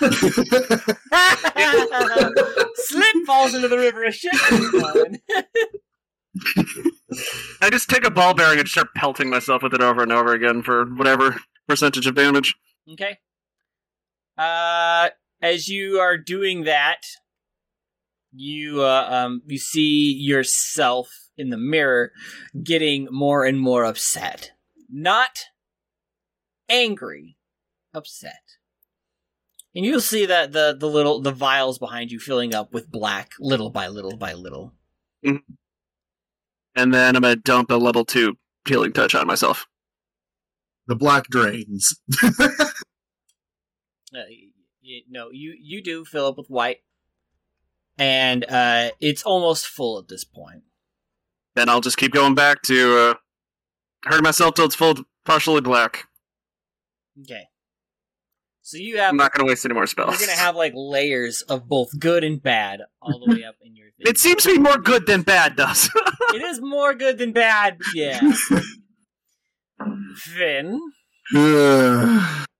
Slip 2.75 3.15
falls 3.25 3.53
into 3.53 3.67
the 3.67 3.77
river 3.77 4.05
of 4.05 4.15
shit. 4.15 4.33
I 7.61 7.69
just 7.69 7.89
take 7.89 8.05
a 8.05 8.11
ball 8.11 8.33
bearing 8.33 8.59
and 8.59 8.67
start 8.67 8.87
pelting 8.95 9.29
myself 9.29 9.61
with 9.61 9.73
it 9.73 9.81
over 9.81 10.01
and 10.01 10.11
over 10.11 10.33
again 10.33 10.63
for 10.63 10.85
whatever 10.85 11.39
percentage 11.67 12.07
of 12.07 12.15
damage. 12.15 12.55
okay. 12.91 13.19
Uh, 14.37 15.09
as 15.41 15.67
you 15.67 15.99
are 15.99 16.17
doing 16.17 16.63
that, 16.63 17.01
you 18.35 18.81
uh, 18.81 19.07
um 19.09 19.41
you 19.45 19.57
see 19.57 20.13
yourself 20.13 21.09
in 21.37 21.49
the 21.49 21.57
mirror 21.57 22.11
getting 22.63 23.07
more 23.11 23.45
and 23.45 23.59
more 23.59 23.85
upset. 23.85 24.51
Not 24.89 25.45
angry, 26.69 27.37
upset. 27.93 28.41
And 29.75 29.85
you'll 29.85 30.01
see 30.01 30.25
that 30.27 30.51
the 30.51 30.75
the 30.77 30.87
little 30.87 31.21
the 31.21 31.31
vials 31.31 31.79
behind 31.79 32.11
you 32.11 32.19
filling 32.19 32.53
up 32.53 32.73
with 32.73 32.91
black 32.91 33.31
little 33.39 33.69
by 33.71 33.87
little 33.87 34.17
by 34.17 34.33
little. 34.33 34.73
And 35.23 36.93
then 36.93 37.15
I'm 37.15 37.21
going 37.21 37.35
to 37.35 37.41
dump 37.41 37.71
a 37.71 37.75
level 37.75 38.03
two 38.05 38.35
healing 38.67 38.93
touch 38.93 39.13
on 39.15 39.27
myself. 39.27 39.67
the 40.87 40.95
black 40.95 41.27
drains. 41.27 41.99
Uh, 44.15 44.19
you, 44.81 45.01
no, 45.09 45.29
you 45.31 45.55
you 45.59 45.81
do 45.81 46.05
fill 46.05 46.27
up 46.27 46.37
with 46.37 46.45
white, 46.47 46.77
and 47.97 48.45
uh, 48.49 48.91
it's 48.99 49.23
almost 49.23 49.67
full 49.67 49.99
at 49.99 50.07
this 50.07 50.23
point. 50.23 50.63
Then 51.55 51.69
I'll 51.69 51.81
just 51.81 51.97
keep 51.97 52.11
going 52.11 52.35
back 52.35 52.61
to 52.63 52.97
uh, 52.97 53.13
hurting 54.05 54.23
myself 54.23 54.55
till 54.55 54.65
it's 54.65 54.75
full, 54.75 54.95
partially 55.25 55.61
black. 55.61 56.07
Okay. 57.21 57.43
So 58.61 58.77
you 58.77 58.97
have 58.97 59.09
I'm 59.09 59.17
not 59.17 59.33
going 59.33 59.45
to 59.45 59.51
waste 59.51 59.65
any 59.65 59.73
more 59.73 59.85
spells. 59.85 60.19
you're 60.19 60.27
gonna 60.27 60.39
have 60.39 60.55
like 60.55 60.71
layers 60.73 61.41
of 61.43 61.67
both 61.67 61.99
good 61.99 62.23
and 62.23 62.41
bad 62.41 62.81
all 63.01 63.21
the 63.25 63.35
way 63.35 63.43
up 63.43 63.55
in 63.61 63.75
your 63.75 63.87
thing. 63.97 64.07
It 64.07 64.17
seems 64.17 64.43
to 64.43 64.53
be 64.53 64.57
more 64.57 64.77
good 64.77 65.05
than 65.05 65.21
bad 65.21 65.57
does. 65.57 65.89
it 66.33 66.41
is 66.41 66.61
more 66.61 66.93
good 66.93 67.17
than 67.17 67.33
bad. 67.33 67.77
Yeah. 67.93 68.19
Finn. 70.15 70.79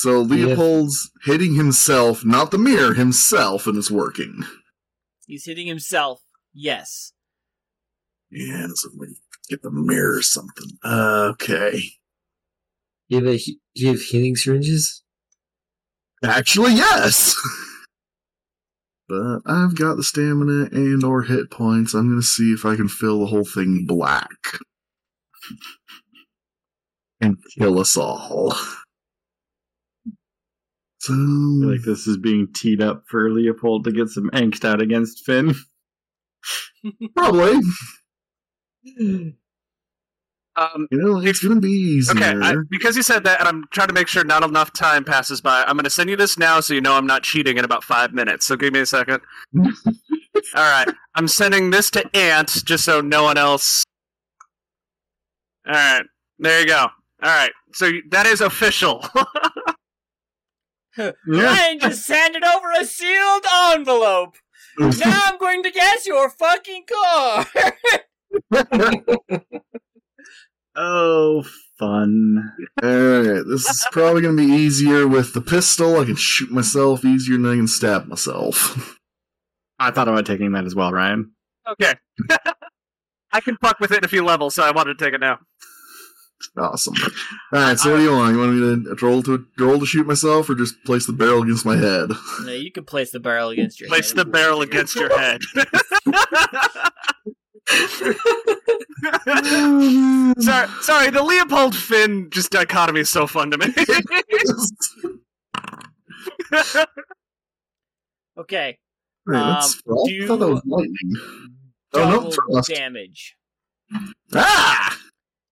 so 0.00 0.20
Leopold's 0.20 1.10
hitting 1.24 1.54
himself, 1.54 2.24
not 2.24 2.50
the 2.50 2.58
mirror, 2.58 2.94
himself, 2.94 3.66
and 3.66 3.76
it's 3.76 3.90
working. 3.90 4.44
He's 5.26 5.44
hitting 5.44 5.66
himself. 5.66 6.22
Yes. 6.54 7.12
Yeah, 8.30 8.66
so 8.74 8.88
let 8.96 9.10
me 9.10 9.16
get 9.48 9.62
the 9.62 9.70
mirror 9.70 10.16
or 10.16 10.22
something. 10.22 10.70
Okay. 10.84 11.82
You 13.08 13.18
have, 13.18 13.26
a, 13.26 13.36
he- 13.36 13.60
do 13.74 13.82
you 13.82 13.88
have 13.88 14.00
healing 14.00 14.36
syringes? 14.36 15.02
Actually, 16.24 16.74
yes. 16.74 17.34
but 19.08 19.40
I've 19.46 19.76
got 19.76 19.96
the 19.96 20.04
stamina 20.04 20.68
and 20.72 21.02
or 21.02 21.22
hit 21.22 21.50
points. 21.50 21.94
I'm 21.94 22.08
gonna 22.08 22.22
see 22.22 22.52
if 22.52 22.64
I 22.64 22.76
can 22.76 22.88
fill 22.88 23.20
the 23.20 23.26
whole 23.26 23.44
thing 23.44 23.84
black. 23.86 24.28
And 27.22 27.36
kill 27.58 27.78
us 27.78 27.98
all. 27.98 28.54
So 31.00 31.14
like 31.14 31.80
this 31.82 32.06
is 32.06 32.18
being 32.18 32.48
teed 32.54 32.82
up 32.82 33.04
for 33.08 33.30
Leopold 33.30 33.84
to 33.84 33.92
get 33.92 34.08
some 34.08 34.28
angst 34.30 34.66
out 34.66 34.82
against 34.82 35.24
Finn. 35.24 35.54
probably. 37.16 37.58
um, 40.56 40.88
You 40.90 40.98
know, 40.98 41.18
it's 41.18 41.40
gonna 41.42 41.60
be 41.60 41.70
easier. 41.70 42.16
okay, 42.16 42.34
I, 42.42 42.54
because 42.68 42.96
you 42.96 43.02
said 43.02 43.24
that, 43.24 43.40
and 43.40 43.48
I'm 43.48 43.64
trying 43.72 43.88
to 43.88 43.94
make 43.94 44.08
sure 44.08 44.24
not 44.24 44.44
enough 44.44 44.74
time 44.74 45.04
passes 45.04 45.40
by, 45.40 45.62
I'm 45.62 45.76
going 45.76 45.84
to 45.84 45.90
send 45.90 46.10
you 46.10 46.16
this 46.16 46.38
now 46.38 46.60
so 46.60 46.74
you 46.74 46.82
know 46.82 46.92
I'm 46.94 47.06
not 47.06 47.22
cheating 47.22 47.56
in 47.56 47.64
about 47.64 47.82
five 47.82 48.12
minutes. 48.12 48.46
So 48.46 48.56
give 48.56 48.72
me 48.74 48.80
a 48.80 48.86
second. 48.86 49.20
All 49.56 49.72
right, 50.54 50.88
I'm 51.14 51.28
sending 51.28 51.70
this 51.70 51.90
to 51.92 52.16
Ant 52.16 52.48
just 52.66 52.84
so 52.84 53.00
no 53.00 53.22
one 53.24 53.38
else. 53.38 53.84
All 55.66 55.72
right, 55.72 56.04
there 56.38 56.60
you 56.60 56.66
go. 56.66 56.88
All 57.22 57.30
right, 57.30 57.52
so 57.72 57.90
that 58.10 58.26
is 58.26 58.42
official. 58.42 59.02
Ryan 60.98 61.78
just 61.80 62.08
handed 62.08 62.44
over 62.44 62.70
a 62.78 62.84
sealed 62.84 63.44
envelope. 63.72 64.36
Mm-hmm. 64.78 64.98
Now 65.08 65.22
I'm 65.26 65.38
going 65.38 65.62
to 65.62 65.70
guess 65.70 66.06
your 66.06 66.30
fucking 66.30 66.84
car. 66.90 67.46
Oh, 70.76 71.44
fun. 71.78 72.52
Alright, 72.82 73.44
this 73.46 73.68
is 73.68 73.86
probably 73.90 74.22
gonna 74.22 74.36
be 74.36 74.44
easier 74.44 75.06
with 75.06 75.34
the 75.34 75.40
pistol. 75.40 75.98
I 75.98 76.04
can 76.04 76.16
shoot 76.16 76.50
myself 76.50 77.04
easier 77.04 77.36
than 77.36 77.46
I 77.46 77.56
can 77.56 77.66
stab 77.66 78.06
myself. 78.06 78.98
I 79.78 79.90
thought 79.90 80.08
about 80.08 80.26
taking 80.26 80.52
that 80.52 80.64
as 80.64 80.74
well, 80.74 80.92
Ryan. 80.92 81.32
okay. 81.68 81.94
I 83.32 83.40
can 83.40 83.56
fuck 83.60 83.80
with 83.80 83.90
it 83.92 83.98
in 83.98 84.04
a 84.04 84.08
few 84.08 84.24
levels, 84.24 84.54
so 84.54 84.62
I 84.62 84.70
wanted 84.70 84.98
to 84.98 85.04
take 85.04 85.14
it 85.14 85.20
now. 85.20 85.38
Awesome. 86.56 86.94
Alright, 87.54 87.78
so 87.78 87.90
what 87.92 87.98
do 87.98 88.02
you 88.02 88.12
want? 88.12 88.34
You 88.34 88.38
want 88.40 88.52
me 88.54 88.60
to 88.96 89.06
roll 89.06 89.22
to 89.24 89.44
roll 89.58 89.78
to 89.80 89.86
shoot 89.86 90.06
myself 90.06 90.48
or 90.50 90.54
just 90.54 90.82
place 90.84 91.06
the 91.06 91.12
barrel 91.12 91.42
against 91.42 91.64
my 91.66 91.76
head? 91.76 92.10
no, 92.44 92.52
you 92.52 92.70
can 92.72 92.84
place 92.84 93.10
the 93.10 93.20
barrel 93.20 93.50
against 93.50 93.80
your 93.80 93.88
Place 93.88 94.10
head. 94.10 94.18
the 94.18 94.24
barrel 94.24 94.62
against 94.62 94.94
your 94.96 95.16
head. 95.18 95.40
sorry, 100.40 100.68
sorry. 100.82 101.10
The 101.10 101.22
Leopold 101.22 101.76
Finn 101.76 102.28
just 102.30 102.50
dichotomy 102.50 103.00
is 103.00 103.08
so 103.10 103.26
fun 103.26 103.50
to 103.52 103.58
me. 103.58 103.66
Okay. 108.38 108.78
Alright, 109.28 109.44
that's 109.60 109.74
Um, 109.86 109.96
do 110.06 110.24
I 110.24 110.26
thought 110.26 110.38
that 110.38 110.48
was 110.48 110.62
lightning. 110.64 111.12
Oh, 111.92 112.10
no, 112.10 112.30
Double 112.30 112.62
damage. 112.62 113.36
Ah! 114.34 114.98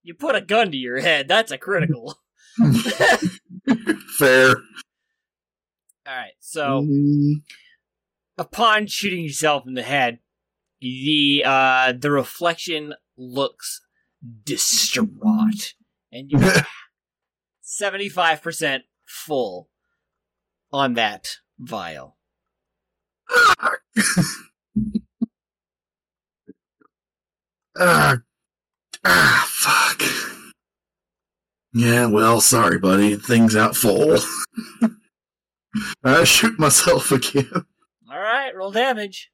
You 0.09 0.15
put 0.15 0.33
a 0.33 0.41
gun 0.41 0.71
to 0.71 0.75
your 0.77 1.01
head. 1.01 1.27
That's 1.27 1.51
a 1.51 1.57
critical. 1.59 2.17
Fair. 4.17 4.55
All 6.07 6.15
right. 6.15 6.31
So 6.39 6.81
Mm, 6.81 7.43
upon 8.35 8.87
shooting 8.87 9.23
yourself 9.23 9.67
in 9.67 9.75
the 9.75 9.83
head, 9.83 10.17
the 10.81 11.43
uh 11.45 11.91
the 11.91 12.09
reflection 12.09 12.95
looks 13.17 13.85
distraught, 14.43 15.75
and 16.11 16.31
you're 16.31 16.53
seventy 17.61 18.09
five 18.09 18.41
percent 18.41 18.85
full 19.05 19.69
on 20.73 20.95
that 20.95 21.37
vial. 21.59 22.17
ah, 27.77 28.17
ah, 29.05 29.45
fuck. 29.47 29.88
Yeah, 31.73 32.07
well, 32.07 32.41
sorry, 32.41 32.79
buddy. 32.79 33.15
Things 33.15 33.55
out 33.55 33.75
full. 33.75 34.17
I 36.03 36.23
shoot 36.23 36.57
myself 36.59 37.11
again. 37.11 37.49
All 38.11 38.17
right, 38.19 38.51
roll 38.55 38.71
damage. 38.71 39.29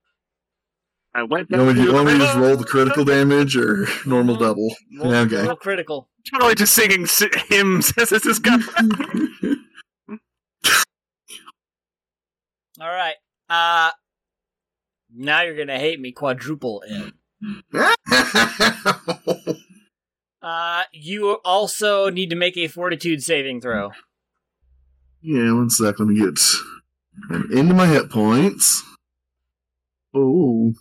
I 1.14 1.24
went. 1.24 1.50
You 1.50 1.58
want, 1.60 1.78
me 1.78 1.84
you 1.84 1.94
want 1.94 2.08
me 2.08 2.14
to 2.14 2.20
just 2.20 2.38
roll 2.38 2.58
the 2.58 2.66
critical 2.66 3.06
damage 3.06 3.56
or 3.56 3.88
normal 4.06 4.36
double? 4.36 4.68
Roll, 5.00 5.14
Yeah, 5.14 5.22
okay. 5.22 5.48
roll 5.48 5.56
critical. 5.56 6.10
Totally 6.34 6.56
just 6.56 6.74
singing 6.74 7.04
s- 7.04 7.24
hymns 7.48 7.94
as 7.98 8.10
this 8.10 8.26
is 8.26 8.40
going. 8.40 8.64
All 12.82 12.90
right. 12.90 13.16
Uh 13.50 13.92
now 15.16 15.44
you're 15.44 15.56
gonna 15.56 15.80
hate 15.80 16.02
me 16.02 16.12
quadruple 16.12 16.84
M. 16.90 17.14
Uh, 20.46 20.84
you 20.92 21.32
also 21.44 22.12
need 22.12 22.30
to 22.30 22.36
make 22.36 22.56
a 22.56 22.68
fortitude 22.68 23.24
saving 23.24 23.60
throw. 23.62 23.92
yeah, 25.24 25.52
one 25.52 25.72
sec. 25.72 26.00
Let 26.00 26.08
me 26.08 26.20
get 26.20 26.40
I'm 27.32 27.52
into 27.52 27.74
my 27.74 27.88
hit 27.88 28.12
points. 28.12 28.84
Oh, 30.14 30.74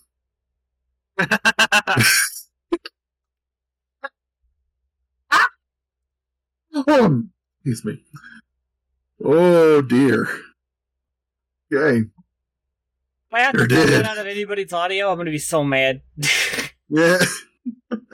oh, 6.86 7.22
excuse 7.64 7.84
me. 7.86 8.02
Oh 9.24 9.80
dear. 9.80 10.28
Okay. 11.72 12.00
If 12.00 13.32
I 13.32 13.40
have 13.40 13.52
to 13.54 13.60
Sure 13.60 13.68
cut 13.68 13.86
that 13.86 14.04
out 14.04 14.18
of 14.18 14.26
anybody's 14.26 14.74
audio, 14.74 15.10
I'm 15.10 15.16
gonna 15.16 15.30
be 15.30 15.38
so 15.38 15.64
mad. 15.64 16.02
Yeah. 16.90 17.16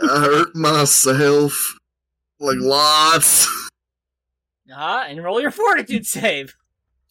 I 0.02 0.20
hurt 0.20 0.54
myself 0.54 1.76
like 2.38 2.58
lots. 2.60 3.46
uh-huh, 4.72 5.04
and 5.08 5.22
roll 5.22 5.40
your 5.40 5.50
fortitude 5.50 6.06
save. 6.06 6.54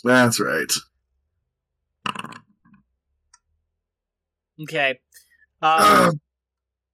That's 0.03 0.39
right. 0.39 0.71
Okay. 4.61 4.99
Um, 5.61 6.19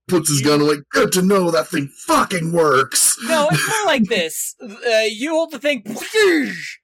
puts 0.07 0.29
his 0.29 0.41
gun 0.41 0.61
away. 0.61 0.75
Good 0.91 1.11
to 1.13 1.21
know 1.21 1.51
that 1.51 1.67
thing 1.67 1.87
fucking 2.05 2.51
works. 2.51 3.17
no, 3.23 3.47
it's 3.51 3.67
more 3.67 3.85
like 3.85 4.03
this. 4.09 4.55
Uh, 4.61 5.05
you 5.09 5.31
hold 5.31 5.51
the 5.51 5.59
thing, 5.59 5.83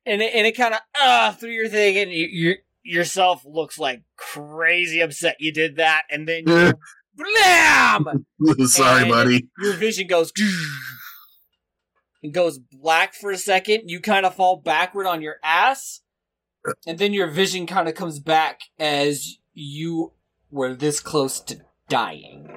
and 0.05 0.21
it, 0.21 0.33
and 0.33 0.47
it 0.47 0.55
kind 0.57 0.73
of 0.73 0.79
uh 0.99 1.31
through 1.33 1.51
your 1.51 1.69
thing, 1.69 1.97
and 1.97 2.11
you, 2.11 2.27
you 2.31 2.55
yourself 2.83 3.43
looks 3.45 3.77
like 3.77 4.01
crazy 4.15 5.01
upset 5.01 5.37
you 5.39 5.51
did 5.51 5.75
that, 5.77 6.03
and 6.09 6.27
then 6.27 6.43
you. 6.47 6.73
blam. 7.15 8.25
Sorry, 8.67 9.01
And- 9.03 9.11
buddy. 9.11 9.47
your 9.59 9.73
vision 9.73 10.07
goes 10.07 10.31
and 12.23 12.33
goes 12.33 12.59
black 12.59 13.13
for 13.13 13.31
a 13.31 13.37
second. 13.37 13.89
You 13.89 13.99
kind 13.99 14.25
of 14.25 14.35
fall 14.35 14.57
backward 14.57 15.07
on 15.07 15.21
your 15.21 15.35
ass, 15.43 16.01
and 16.85 16.97
then 16.99 17.13
your 17.13 17.27
vision 17.27 17.65
kind 17.67 17.87
of 17.87 17.95
comes 17.95 18.19
back 18.19 18.61
as 18.79 19.37
you 19.53 20.13
were 20.49 20.73
this 20.75 20.99
close 20.99 21.39
to 21.39 21.61
dying, 21.89 22.47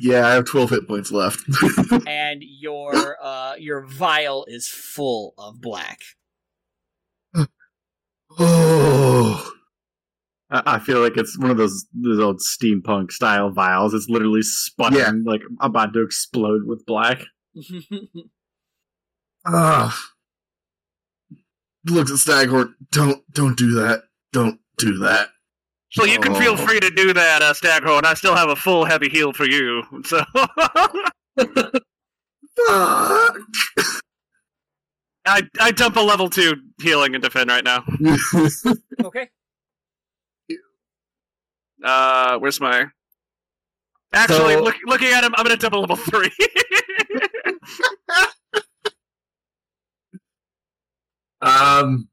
Yeah, 0.00 0.26
I 0.26 0.32
have 0.34 0.44
12 0.44 0.70
hit 0.70 0.86
points 0.88 1.10
left. 1.10 1.40
and 2.06 2.42
your 2.42 3.16
uh 3.22 3.54
your 3.56 3.84
vial 3.86 4.44
is 4.48 4.68
full 4.68 5.34
of 5.38 5.60
black. 5.60 6.00
oh. 8.38 9.50
I 10.50 10.62
I 10.74 10.78
feel 10.78 11.00
like 11.00 11.16
it's 11.16 11.38
one 11.38 11.50
of 11.50 11.56
those 11.56 11.86
those 11.94 12.18
old 12.20 12.40
steampunk 12.40 13.10
style 13.12 13.50
vials. 13.50 13.94
It's 13.94 14.08
literally 14.08 14.42
sputtering, 14.42 15.24
like 15.24 15.42
about 15.60 15.92
to 15.94 16.02
explode 16.02 16.62
with 16.66 16.84
black. 16.86 17.22
Ah. 19.46 19.94
Looks 21.86 22.10
at 22.10 22.16
Staghorn. 22.16 22.74
Don't 22.90 23.22
don't 23.30 23.58
do 23.58 23.72
that. 23.74 24.04
Don't 24.32 24.58
do 24.78 24.96
that. 25.00 25.28
So 25.92 26.04
you 26.06 26.18
can 26.18 26.34
feel 26.34 26.52
Oh. 26.54 26.56
free 26.56 26.80
to 26.80 26.88
do 26.90 27.12
that, 27.12 27.42
uh, 27.42 27.52
Staghorn. 27.52 28.04
I 28.06 28.14
still 28.14 28.34
have 28.34 28.48
a 28.48 28.56
full 28.56 28.86
heavy 28.86 29.10
heal 29.10 29.32
for 29.34 29.44
you. 29.44 29.82
So 30.06 30.24
Fuck. 30.34 30.96
I 35.26 35.42
I 35.60 35.70
dump 35.72 35.96
a 35.96 36.00
level 36.00 36.28
two 36.30 36.54
healing 36.82 37.14
into 37.14 37.28
Finn 37.30 37.48
right 37.48 37.64
now. 37.64 37.84
Okay. 39.04 39.28
Uh, 41.84 42.38
where's 42.38 42.60
my? 42.60 42.86
Actually, 44.12 44.54
So- 44.54 44.62
look, 44.62 44.76
looking 44.86 45.08
at 45.08 45.22
him, 45.24 45.34
I'm 45.36 45.44
gonna 45.44 45.56
double 45.56 45.80
level 45.80 45.96
three. 45.96 46.30
Um, 51.40 52.08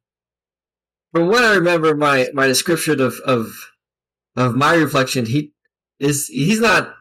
from 1.14 1.28
what 1.28 1.44
I 1.44 1.56
remember, 1.56 1.96
my 1.96 2.28
my 2.34 2.48
description 2.48 3.00
of 3.00 3.16
of 3.26 3.54
of 4.36 4.56
my 4.56 4.74
reflection, 4.76 5.26
he 5.26 5.54
is 6.00 6.28
he's 6.28 6.60
not 6.60 6.94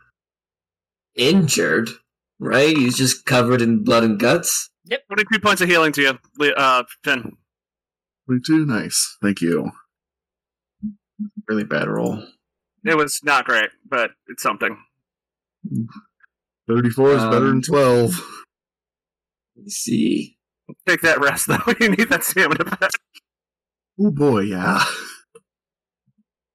injured, 1.16 1.90
right? 2.38 2.76
He's 2.76 2.96
just 2.96 3.24
covered 3.26 3.60
in 3.62 3.82
blood 3.84 4.04
and 4.04 4.18
guts. 4.18 4.70
Twenty-two 5.08 5.40
points 5.40 5.60
of 5.60 5.68
healing 5.68 5.92
to 5.92 6.02
you, 6.02 6.18
Le- 6.38 6.52
uh, 6.52 6.84
Finn. 7.04 7.36
22, 8.26 8.64
nice. 8.64 9.16
Thank 9.22 9.40
you. 9.40 9.72
Really 11.48 11.64
bad 11.64 11.88
roll. 11.88 12.22
It 12.84 12.96
was 12.96 13.20
not 13.22 13.44
great, 13.44 13.70
but 13.88 14.10
it's 14.28 14.42
something. 14.42 14.76
34 16.68 17.10
is 17.12 17.16
better 17.24 17.36
Um, 17.36 17.46
than 17.46 17.62
12. 17.62 18.10
Let 19.56 19.64
me 19.64 19.70
see. 19.70 20.38
Take 20.86 21.02
that 21.02 21.20
rest 21.20 21.46
though. 21.48 21.58
you 21.80 21.88
need 21.90 22.08
that 22.10 22.24
stamina 22.24 22.64
back. 22.64 22.90
Oh 24.00 24.10
boy, 24.10 24.40
yeah. 24.40 24.82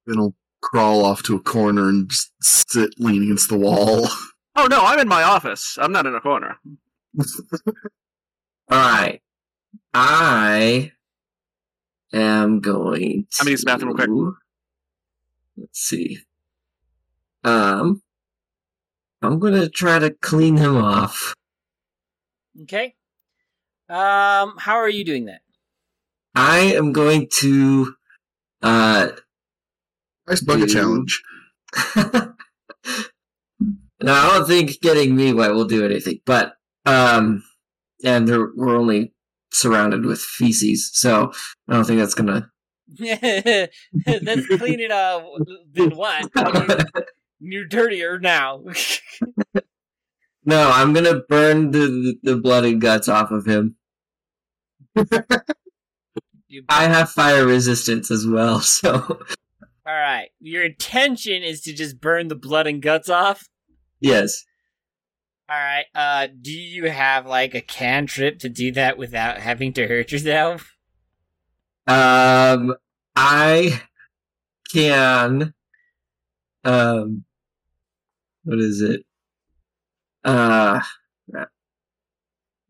Then 0.06 0.18
I'll 0.18 0.34
crawl 0.62 1.04
off 1.04 1.22
to 1.24 1.36
a 1.36 1.40
corner 1.40 1.88
and 1.88 2.08
just 2.08 2.32
sit 2.42 2.94
leaning 2.98 3.24
against 3.24 3.48
the 3.48 3.58
wall. 3.58 4.08
Oh 4.56 4.66
no, 4.70 4.80
I'm 4.84 4.98
in 4.98 5.06
my 5.08 5.22
office. 5.22 5.76
I'm 5.80 5.92
not 5.92 6.06
in 6.06 6.14
a 6.14 6.20
corner. 6.20 6.56
All 7.68 7.72
right, 8.70 9.20
I 9.94 10.92
am 12.12 12.60
going. 12.60 13.26
To, 13.30 13.36
I'm 13.40 13.44
gonna 13.44 13.50
use 13.50 13.60
the 13.60 13.66
bathroom 13.66 13.94
real 13.96 14.06
quick. 14.24 14.34
Let's 15.56 15.80
see. 15.80 16.18
Um, 17.44 18.02
I'm 19.22 19.38
gonna 19.38 19.68
try 19.68 19.98
to 19.98 20.10
clean 20.10 20.56
him 20.56 20.76
off. 20.76 21.34
Okay. 22.62 22.94
Um, 23.88 24.54
how 24.58 24.76
are 24.76 24.88
you 24.88 25.04
doing 25.04 25.26
that? 25.26 25.40
I 26.34 26.58
am 26.58 26.92
going 26.92 27.28
to. 27.36 27.94
Uh, 28.62 29.08
Nice 30.28 30.40
bucket 30.40 30.68
Dude. 30.68 30.76
challenge. 30.76 31.22
no, 31.96 32.32
I 34.12 34.38
don't 34.38 34.46
think 34.46 34.80
getting 34.80 35.14
me 35.14 35.32
wet 35.32 35.52
will 35.54 35.66
do 35.66 35.84
anything. 35.84 36.18
But 36.26 36.54
um, 36.84 37.44
and 38.02 38.26
there, 38.26 38.48
we're 38.56 38.76
only 38.76 39.12
surrounded 39.52 40.04
with 40.04 40.20
feces, 40.20 40.90
so 40.92 41.32
I 41.68 41.74
don't 41.74 41.84
think 41.84 42.00
that's 42.00 42.14
gonna. 42.14 42.50
That's 42.98 44.46
cleaning 44.58 44.90
uh 44.92 45.20
than 45.72 45.90
what? 45.96 46.30
I 46.36 46.66
mean, 46.66 46.78
You're 47.40 47.66
dirtier 47.66 48.18
now. 48.18 48.62
no, 50.44 50.70
I'm 50.70 50.92
gonna 50.92 51.20
burn 51.28 51.70
the 51.72 52.16
the 52.22 52.36
blood 52.36 52.64
and 52.64 52.80
guts 52.80 53.08
off 53.08 53.30
of 53.30 53.46
him. 53.46 53.76
You- 56.48 56.64
I 56.68 56.84
have 56.88 57.10
fire 57.10 57.44
resistance 57.44 58.10
as 58.10 58.26
well, 58.26 58.60
so 58.60 58.92
All 59.84 59.92
right. 59.94 60.28
Your 60.40 60.64
intention 60.64 61.42
is 61.42 61.60
to 61.62 61.72
just 61.72 62.00
burn 62.00 62.28
the 62.28 62.34
blood 62.36 62.66
and 62.66 62.80
guts 62.80 63.08
off. 63.08 63.48
yes. 64.00 64.44
All 65.48 65.56
right. 65.56 65.84
Uh, 65.94 66.26
do 66.40 66.50
you 66.52 66.90
have 66.90 67.24
like 67.26 67.54
a 67.54 67.60
cantrip 67.60 68.38
to 68.40 68.48
do 68.48 68.72
that 68.72 68.98
without 68.98 69.38
having 69.38 69.72
to 69.74 69.86
hurt 69.86 70.10
yourself? 70.12 70.75
Um, 71.86 72.74
I 73.14 73.82
can. 74.72 75.54
Um, 76.64 77.24
what 78.44 78.58
is 78.58 78.80
it? 78.80 79.04
Uh, 80.24 80.80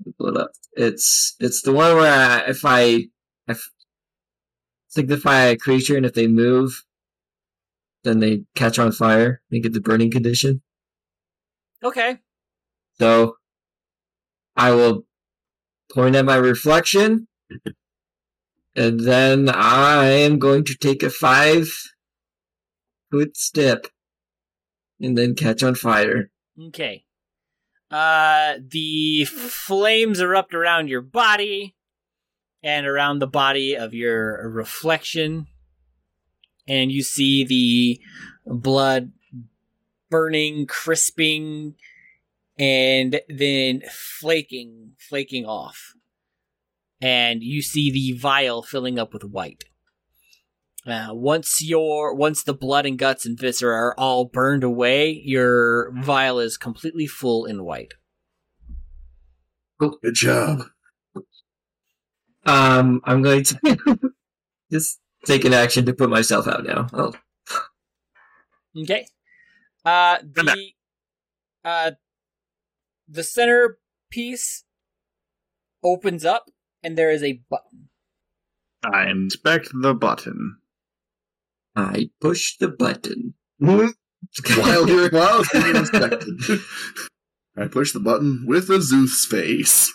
it 0.04 0.36
up. 0.36 0.50
It's 0.72 1.36
it's 1.40 1.62
the 1.62 1.72
one 1.72 1.96
where 1.96 2.12
I, 2.12 2.50
if 2.50 2.64
I 2.64 3.06
if 3.48 3.70
signify 4.88 5.44
a 5.44 5.56
creature 5.56 5.96
and 5.96 6.06
if 6.06 6.14
they 6.14 6.26
move, 6.26 6.84
then 8.04 8.20
they 8.20 8.42
catch 8.54 8.78
on 8.78 8.92
fire. 8.92 9.42
They 9.50 9.60
get 9.60 9.72
the 9.72 9.80
burning 9.80 10.10
condition. 10.10 10.62
Okay. 11.82 12.18
So 12.98 13.36
I 14.56 14.70
will 14.72 15.04
point 15.92 16.16
at 16.16 16.24
my 16.24 16.36
reflection, 16.36 17.28
and 18.76 19.00
then 19.00 19.48
I 19.48 20.04
am 20.06 20.38
going 20.38 20.64
to 20.64 20.76
take 20.76 21.02
a 21.02 21.10
five 21.10 21.68
foot 23.10 23.36
step 23.36 23.86
and 25.00 25.16
then 25.16 25.34
catch 25.34 25.62
on 25.62 25.74
fire. 25.74 26.30
Okay. 26.68 27.04
Uh, 27.90 28.54
the 28.68 29.24
flames 29.24 30.20
erupt 30.20 30.54
around 30.54 30.88
your 30.88 31.00
body 31.00 31.74
and 32.62 32.86
around 32.86 33.20
the 33.20 33.26
body 33.26 33.76
of 33.76 33.94
your 33.94 34.48
reflection, 34.50 35.46
and 36.66 36.90
you 36.90 37.02
see 37.02 37.44
the 37.44 38.00
blood 38.44 39.12
burning, 40.10 40.66
crisping, 40.66 41.76
and 42.58 43.20
then 43.28 43.82
flaking, 43.90 44.92
flaking 44.98 45.44
off. 45.46 45.95
And 47.00 47.42
you 47.42 47.62
see 47.62 47.90
the 47.90 48.18
vial 48.18 48.62
filling 48.62 48.98
up 48.98 49.12
with 49.12 49.24
white. 49.24 49.64
Uh, 50.86 51.08
once 51.10 51.60
your 51.60 52.14
once 52.14 52.44
the 52.44 52.54
blood 52.54 52.86
and 52.86 52.98
guts 52.98 53.26
and 53.26 53.38
viscera 53.38 53.74
are 53.74 53.94
all 53.98 54.24
burned 54.24 54.62
away, 54.62 55.10
your 55.10 55.92
vial 55.92 56.38
is 56.38 56.56
completely 56.56 57.06
full 57.06 57.44
in 57.44 57.64
white. 57.64 57.94
Good 59.78 60.14
job. 60.14 60.62
Um, 62.46 63.00
I'm 63.04 63.22
going 63.22 63.42
to 63.44 63.98
just 64.72 65.00
take 65.26 65.44
an 65.44 65.52
action 65.52 65.84
to 65.86 65.92
put 65.92 66.08
myself 66.08 66.46
out 66.46 66.64
now. 66.64 66.86
Oh, 66.92 67.12
Okay. 68.80 69.06
Uh, 69.84 70.18
the 70.22 70.70
uh, 71.64 71.90
the 73.08 73.22
center 73.22 73.78
piece 74.10 74.64
opens 75.82 76.24
up, 76.24 76.50
and 76.86 76.96
there 76.96 77.10
is 77.10 77.24
a 77.24 77.40
button. 77.50 77.88
I 78.84 79.10
inspect 79.10 79.70
the 79.74 79.92
button. 79.92 80.58
I 81.74 82.10
push 82.20 82.56
the 82.58 82.68
button. 82.68 83.34
While 83.58 83.92
doing 84.86 85.10
while 85.10 85.42
I 85.42 85.44
being 85.52 85.74
inspected. 85.74 86.60
I 87.56 87.66
push 87.66 87.92
the 87.92 87.98
button 87.98 88.44
with 88.46 88.70
a 88.70 88.80
Zeus 88.80 89.26
face. 89.26 89.92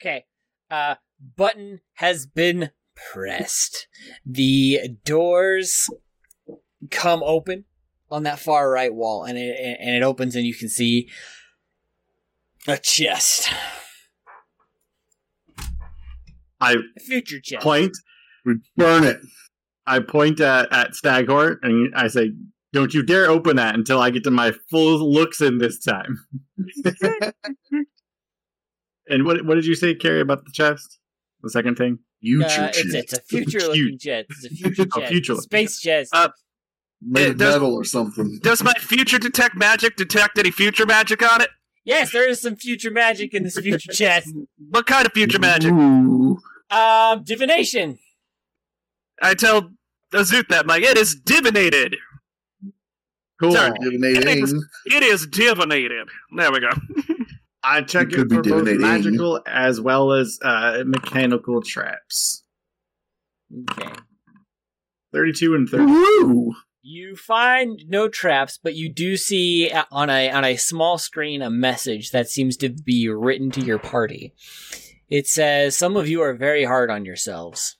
Okay. 0.00 0.24
Uh, 0.68 0.96
button 1.36 1.80
has 1.94 2.26
been 2.26 2.70
pressed. 3.12 3.86
The 4.26 4.80
doors 5.04 5.88
come 6.90 7.22
open 7.22 7.66
on 8.10 8.24
that 8.24 8.40
far 8.40 8.68
right 8.68 8.92
wall, 8.92 9.22
and 9.22 9.38
it 9.38 9.78
and 9.78 9.94
it 9.94 10.02
opens, 10.02 10.34
and 10.34 10.44
you 10.44 10.54
can 10.54 10.68
see 10.68 11.08
a 12.66 12.78
chest, 12.78 13.48
I 16.60 16.74
a 16.74 17.00
future 17.00 17.40
chest. 17.40 17.62
point. 17.62 17.96
We 18.44 18.54
burn 18.76 19.04
it. 19.04 19.18
I 19.86 20.00
point 20.00 20.40
at, 20.40 20.72
at 20.72 20.94
Staghorn 20.94 21.58
and 21.62 21.94
I 21.94 22.08
say, 22.08 22.32
"Don't 22.72 22.92
you 22.94 23.02
dare 23.02 23.28
open 23.28 23.56
that 23.56 23.74
until 23.74 23.98
I 24.00 24.10
get 24.10 24.24
to 24.24 24.30
my 24.30 24.52
full 24.70 25.10
looks 25.12 25.40
in 25.40 25.58
this 25.58 25.78
time." 25.78 26.18
and 29.08 29.24
what 29.24 29.44
what 29.44 29.54
did 29.56 29.66
you 29.66 29.74
say, 29.74 29.94
Carrie, 29.94 30.20
about 30.20 30.44
the 30.44 30.52
chest? 30.52 30.98
The 31.42 31.50
second 31.50 31.76
thing. 31.76 31.98
You 32.20 32.44
Uh, 32.44 32.70
it's, 32.74 32.94
it's 32.94 33.12
a 33.14 33.22
future 33.22 33.60
looking 33.60 33.96
jet. 33.98 34.26
It's 34.28 34.44
a 34.44 34.48
future 34.54 34.86
Oh, 34.94 35.00
jet. 35.00 35.08
future 35.08 35.34
space 35.36 35.80
jet. 35.80 36.06
Uh, 36.12 36.28
made 37.00 37.22
it 37.22 37.30
of 37.30 37.38
does- 37.38 37.54
metal 37.54 37.74
or 37.74 37.84
something. 37.84 38.38
Does 38.42 38.62
my 38.62 38.74
future 38.74 39.18
detect 39.18 39.56
magic 39.56 39.96
detect 39.96 40.38
any 40.38 40.50
future 40.50 40.84
magic 40.86 41.22
on 41.22 41.40
it? 41.40 41.48
Yes, 41.84 42.12
there 42.12 42.28
is 42.28 42.40
some 42.40 42.56
future 42.56 42.90
magic 42.90 43.34
in 43.34 43.42
this 43.44 43.58
future 43.58 43.92
jet. 43.92 44.24
What 44.70 44.86
kind 44.86 45.04
of 45.04 45.12
future 45.12 45.40
magic? 45.40 45.72
Ooh. 45.72 46.38
Um, 46.70 47.24
divination. 47.24 47.98
I 49.20 49.34
tell 49.34 49.72
Azut 50.12 50.46
that, 50.48 50.60
I'm 50.60 50.66
like, 50.68 50.82
it 50.84 50.96
is 50.96 51.16
divinated. 51.16 51.96
Cool. 53.40 53.52
Sorry. 53.52 53.72
Divinating. 53.80 54.60
It 54.86 55.02
is 55.02 55.26
divinated. 55.26 56.08
There 56.36 56.52
we 56.52 56.60
go. 56.60 56.68
I 57.62 57.82
check 57.82 58.08
It 58.08 58.12
it, 58.12 58.16
could 58.16 58.28
be 58.28 58.36
for 58.36 58.62
both 58.64 58.78
magical 58.78 59.40
as 59.46 59.80
well 59.80 60.12
as 60.12 60.38
uh, 60.42 60.82
mechanical 60.86 61.62
traps. 61.62 62.44
Okay. 63.70 63.90
32 65.12 65.54
and 65.54 65.68
30. 65.68 65.84
Woo! 65.86 66.54
You 66.82 67.14
find 67.14 67.78
no 67.88 68.08
traps, 68.08 68.58
but 68.62 68.74
you 68.74 68.88
do 68.88 69.16
see 69.16 69.70
uh, 69.70 69.84
on 69.92 70.08
a 70.08 70.30
on 70.30 70.44
a 70.44 70.56
small 70.56 70.96
screen 70.96 71.42
a 71.42 71.50
message 71.50 72.10
that 72.10 72.28
seems 72.28 72.56
to 72.58 72.70
be 72.70 73.08
written 73.08 73.50
to 73.52 73.60
your 73.60 73.78
party. 73.78 74.34
It 75.08 75.26
says, 75.26 75.76
"Some 75.76 75.96
of 75.96 76.08
you 76.08 76.22
are 76.22 76.34
very 76.34 76.64
hard 76.64 76.90
on 76.90 77.04
yourselves." 77.04 77.76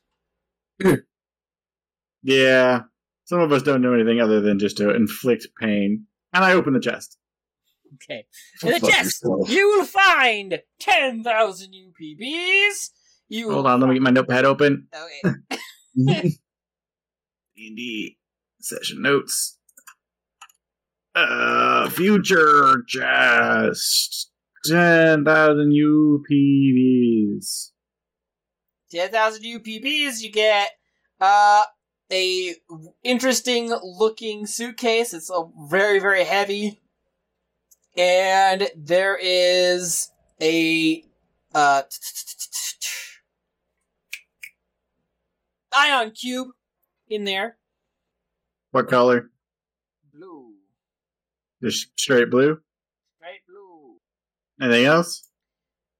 Yeah. 2.22 2.82
Some 3.24 3.40
of 3.40 3.52
us 3.52 3.62
don't 3.62 3.80
know 3.80 3.94
anything 3.94 4.20
other 4.20 4.40
than 4.40 4.58
just 4.58 4.76
to 4.78 4.94
inflict 4.94 5.46
pain. 5.58 6.06
And 6.32 6.44
I 6.44 6.52
open 6.52 6.74
the 6.74 6.80
chest. 6.80 7.16
Okay. 7.94 8.26
In 8.62 8.72
the 8.72 8.86
chest, 8.86 9.24
you 9.48 9.68
will 9.68 9.84
find 9.84 10.60
ten 10.78 11.24
thousand 11.24 11.72
UPBs. 11.72 12.90
You 13.28 13.50
Hold 13.50 13.66
on, 13.66 13.80
let 13.80 13.88
me 13.88 13.94
get 13.94 14.02
my 14.02 14.10
notepad 14.10 14.44
open. 14.44 14.88
Okay. 14.94 15.40
D&D 17.56 18.18
session 18.60 19.02
notes. 19.02 19.58
Uh, 21.14 21.88
future 21.90 22.82
chest. 22.86 24.30
10,000 24.64 25.72
UPBs. 25.72 27.70
10,000 28.90 29.42
UPBs, 29.42 30.20
you 30.20 30.30
get 30.32 30.70
uh 31.20 31.62
a 32.12 32.54
interesting 33.04 33.72
looking 33.82 34.46
suitcase. 34.46 35.14
It's 35.14 35.30
a 35.30 35.44
very 35.68 36.00
very 36.00 36.24
heavy. 36.24 36.80
And 37.96 38.68
there 38.76 39.16
is 39.20 40.10
a 40.40 41.04
uh 41.54 41.82
Aeon 45.72 46.10
cube 46.10 46.48
in 47.08 47.24
there. 47.24 47.56
What 48.72 48.88
color? 48.88 49.30
Blue. 50.14 50.54
Just 51.62 51.88
straight 51.98 52.30
blue? 52.30 52.60
Right 53.20 53.40
blue. 53.48 53.96
Anything 54.60 54.86
else? 54.86 55.28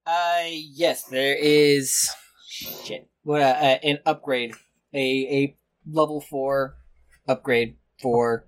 Uh 0.06 0.44
yes, 0.48 1.04
there 1.04 1.36
is 1.36 2.08
shit. 2.48 3.08
What 3.22 3.42
uh, 3.42 3.44
uh, 3.44 3.78
an 3.82 3.98
upgrade. 4.06 4.54
A 4.92 4.98
a 4.98 5.56
level 5.88 6.20
4 6.20 6.74
upgrade 7.28 7.76
for 8.00 8.46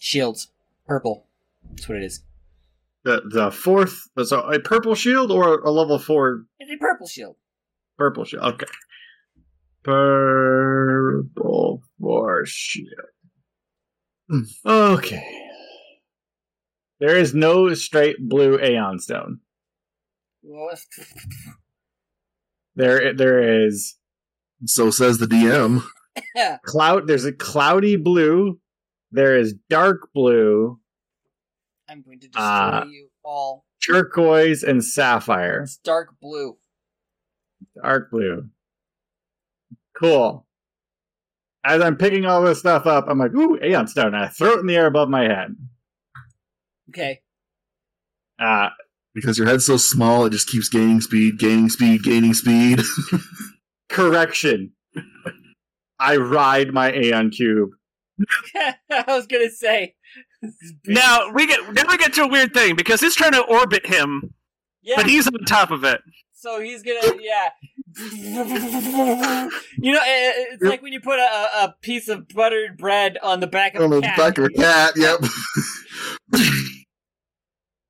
shields. 0.00 0.48
Purple. 0.86 1.26
That's 1.70 1.88
what 1.88 1.98
it 1.98 2.04
is. 2.04 2.22
The 3.04 3.22
the 3.30 3.50
fourth, 3.50 4.08
so 4.24 4.40
a 4.40 4.58
purple 4.58 4.94
shield 4.94 5.30
or 5.30 5.60
a 5.60 5.70
level 5.70 5.98
four 5.98 6.44
It's 6.58 6.70
a 6.70 6.76
purple 6.78 7.06
shield. 7.06 7.36
purple 7.96 8.24
shield? 8.24 8.42
Okay. 8.54 8.66
Purple 9.88 11.82
four 11.98 12.44
shield. 12.44 12.92
Okay. 14.66 15.26
There 17.00 17.16
is 17.16 17.32
no 17.34 17.72
straight 17.72 18.16
blue 18.20 18.58
Aeon 18.60 18.98
stone. 18.98 19.40
Well, 20.42 20.76
There, 22.76 23.14
there 23.14 23.64
is 23.66 23.96
So 24.66 24.90
says 24.90 25.16
the 25.18 25.26
DM. 25.26 25.82
cloud. 26.64 27.06
There's 27.06 27.24
a 27.24 27.32
cloudy 27.32 27.96
blue. 27.96 28.60
There 29.10 29.38
is 29.38 29.54
dark 29.70 30.10
blue, 30.12 30.78
I'm 31.88 32.02
going 32.02 32.20
to 32.20 32.26
destroy 32.28 32.42
Uh, 32.44 32.84
you 32.90 33.08
all. 33.24 33.64
turquoise, 33.82 34.62
and 34.62 34.84
sapphire. 34.84 35.62
It's 35.62 35.78
dark 35.78 36.10
blue. 36.20 36.58
Dark 37.82 38.10
blue. 38.10 38.50
Cool. 39.98 40.46
As 41.64 41.82
I'm 41.82 41.96
picking 41.96 42.24
all 42.24 42.42
this 42.42 42.60
stuff 42.60 42.86
up, 42.86 43.06
I'm 43.08 43.18
like, 43.18 43.34
ooh, 43.34 43.58
Aeon 43.62 43.88
Stone. 43.88 44.14
And 44.14 44.16
I 44.16 44.28
throw 44.28 44.52
it 44.52 44.60
in 44.60 44.66
the 44.66 44.76
air 44.76 44.86
above 44.86 45.08
my 45.08 45.24
head. 45.24 45.56
Okay. 46.90 47.20
Uh, 48.38 48.68
Because 49.14 49.36
your 49.36 49.46
head's 49.46 49.66
so 49.66 49.76
small, 49.76 50.24
it 50.24 50.30
just 50.30 50.48
keeps 50.48 50.68
gaining 50.68 51.00
speed, 51.00 51.38
gaining 51.38 51.68
speed, 51.68 52.02
gaining 52.04 52.34
speed. 52.34 52.80
correction. 53.88 54.72
I 55.98 56.16
ride 56.16 56.72
my 56.72 56.92
Aeon 56.92 57.30
Cube. 57.30 57.70
I 58.56 59.04
was 59.08 59.26
gonna 59.26 59.50
say. 59.50 59.94
this 60.42 60.54
is 60.62 60.74
big. 60.84 60.94
Now 60.94 61.30
we 61.32 61.46
get 61.46 61.60
now 61.72 61.84
we 61.88 61.96
get 61.98 62.12
to 62.14 62.22
a 62.22 62.28
weird 62.28 62.54
thing 62.54 62.76
because 62.76 63.02
it's 63.02 63.14
trying 63.14 63.32
to 63.32 63.42
orbit 63.42 63.86
him, 63.86 64.34
yeah. 64.82 64.96
but 64.96 65.06
he's 65.06 65.26
on 65.26 65.44
top 65.46 65.70
of 65.70 65.84
it. 65.84 66.00
So 66.40 66.60
he's 66.60 66.84
gonna, 66.84 67.00
yeah. 67.20 67.48
you 69.76 69.92
know, 69.92 70.00
it's 70.04 70.62
like 70.62 70.80
when 70.82 70.92
you 70.92 71.00
put 71.00 71.18
a, 71.18 71.64
a 71.64 71.74
piece 71.82 72.06
of 72.06 72.28
buttered 72.28 72.78
bread 72.78 73.18
on 73.24 73.40
the 73.40 73.48
back 73.48 73.74
of 73.74 73.82
On 73.82 73.92
a 73.92 73.96
the 73.96 74.02
cat. 74.02 74.16
back 74.16 74.38
of 74.38 74.44
a 74.44 74.50
cat, 74.50 74.92
yep. 74.96 75.18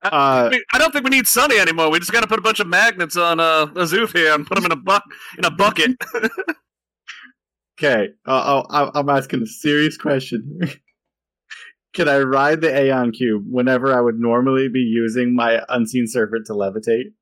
Uh, 0.00 0.50
I 0.72 0.78
don't 0.78 0.92
think 0.92 1.04
we 1.04 1.10
need 1.10 1.26
Sunny 1.26 1.58
anymore. 1.58 1.90
We 1.90 1.98
just 1.98 2.12
got 2.12 2.20
to 2.20 2.26
put 2.26 2.38
a 2.38 2.42
bunch 2.42 2.60
of 2.60 2.68
magnets 2.68 3.16
on 3.16 3.40
uh, 3.40 3.66
Azuth 3.74 4.16
here 4.16 4.32
and 4.32 4.46
put 4.46 4.54
them 4.54 4.64
in 4.64 4.72
a 4.72 4.76
buck 4.76 5.02
in 5.36 5.44
a 5.44 5.50
bucket. 5.50 5.90
okay, 7.78 8.08
uh, 8.24 8.62
oh, 8.70 8.90
I'm 8.94 9.08
asking 9.10 9.42
a 9.42 9.46
serious 9.46 9.98
question. 9.98 10.60
Can 11.94 12.08
I 12.08 12.20
ride 12.20 12.60
the 12.60 12.84
Aeon 12.84 13.10
Cube 13.10 13.44
whenever 13.50 13.92
I 13.92 14.00
would 14.00 14.18
normally 14.18 14.68
be 14.68 14.80
using 14.80 15.34
my 15.34 15.62
Unseen 15.68 16.06
Serpent 16.06 16.46
to 16.46 16.52
levitate? 16.52 17.12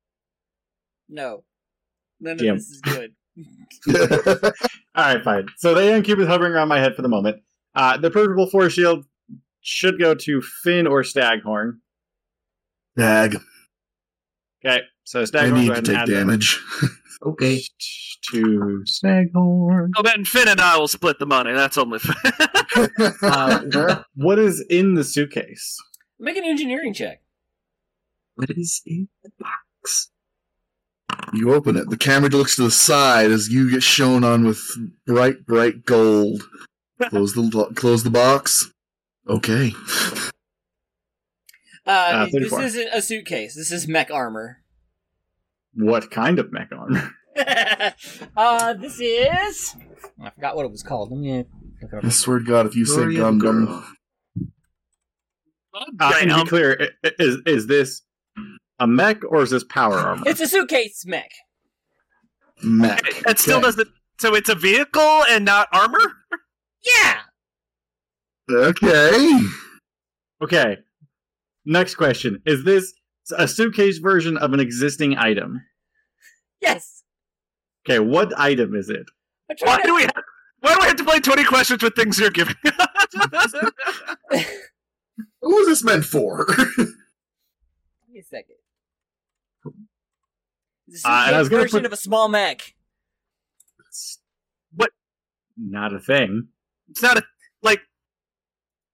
No. 1.09 1.43
None 2.19 2.33
of 2.33 2.39
Damn. 2.39 2.55
this 2.55 2.69
is 2.69 2.81
good. 2.81 3.11
All 4.95 5.03
right, 5.13 5.23
fine. 5.23 5.47
So 5.57 5.73
the 5.73 5.81
Aeon 5.81 6.01
Cube 6.03 6.19
is 6.19 6.27
hovering 6.27 6.53
around 6.53 6.67
my 6.69 6.79
head 6.79 6.95
for 6.95 7.01
the 7.03 7.07
moment. 7.09 7.37
Uh, 7.75 7.97
the 7.97 8.09
purple 8.09 8.49
force 8.49 8.73
shield 8.73 9.05
should 9.61 9.99
go 9.99 10.15
to 10.15 10.41
Finn 10.63 10.87
or 10.87 11.03
Staghorn. 11.03 11.79
Dag. 12.95 13.37
Okay, 14.65 14.81
so 15.03 15.23
Staghorn. 15.25 15.53
I 15.53 15.61
need 15.61 15.75
to 15.75 15.81
take 15.81 16.05
damage. 16.07 16.59
Okay. 17.25 17.59
to 18.31 18.83
Staghorn. 18.85 19.91
Oh, 19.97 20.03
then 20.03 20.23
Finn 20.23 20.47
and 20.47 20.61
I 20.61 20.77
will 20.77 20.87
split 20.87 21.17
the 21.17 21.25
money. 21.25 21.51
That's 21.51 21.75
only 21.77 21.97
fair. 21.97 22.13
Uh, 23.23 24.03
What 24.13 24.37
is 24.37 24.63
in 24.69 24.93
the 24.93 25.03
suitcase? 25.03 25.77
Make 26.19 26.37
an 26.37 26.43
engineering 26.45 26.93
check. 26.93 27.21
what 28.35 28.51
is 28.51 28.83
in 28.85 29.07
the 29.23 29.31
box? 29.39 30.11
You 31.33 31.53
open 31.53 31.75
it. 31.77 31.89
The 31.89 31.97
camera 31.97 32.29
looks 32.29 32.55
to 32.57 32.63
the 32.63 32.71
side 32.71 33.31
as 33.31 33.49
you 33.49 33.69
get 33.71 33.83
shown 33.83 34.23
on 34.23 34.45
with 34.45 34.61
bright, 35.05 35.45
bright 35.45 35.85
gold. 35.85 36.43
Close 37.09 37.33
the 37.33 37.71
close 37.75 38.03
the 38.03 38.09
box. 38.09 38.71
Okay. 39.29 39.73
Uh, 41.85 42.27
this 42.31 42.51
isn't 42.51 42.89
a 42.93 43.01
suitcase. 43.01 43.55
This 43.55 43.71
is 43.71 43.87
mech 43.87 44.11
armor. 44.11 44.57
What 45.73 46.11
kind 46.11 46.39
of 46.39 46.51
mech 46.51 46.69
armor? 46.71 47.13
uh, 48.37 48.73
this 48.73 48.99
is. 48.99 49.75
I 50.21 50.31
forgot 50.31 50.55
what 50.55 50.65
it 50.65 50.71
was 50.71 50.81
called. 50.83 51.11
Let 51.11 51.19
me 51.19 51.45
look 51.81 51.93
it 51.93 52.05
I 52.05 52.09
swear 52.09 52.39
to 52.39 52.45
God, 52.45 52.65
if 52.65 52.75
you 52.75 52.85
say 52.85 52.95
Glory 52.95 53.17
of 53.17 53.35
Gundam, 53.35 53.39
girl. 53.41 53.85
Uh, 55.99 56.13
and 56.19 56.31
to 56.31 56.43
be 56.43 56.49
clear, 56.49 56.77
i- 56.81 57.07
i- 57.07 57.11
is 57.19 57.37
is 57.45 57.67
this 57.67 58.01
a 58.79 58.87
mech 58.87 59.23
or 59.23 59.41
is 59.43 59.49
this 59.49 59.63
power 59.63 59.95
armor? 59.95 60.23
It's 60.25 60.41
a 60.41 60.47
suitcase 60.47 61.03
mech. 61.05 61.31
mech. 62.63 63.01
It 63.27 63.39
still 63.39 63.61
doesn't. 63.61 63.87
So 64.19 64.35
it's 64.35 64.49
a 64.49 64.55
vehicle 64.55 65.23
and 65.29 65.45
not 65.45 65.67
armor. 65.71 66.13
Yeah. 66.85 67.19
Okay. 68.49 69.39
Okay. 70.41 70.77
Next 71.65 71.95
question: 71.95 72.41
Is 72.45 72.63
this 72.63 72.93
a 73.37 73.47
suitcase 73.47 73.97
version 73.97 74.37
of 74.37 74.53
an 74.53 74.59
existing 74.59 75.17
item? 75.17 75.61
Yes. 76.61 77.03
Okay, 77.87 77.99
what 77.99 78.37
item 78.37 78.75
is 78.75 78.89
it? 78.89 79.05
Why 79.47 79.55
trying 79.55 79.85
do 79.85 79.95
we? 79.95 80.01
Have, 80.01 80.13
why 80.59 80.73
do 80.73 80.79
we 80.81 80.87
have 80.87 80.95
to 80.97 81.03
play 81.03 81.19
twenty 81.19 81.43
questions 81.43 81.83
with 81.83 81.95
things 81.95 82.19
you're 82.19 82.29
giving? 82.29 82.55
to... 82.63 83.73
What 85.39 85.59
was 85.59 85.67
this 85.67 85.83
meant 85.83 86.03
for? 86.03 86.45
Give 86.77 86.87
me 88.09 88.19
a 88.19 88.23
second. 88.23 88.56
It's 90.87 91.03
a 91.05 91.09
Uh, 91.09 91.11
and 91.11 91.19
I 91.19 91.25
suitcase 91.25 91.39
was 91.39 91.49
gonna 91.49 91.61
version 91.63 91.79
put- 91.81 91.85
of 91.87 91.93
a 91.93 91.97
small 91.97 92.27
mech. 92.29 92.73
It's 93.87 94.19
What? 94.73 94.91
Not 95.57 95.93
a 95.93 95.99
thing. 95.99 96.49
it's 96.89 97.01
not 97.01 97.17
a 97.17 97.23
like 97.61 97.81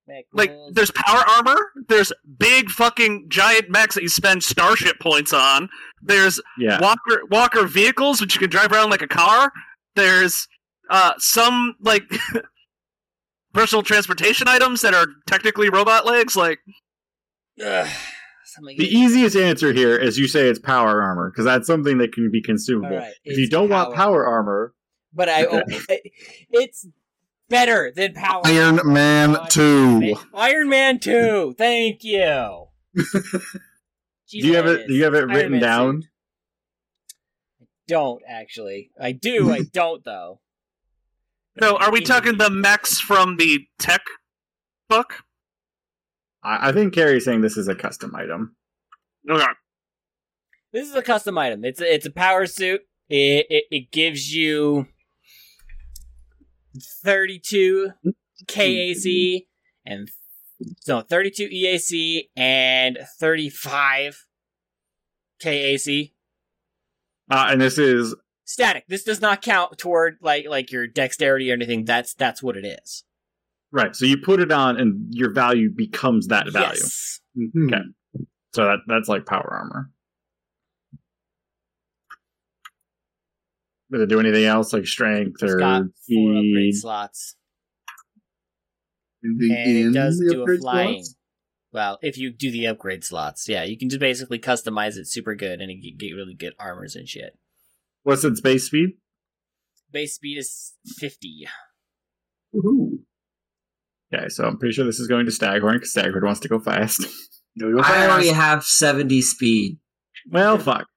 Mech 0.07 0.25
like 0.33 0.49
rules. 0.49 0.73
there's 0.73 0.91
power 0.91 1.23
armor. 1.37 1.71
There's 1.87 2.11
big 2.37 2.69
fucking 2.69 3.29
giant 3.29 3.69
mechs 3.69 3.95
that 3.95 4.01
you 4.01 4.09
spend 4.09 4.43
starship 4.43 4.99
points 4.99 5.31
on. 5.33 5.69
There's 6.01 6.41
Yeah. 6.57 6.79
Walker 6.81 7.21
Walker 7.29 7.65
vehicles 7.67 8.19
which 8.19 8.35
you 8.35 8.39
can 8.39 8.49
drive 8.49 8.71
around 8.71 8.89
like 8.89 9.01
a 9.01 9.07
car. 9.07 9.51
There's 9.95 10.47
uh 10.89 11.13
some 11.19 11.75
like 11.79 12.03
personal 13.53 13.83
transportation 13.83 14.47
items 14.47 14.81
that 14.81 14.93
are 14.93 15.07
technically 15.27 15.69
robot 15.69 16.05
legs. 16.05 16.35
Like 16.35 16.59
Ugh. 17.63 17.87
Something 18.53 18.77
The 18.77 18.87
easiest 18.87 19.35
answer 19.35 19.73
here 19.73 19.97
is 19.97 20.19
you 20.19 20.27
say 20.27 20.47
it's 20.47 20.59
power 20.59 21.01
armor 21.01 21.31
because 21.31 21.45
that's 21.45 21.65
something 21.65 21.97
that 21.97 22.13
can 22.13 22.29
be 22.29 22.41
consumable. 22.41 22.95
Alright, 22.95 23.13
if 23.23 23.37
you 23.37 23.49
don't 23.49 23.69
want 23.69 23.95
power 23.95 24.25
armor, 24.27 24.75
but 25.11 25.27
I, 25.27 25.45
oh, 25.45 25.63
it's 26.51 26.85
better 27.49 27.91
than 27.95 28.13
power. 28.13 28.41
Iron 28.45 28.79
Man 28.83 29.33
God 29.33 29.49
2. 29.49 30.15
Iron 30.35 30.69
Man 30.69 30.99
Two. 30.99 31.55
Thank 31.57 32.03
you. 32.03 32.67
do 32.93 33.01
you 34.29 34.55
have 34.55 34.67
it? 34.67 34.87
Do 34.87 34.93
you 34.93 35.03
have 35.05 35.15
it 35.15 35.25
written 35.25 35.59
down? 35.59 36.03
suit. 36.03 36.09
Don't 37.87 38.21
actually. 38.27 38.91
I 38.99 39.13
do. 39.13 39.51
I 39.51 39.61
don't 39.73 40.03
though. 40.03 40.41
So, 41.59 41.77
are 41.77 41.91
we 41.91 42.01
talking 42.01 42.37
the 42.37 42.49
mechs 42.49 42.99
from 42.99 43.37
the 43.37 43.67
tech 43.79 44.01
book? 44.89 45.23
I, 46.43 46.69
I 46.69 46.71
think 46.71 46.93
Carrie's 46.93 47.25
saying 47.25 47.41
this 47.41 47.57
is 47.57 47.67
a 47.67 47.75
custom 47.75 48.15
item. 48.15 48.55
Okay. 49.29 49.45
This 50.71 50.89
is 50.89 50.95
a 50.95 51.01
custom 51.03 51.37
item. 51.37 51.63
It's 51.63 51.79
a, 51.79 51.93
it's 51.93 52.05
a 52.05 52.11
power 52.11 52.45
suit. 52.45 52.81
It, 53.09 53.45
it 53.49 53.63
it 53.69 53.91
gives 53.91 54.33
you 54.33 54.87
32 57.03 57.91
KAC 58.47 59.45
and 59.85 60.09
no 60.87 61.01
32 61.01 61.49
EAC 61.49 62.29
and 62.35 62.97
35 63.19 64.25
KAC 65.41 66.13
Uh, 67.29 67.47
and 67.49 67.61
this 67.61 67.77
is 67.77 68.15
static. 68.45 68.85
This 68.87 69.03
does 69.03 69.21
not 69.21 69.41
count 69.41 69.77
toward 69.77 70.17
like 70.21 70.47
like 70.47 70.71
your 70.71 70.87
dexterity 70.87 71.51
or 71.51 71.53
anything. 71.53 71.85
That's 71.85 72.13
that's 72.13 72.41
what 72.41 72.57
it 72.57 72.65
is. 72.65 73.03
Right. 73.73 73.93
So 73.93 74.05
you 74.05 74.15
put 74.17 74.39
it 74.39 74.51
on, 74.53 74.79
and 74.79 75.13
your 75.13 75.31
value 75.33 75.69
becomes 75.69 76.27
that 76.27 76.49
value. 76.49 76.69
Yes. 76.79 77.19
Mhm. 77.37 77.65
Okay. 77.73 77.83
So 78.53 78.63
that 78.65 78.79
that's 78.87 79.09
like 79.09 79.25
power 79.25 79.51
armor. 79.51 79.91
Does 83.91 84.01
it 84.03 84.09
do 84.09 84.19
anything 84.19 84.45
else 84.45 84.73
like 84.73 84.87
strength 84.87 85.43
It's 85.43 85.51
or 85.53 85.57
got 85.59 85.81
four 86.09 86.31
upgrade 86.37 86.75
slots. 86.75 87.35
The 89.21 89.29
and 89.55 89.77
it 89.77 89.93
does 89.93 90.19
do 90.19 90.43
a 90.43 90.57
flying. 90.57 91.03
slots? 91.03 91.15
Well, 91.71 91.97
if 92.01 92.17
you 92.17 92.31
do 92.31 92.51
the 92.51 92.67
upgrade 92.67 93.03
slots, 93.03 93.47
yeah, 93.47 93.63
you 93.63 93.77
can 93.77 93.89
just 93.89 93.99
basically 93.99 94.37
customize 94.39 94.95
it 94.97 95.07
super 95.07 95.33
good 95.35 95.59
and 95.61 95.71
you 95.71 95.95
get 95.95 96.13
really 96.13 96.33
good 96.33 96.53
armors 96.59 96.95
and 96.95 97.07
shit. 97.07 97.37
What's 98.03 98.23
its 98.23 98.41
base 98.41 98.65
speed? 98.65 98.97
Base 99.91 100.15
speed 100.15 100.37
is 100.39 100.73
fifty. 100.97 101.47
Woohoo. 102.53 102.99
Okay, 104.13 104.29
so 104.29 104.43
I'm 104.45 104.57
pretty 104.57 104.73
sure 104.73 104.85
this 104.85 104.99
is 104.99 105.07
going 105.07 105.25
to 105.25 105.31
Staghorn 105.31 105.75
because 105.77 105.91
Staghorn 105.91 106.23
wants 106.25 106.39
to 106.41 106.47
go 106.49 106.59
fast. 106.59 107.01
Go, 107.59 107.71
go 107.71 107.79
I 107.83 108.07
already 108.07 108.29
fast. 108.29 108.41
have 108.41 108.63
70 108.63 109.21
speed. 109.21 109.77
well, 110.29 110.57
fuck. 110.57 110.87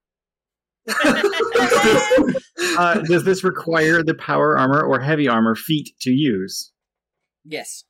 Uh, 2.79 3.01
does 3.03 3.25
this 3.25 3.43
require 3.45 4.03
the 4.03 4.15
power 4.15 4.59
armor 4.59 4.83
or 4.83 5.01
heavy 5.01 5.29
armor 5.29 5.55
feat 5.55 5.91
to 6.01 6.11
use? 6.11 6.73
yes. 7.45 7.85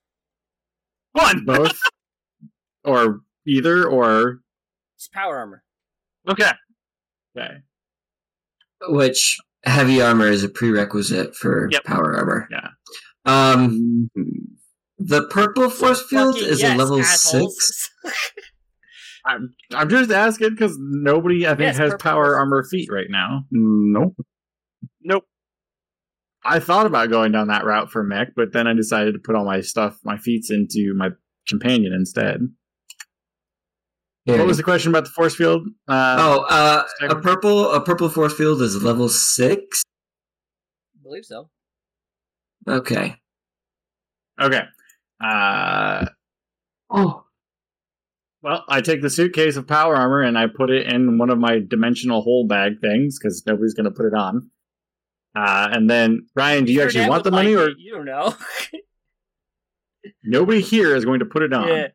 One. 1.13 1.45
Both, 1.45 1.81
or 2.85 3.21
either, 3.47 3.85
or 3.89 4.41
It's 4.97 5.09
power 5.09 5.39
armor. 5.39 5.63
Okay. 6.29 6.51
okay. 7.37 7.55
Which 8.89 9.39
heavy 9.65 10.01
armor 10.03 10.27
is 10.29 10.45
a 10.45 10.49
prerequisite 10.49 11.35
for 11.35 11.69
Yep. 11.73 11.85
power 11.85 12.17
armor. 12.17 12.49
Yeah. 12.51 12.69
Um, 13.25 14.09
Mhm. 14.17 14.56
The 14.99 15.27
purple 15.29 15.69
force 15.69 16.03
field 16.03 16.37
Fucking 16.37 16.49
is 16.49 16.61
yes, 16.63 16.75
a 16.75 16.79
level 16.79 17.01
assholes. 17.01 17.57
six. 17.59 17.91
I'm 19.27 19.55
I'm 19.75 19.89
just 19.89 20.11
asking 20.11 20.51
because 20.51 20.77
nobody 20.79 21.47
I 21.47 21.51
think 21.51 21.61
Yes, 21.61 21.77
has 21.79 21.95
power 21.99 22.25
force 22.27 22.37
armor 22.37 22.65
feat 22.71 22.89
right 22.91 23.09
now. 23.11 23.45
Nope. 23.51 24.17
Nope. 25.03 25.25
I 26.45 26.61
thought 26.61 26.87
about 26.87 27.11
going 27.11 27.33
down 27.33 27.49
that 27.49 27.65
route 27.65 27.91
for 27.91 28.05
mech, 28.05 28.29
but 28.37 28.53
then 28.53 28.69
I 28.69 28.73
decided 28.75 29.13
to 29.15 29.19
put 29.19 29.35
all 29.35 29.45
my 29.45 29.61
stuff, 29.63 29.99
my 30.05 30.17
feats 30.17 30.51
into 30.51 30.95
my 30.97 31.11
companion 31.49 31.93
instead. 31.93 32.41
What 34.27 34.47
was 34.47 34.57
the 34.57 34.63
question 34.63 34.91
about 34.91 35.05
the 35.05 35.11
force 35.11 35.35
field? 35.37 35.69
Uh, 35.89 36.17
Oh, 36.19 36.47
uh, 36.49 36.85
a 37.09 37.17
purple 37.17 37.71
a 37.73 37.81
purple 37.85 38.09
force 38.09 38.35
field 38.35 38.61
is 38.63 38.83
level 38.83 39.09
six. 39.09 39.83
I 40.97 41.03
believe 41.03 41.25
so. 41.25 41.51
Okay. 42.69 43.17
okay. 44.41 44.63
Uh, 45.23 46.07
Oh, 46.91 47.25
well, 48.43 48.65
I 48.69 48.81
take 48.81 49.03
the 49.03 49.11
suitcase 49.11 49.57
of 49.57 49.67
power 49.67 49.97
armor 49.97 50.21
and 50.21 50.39
I 50.39 50.47
put 50.47 50.71
it 50.71 50.87
in 50.87 51.19
one 51.19 51.31
of 51.31 51.39
my 51.39 51.59
dimensional 51.59 52.23
hole 52.23 52.47
bag 52.47 52.81
things 52.81 53.19
because 53.19 53.43
nobody's 53.47 53.75
going 53.75 53.85
to 53.87 53.91
put 53.91 54.07
it 54.07 54.15
on. 54.15 54.51
Uh, 55.35 55.69
and 55.73 55.91
then, 55.91 56.27
Ryan, 56.35 56.65
do 56.65 56.73
you 56.73 56.79
Your 56.79 56.87
actually 56.87 57.09
want 57.09 57.25
the 57.25 57.31
money, 57.31 57.57
like 57.57 57.67
or 57.67 57.71
it, 57.71 57.77
you 57.79 57.93
don't 57.95 58.07
know? 58.07 58.35
nobody 60.25 60.61
here 60.61 60.95
is 60.95 61.05
going 61.05 61.19
to 61.19 61.27
put 61.27 61.43
it 61.43 61.53
on? 61.53 61.69
yeah. 61.69 61.89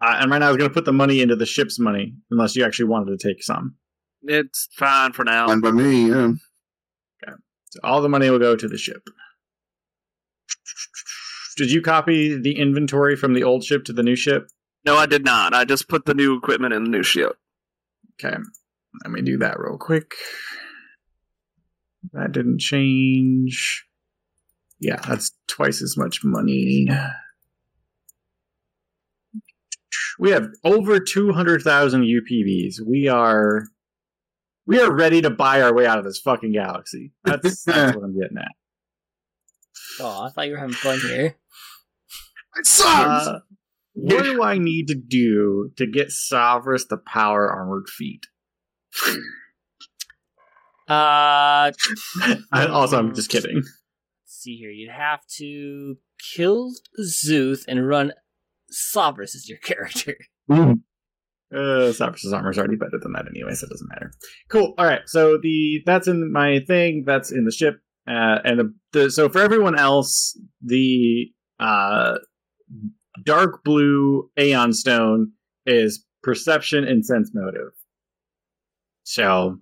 Uh, 0.00 0.18
and 0.20 0.30
right 0.30 0.38
now, 0.38 0.46
I 0.46 0.50
was 0.50 0.58
going 0.58 0.70
to 0.70 0.74
put 0.74 0.84
the 0.84 0.92
money 0.92 1.20
into 1.20 1.34
the 1.34 1.46
ship's 1.46 1.80
money, 1.80 2.14
unless 2.30 2.54
you 2.54 2.64
actually 2.64 2.84
wanted 2.84 3.18
to 3.18 3.28
take 3.28 3.42
some. 3.42 3.74
It's 4.22 4.68
fine 4.76 5.12
for 5.12 5.24
now. 5.24 5.48
Fine 5.48 5.60
by 5.60 5.72
me, 5.72 6.08
yeah. 6.08 6.30
So 7.70 7.80
all 7.82 8.00
the 8.00 8.08
money 8.08 8.30
will 8.30 8.38
go 8.38 8.54
to 8.54 8.68
the 8.68 8.78
ship. 8.78 9.02
Did 11.58 11.72
you 11.72 11.82
copy 11.82 12.40
the 12.40 12.56
inventory 12.56 13.16
from 13.16 13.34
the 13.34 13.42
old 13.42 13.64
ship 13.64 13.84
to 13.86 13.92
the 13.92 14.04
new 14.04 14.14
ship? 14.14 14.48
No, 14.86 14.96
I 14.96 15.06
did 15.06 15.24
not. 15.24 15.54
I 15.54 15.64
just 15.64 15.88
put 15.88 16.04
the 16.04 16.14
new 16.14 16.36
equipment 16.36 16.72
in 16.72 16.84
the 16.84 16.90
new 16.90 17.02
ship. 17.02 17.32
Okay, 18.14 18.36
let 19.02 19.10
me 19.10 19.22
do 19.22 19.38
that 19.38 19.58
real 19.58 19.76
quick. 19.76 20.14
That 22.12 22.30
didn't 22.30 22.60
change. 22.60 23.84
Yeah, 24.78 25.00
that's 25.06 25.32
twice 25.48 25.82
as 25.82 25.96
much 25.96 26.20
money. 26.22 26.86
We 30.20 30.30
have 30.30 30.50
over 30.62 31.00
200,000 31.00 32.02
UPBs. 32.02 32.76
We 32.86 33.08
are 33.08 33.64
we 34.64 34.80
are 34.80 34.94
ready 34.94 35.22
to 35.22 35.30
buy 35.30 35.62
our 35.62 35.74
way 35.74 35.86
out 35.86 35.98
of 35.98 36.04
this 36.04 36.20
fucking 36.20 36.52
galaxy. 36.52 37.10
That's, 37.24 37.64
that's 37.64 37.96
what 37.96 38.04
I'm 38.04 38.16
getting 38.16 38.38
at. 38.38 38.52
Oh, 40.00 40.22
I 40.24 40.30
thought 40.30 40.46
you 40.46 40.52
were 40.52 40.58
having 40.58 40.74
fun 40.74 41.00
here. 41.00 41.34
It 42.56 42.66
sucks! 42.66 43.26
Uh, 43.26 43.38
what 43.94 44.22
do 44.24 44.42
I 44.42 44.58
need 44.58 44.86
to 44.88 44.94
do 44.94 45.70
to 45.76 45.86
get 45.86 46.08
Savras 46.08 46.88
the 46.88 46.96
power 46.98 47.50
armored 47.50 47.88
feat? 47.88 48.26
Uh, 50.88 51.70
I- 52.52 52.66
also, 52.70 52.98
I'm 52.98 53.14
just 53.14 53.28
kidding. 53.30 53.56
let's 53.56 53.68
see 54.26 54.56
here. 54.56 54.70
You'd 54.70 54.90
have 54.90 55.20
to 55.36 55.96
kill 56.34 56.72
Zuth 56.98 57.64
and 57.68 57.86
run 57.86 58.12
Savras 58.72 59.34
as 59.34 59.48
your 59.48 59.58
character. 59.62 60.16
Uh, 60.50 60.72
Cypress's 61.92 62.32
armor 62.32 62.50
is 62.50 62.58
already 62.58 62.76
better 62.76 62.98
than 63.02 63.12
that 63.12 63.26
anyway, 63.28 63.52
so 63.54 63.66
it 63.66 63.70
doesn't 63.70 63.88
matter. 63.90 64.12
Cool. 64.48 64.74
All 64.78 64.86
right. 64.86 65.02
So 65.06 65.38
the 65.42 65.82
that's 65.84 66.08
in 66.08 66.32
my 66.32 66.60
thing. 66.66 67.04
That's 67.06 67.30
in 67.32 67.44
the 67.44 67.52
ship. 67.52 67.80
Uh, 68.06 68.38
and 68.44 68.58
the, 68.58 68.74
the 68.92 69.10
so 69.10 69.28
for 69.28 69.40
everyone 69.42 69.78
else, 69.78 70.38
the 70.62 71.26
uh, 71.60 72.14
dark 73.24 73.64
blue 73.64 74.30
Aeon 74.38 74.72
Stone 74.72 75.32
is 75.66 76.04
perception 76.22 76.84
and 76.84 77.04
sense 77.04 77.30
motive. 77.34 77.72
So 79.04 79.58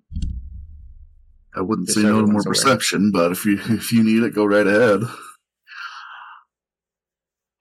I 1.55 1.61
wouldn't 1.61 1.89
say 1.89 2.03
no 2.03 2.09
to 2.09 2.13
more 2.13 2.23
everyone's 2.23 2.47
aware. 2.47 2.53
perception, 2.53 3.11
but 3.13 3.33
if 3.33 3.45
you 3.45 3.59
if 3.69 3.93
you 3.93 4.03
need 4.03 4.23
it, 4.23 4.35
go 4.35 4.45
right 4.45 4.67
ahead. 4.67 5.03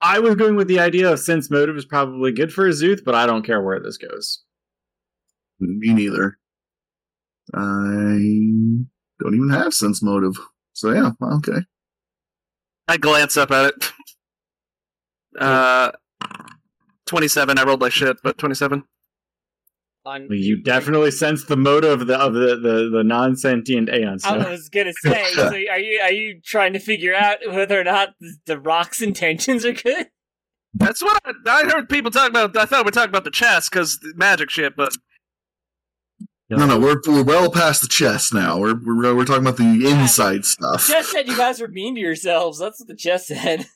I 0.02 0.20
was 0.20 0.36
going 0.36 0.56
with 0.56 0.68
the 0.68 0.80
idea 0.80 1.12
of 1.12 1.20
sense 1.20 1.50
motive 1.50 1.78
is 1.78 1.86
probably 1.86 2.32
good 2.32 2.54
for 2.54 2.70
Azuth, 2.70 3.04
but 3.04 3.16
I 3.16 3.26
don't 3.26 3.46
care 3.46 3.62
where 3.64 3.80
this 3.80 3.98
goes. 3.98 4.44
Me 5.60 5.94
neither. 5.94 6.38
I 7.54 7.60
don't 9.20 9.34
even 9.36 9.50
have 9.50 9.74
sense 9.74 10.04
motive. 10.04 10.36
So 10.74 10.92
yeah, 10.92 11.12
okay. 11.38 11.60
I 12.88 12.98
glance 12.98 13.38
up 13.38 13.52
at 13.52 13.74
it. 13.74 13.92
Uh, 15.40 15.92
27. 17.06 17.58
I 17.58 17.64
rolled 17.64 17.82
like 17.82 17.92
shit, 17.92 18.18
but 18.24 18.38
27. 18.38 18.84
On, 20.08 20.28
You 20.30 20.62
definitely 20.62 21.10
sense 21.10 21.46
the 21.46 21.58
motive 21.58 22.02
of 22.02 22.08
the 22.08 22.16
of 22.16 22.34
the 22.34 22.56
the, 22.58 22.90
the 22.96 23.04
non 23.04 23.36
sentient 23.36 23.90
Aeon 23.90 24.20
I 24.24 24.50
was 24.50 24.70
gonna 24.70 24.94
say, 24.94 25.26
so 25.34 25.48
are 25.48 25.80
you 25.80 26.00
are 26.00 26.12
you 26.12 26.40
trying 26.46 26.74
to 26.74 26.80
figure 26.80 27.16
out 27.16 27.38
whether 27.48 27.80
or 27.80 27.84
not 27.84 28.10
the 28.46 28.60
rock's 28.60 29.02
intentions 29.02 29.66
are 29.66 29.74
good? 29.74 30.08
That's 30.76 31.02
what 31.02 31.20
I, 31.26 31.32
I 31.48 31.64
heard 31.64 31.90
people 31.90 32.12
talk 32.12 32.30
about. 32.30 32.56
I 32.56 32.66
thought 32.66 32.86
we 32.86 32.90
were 32.90 32.92
talking 32.92 33.10
about 33.10 33.24
the 33.24 33.32
chest 33.32 33.72
because 33.72 34.00
magic 34.16 34.52
shit, 34.52 34.76
but 34.76 34.96
No, 36.52 36.68
no, 36.68 36.78
we're 36.80 37.02
we're 37.08 37.24
well 37.24 37.50
past 37.50 37.82
the 37.82 37.88
chest 37.88 38.32
now. 38.32 38.60
We're 38.60 38.76
we're, 38.76 39.16
we're 39.16 39.26
talking 39.26 39.42
about 39.42 39.58
the 39.58 39.90
inside 39.90 40.46
stuff. 40.46 40.88
Chest 40.88 41.12
said 41.14 41.28
you 41.28 41.36
guys 41.36 41.60
were 41.60 41.68
mean 41.68 41.96
to 41.96 42.02
yourselves. 42.02 42.60
That's 42.60 42.80
what 42.80 42.88
the 42.88 42.96
chest 42.96 43.28
said. 43.28 43.66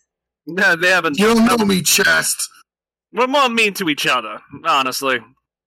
no, 0.53 0.75
they 0.75 0.89
haven't. 0.89 1.17
You 1.19 1.33
don't 1.33 1.45
know 1.45 1.65
me, 1.65 1.81
chest. 1.81 2.49
We're 3.13 3.27
more 3.27 3.49
mean 3.49 3.73
to 3.75 3.89
each 3.89 4.05
other, 4.05 4.39
honestly. 4.65 5.19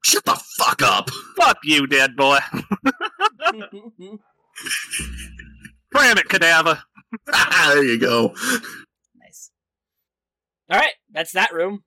Shut 0.05 0.25
the 0.25 0.41
fuck 0.59 0.83
up. 0.83 1.11
Fuck 1.37 1.59
you, 1.65 1.87
dead 1.87 2.17
boy. 2.17 2.39
Cram 5.95 6.19
it, 6.19 6.29
cadaver. 6.29 6.83
there 7.27 7.85
you 7.85 7.99
go. 7.99 8.35
nice. 9.17 9.51
All 10.71 10.79
right, 10.79 10.93
that's 11.11 11.33
that 11.33 11.53
room. 11.53 11.85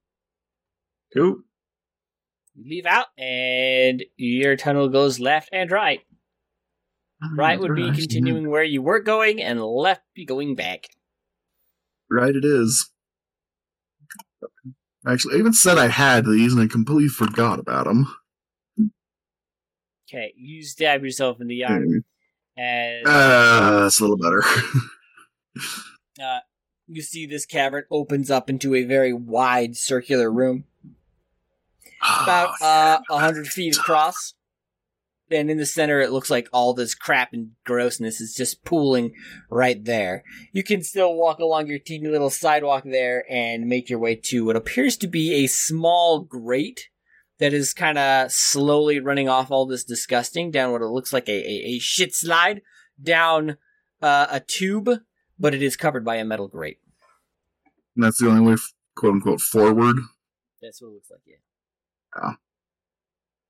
Cool. 1.14 1.38
Leave 2.58 2.86
out, 2.86 3.08
and 3.18 4.04
your 4.16 4.56
tunnel 4.56 4.88
goes 4.90 5.20
left 5.20 5.50
and 5.52 5.70
right. 5.72 6.00
Ah, 7.22 7.28
right 7.36 7.60
would 7.60 7.76
be 7.76 7.92
continuing 7.92 8.50
where 8.50 8.64
you 8.64 8.82
were 8.82 9.02
going, 9.02 9.42
and 9.42 9.62
left 9.62 10.04
be 10.14 10.26
going 10.26 10.56
back. 10.56 10.88
Right, 12.10 12.36
it 12.36 12.46
is. 12.46 12.90
Actually, 15.08 15.36
I 15.36 15.40
even 15.40 15.54
said 15.54 15.78
I 15.78 15.88
had 15.88 16.26
these, 16.26 16.54
and 16.54 16.62
I 16.62 16.68
completely 16.68 17.08
forgot 17.08 17.60
about 17.60 17.86
them. 17.86 18.16
Okay, 20.10 20.34
you 20.36 20.64
stab 20.64 21.04
yourself 21.04 21.42
in 21.42 21.48
the 21.48 21.64
arm, 21.64 22.04
and 22.58 23.08
Uh, 23.08 23.82
that's 23.82 24.00
a 24.00 24.04
little 24.04 24.18
better. 24.18 24.44
uh, 26.24 26.40
you 26.88 27.02
see 27.02 27.26
this 27.26 27.46
cavern 27.46 27.86
opens 27.90 28.30
up 28.30 28.50
into 28.50 28.76
a 28.76 28.84
very 28.84 29.14
wide 29.14 29.76
circular 29.76 30.32
room, 30.32 30.66
about 32.02 32.56
Oh, 32.62 32.66
uh, 32.66 33.00
a 33.10 33.20
hundred 33.20 33.48
feet 33.48 33.78
across. 33.78 34.36
And 35.32 35.50
in 35.50 35.58
the 35.58 35.66
center, 35.66 36.02
it 36.02 36.12
looks 36.12 36.30
like 36.30 36.48
all 36.54 36.74
this 36.74 36.94
crap 36.94 37.34
and 37.34 37.52
grossness 37.66 38.22
is 38.22 38.36
just 38.36 38.64
pooling 38.64 39.14
right 39.50 39.84
there. 39.84 40.24
You 40.52 40.64
can 40.64 40.84
still 40.84 41.16
walk 41.16 41.40
along 41.40 41.68
your 41.68 41.80
teeny 41.80 42.08
little 42.08 42.30
sidewalk 42.30 42.84
there 42.86 43.26
and 43.30 43.66
make 43.66 43.90
your 43.90 43.98
way 43.98 44.16
to 44.16 44.46
what 44.46 44.56
appears 44.56 44.98
to 44.98 45.08
be 45.08 45.34
a 45.44 45.48
small 45.48 46.20
grate 46.20 46.90
that 47.40 47.54
is 47.54 47.74
kind 47.74 47.98
of 47.98 48.32
slowly 48.32 49.00
running 49.00 49.28
off 49.28 49.52
all 49.52 49.66
this 49.66 49.84
disgusting 49.84 50.52
down 50.52 50.72
what 50.72 50.82
it 50.82 50.88
looks 50.88 51.12
like 51.12 51.28
a, 51.28 51.32
a, 51.32 51.76
a 51.76 51.80
shit 51.80 52.14
slide 52.14 52.62
down 53.02 53.58
uh, 54.02 54.28
a 54.30 54.40
tube, 54.40 54.90
but 55.40 55.54
it 55.54 55.64
is 55.64 55.76
covered 55.76 56.06
by 56.06 56.16
a 56.16 56.26
metal 56.26 56.48
grate. 56.48 56.80
And 57.96 58.04
that's 58.04 58.20
the 58.20 58.30
only 58.30 58.52
way, 58.52 58.58
quote 58.96 59.16
unquote, 59.16 59.42
forward. 59.42 59.98
That's 60.62 60.82
what 60.82 60.90
it 60.90 60.94
looks 60.94 61.12
like, 61.12 61.22
yeah. 61.26 61.36
yeah. 62.16 62.34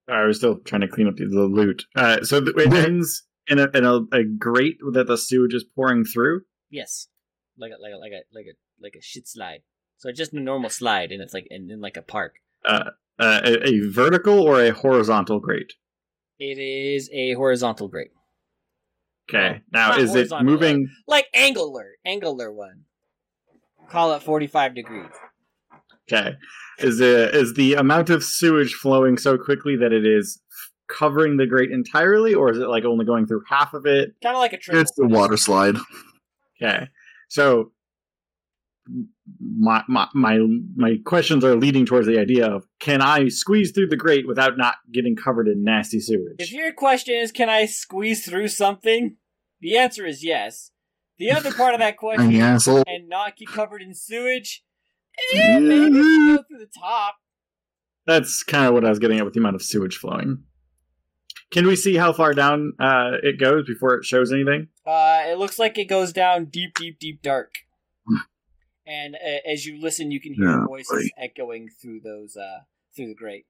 I 0.07 0.25
was 0.25 0.37
still 0.37 0.59
trying 0.59 0.81
to 0.81 0.87
clean 0.87 1.07
up 1.07 1.15
the, 1.15 1.25
the 1.25 1.41
loot. 1.41 1.83
Uh, 1.95 2.23
so 2.23 2.41
th- 2.41 2.55
it 2.55 2.73
ends 2.87 3.23
in 3.47 3.59
a 3.59 3.69
in 3.73 3.85
a, 3.85 4.01
a 4.11 4.23
grate 4.23 4.77
that 4.93 5.07
the 5.07 5.17
sewage 5.17 5.53
is 5.53 5.65
pouring 5.75 6.05
through. 6.05 6.41
Yes, 6.69 7.07
like 7.57 7.71
a 7.71 7.81
like 7.81 7.93
a 7.93 7.97
like 7.97 8.11
a 8.11 8.21
like 8.33 8.45
a 8.45 8.55
like 8.81 8.93
a 8.97 9.01
shit 9.01 9.27
slide. 9.27 9.61
So 9.97 10.11
just 10.11 10.33
a 10.33 10.39
normal 10.39 10.69
slide, 10.69 11.11
and 11.11 11.21
it's 11.21 11.33
like 11.33 11.47
in, 11.49 11.71
in 11.71 11.81
like 11.81 11.97
a 11.97 12.01
park. 12.01 12.35
Uh, 12.63 12.91
uh, 13.19 13.41
a, 13.45 13.67
a 13.67 13.89
vertical 13.89 14.41
or 14.41 14.61
a 14.61 14.71
horizontal 14.71 15.39
grate. 15.39 15.73
It 16.37 16.57
is 16.57 17.09
a 17.13 17.33
horizontal 17.33 17.87
grate, 17.87 18.11
Okay. 19.29 19.61
No, 19.71 19.79
now 19.79 19.97
is 19.97 20.13
it 20.15 20.29
moving? 20.41 20.89
like 21.07 21.27
angular, 21.33 21.93
angular 22.05 22.51
one. 22.51 22.83
Call 23.89 24.13
it 24.13 24.23
forty 24.23 24.47
five 24.47 24.75
degrees. 24.75 25.11
Okay. 26.11 26.35
Is 26.79 26.97
the 26.99 27.35
is 27.35 27.53
the 27.53 27.75
amount 27.75 28.09
of 28.09 28.23
sewage 28.23 28.73
flowing 28.73 29.17
so 29.17 29.37
quickly 29.37 29.75
that 29.77 29.93
it 29.93 30.05
is 30.05 30.41
covering 30.87 31.37
the 31.37 31.47
grate 31.47 31.71
entirely, 31.71 32.33
or 32.33 32.51
is 32.51 32.57
it 32.57 32.67
like 32.67 32.83
only 32.83 33.05
going 33.05 33.25
through 33.25 33.43
half 33.49 33.73
of 33.73 33.85
it? 33.85 34.13
Kind 34.21 34.35
of 34.35 34.39
like 34.39 34.53
a 34.53 34.57
trickle. 34.57 34.81
It's 34.81 34.91
the 34.95 35.07
water 35.07 35.37
slide. 35.37 35.75
Okay. 36.61 36.89
So 37.29 37.71
my 39.39 39.83
my 39.87 40.07
my 40.13 40.39
my 40.75 40.97
questions 41.05 41.43
are 41.43 41.55
leading 41.55 41.85
towards 41.85 42.07
the 42.07 42.19
idea 42.19 42.47
of 42.47 42.65
can 42.79 43.01
I 43.01 43.29
squeeze 43.29 43.71
through 43.71 43.87
the 43.87 43.95
grate 43.95 44.27
without 44.27 44.57
not 44.57 44.75
getting 44.91 45.15
covered 45.15 45.47
in 45.47 45.63
nasty 45.63 45.99
sewage? 45.99 46.35
If 46.39 46.51
your 46.51 46.71
question 46.73 47.15
is, 47.15 47.31
can 47.31 47.49
I 47.49 47.65
squeeze 47.65 48.25
through 48.25 48.49
something? 48.49 49.17
The 49.61 49.77
answer 49.77 50.05
is 50.05 50.23
yes. 50.23 50.71
The 51.17 51.31
other 51.31 51.51
part 51.53 51.73
of 51.73 51.79
that 51.79 51.97
question 51.97 52.35
asshole. 52.35 52.83
and 52.85 53.07
not 53.09 53.37
get 53.37 53.47
covered 53.47 53.81
in 53.81 53.93
sewage, 53.93 54.63
eh, 55.33 55.59
maybe 55.59 55.91
go 56.35 56.43
through 56.47 56.59
the 56.59 56.69
top. 56.77 57.15
That's 58.05 58.43
kind 58.43 58.67
of 58.67 58.73
what 58.73 58.85
I 58.85 58.89
was 58.89 58.99
getting 58.99 59.17
at 59.19 59.25
with 59.25 59.33
the 59.33 59.39
amount 59.39 59.55
of 59.55 59.63
sewage 59.63 59.97
flowing. 59.97 60.43
Can 61.51 61.65
we 61.67 61.75
see 61.75 61.95
how 61.95 62.11
far 62.13 62.33
down 62.33 62.73
uh, 62.79 63.11
it 63.23 63.39
goes 63.39 63.65
before 63.67 63.95
it 63.95 64.05
shows 64.05 64.31
anything? 64.33 64.67
Uh, 64.85 65.23
it 65.27 65.37
looks 65.37 65.57
like 65.59 65.77
it 65.77 65.85
goes 65.85 66.11
down 66.13 66.45
deep, 66.45 66.75
deep, 66.75 66.99
deep 66.99 67.21
dark. 67.21 67.53
Hmm. 68.07 68.17
and 68.85 69.15
uh, 69.15 69.49
as 69.51 69.65
you 69.65 69.79
listen, 69.81 70.11
you 70.11 70.19
can 70.21 70.33
hear 70.33 70.49
Yeah, 70.49 70.65
voices 70.67 71.11
echoing 71.17 71.69
through 71.81 72.01
those 72.01 72.35
uh 72.37 72.59
through 72.95 73.07
the 73.07 73.15
grate. 73.15 73.45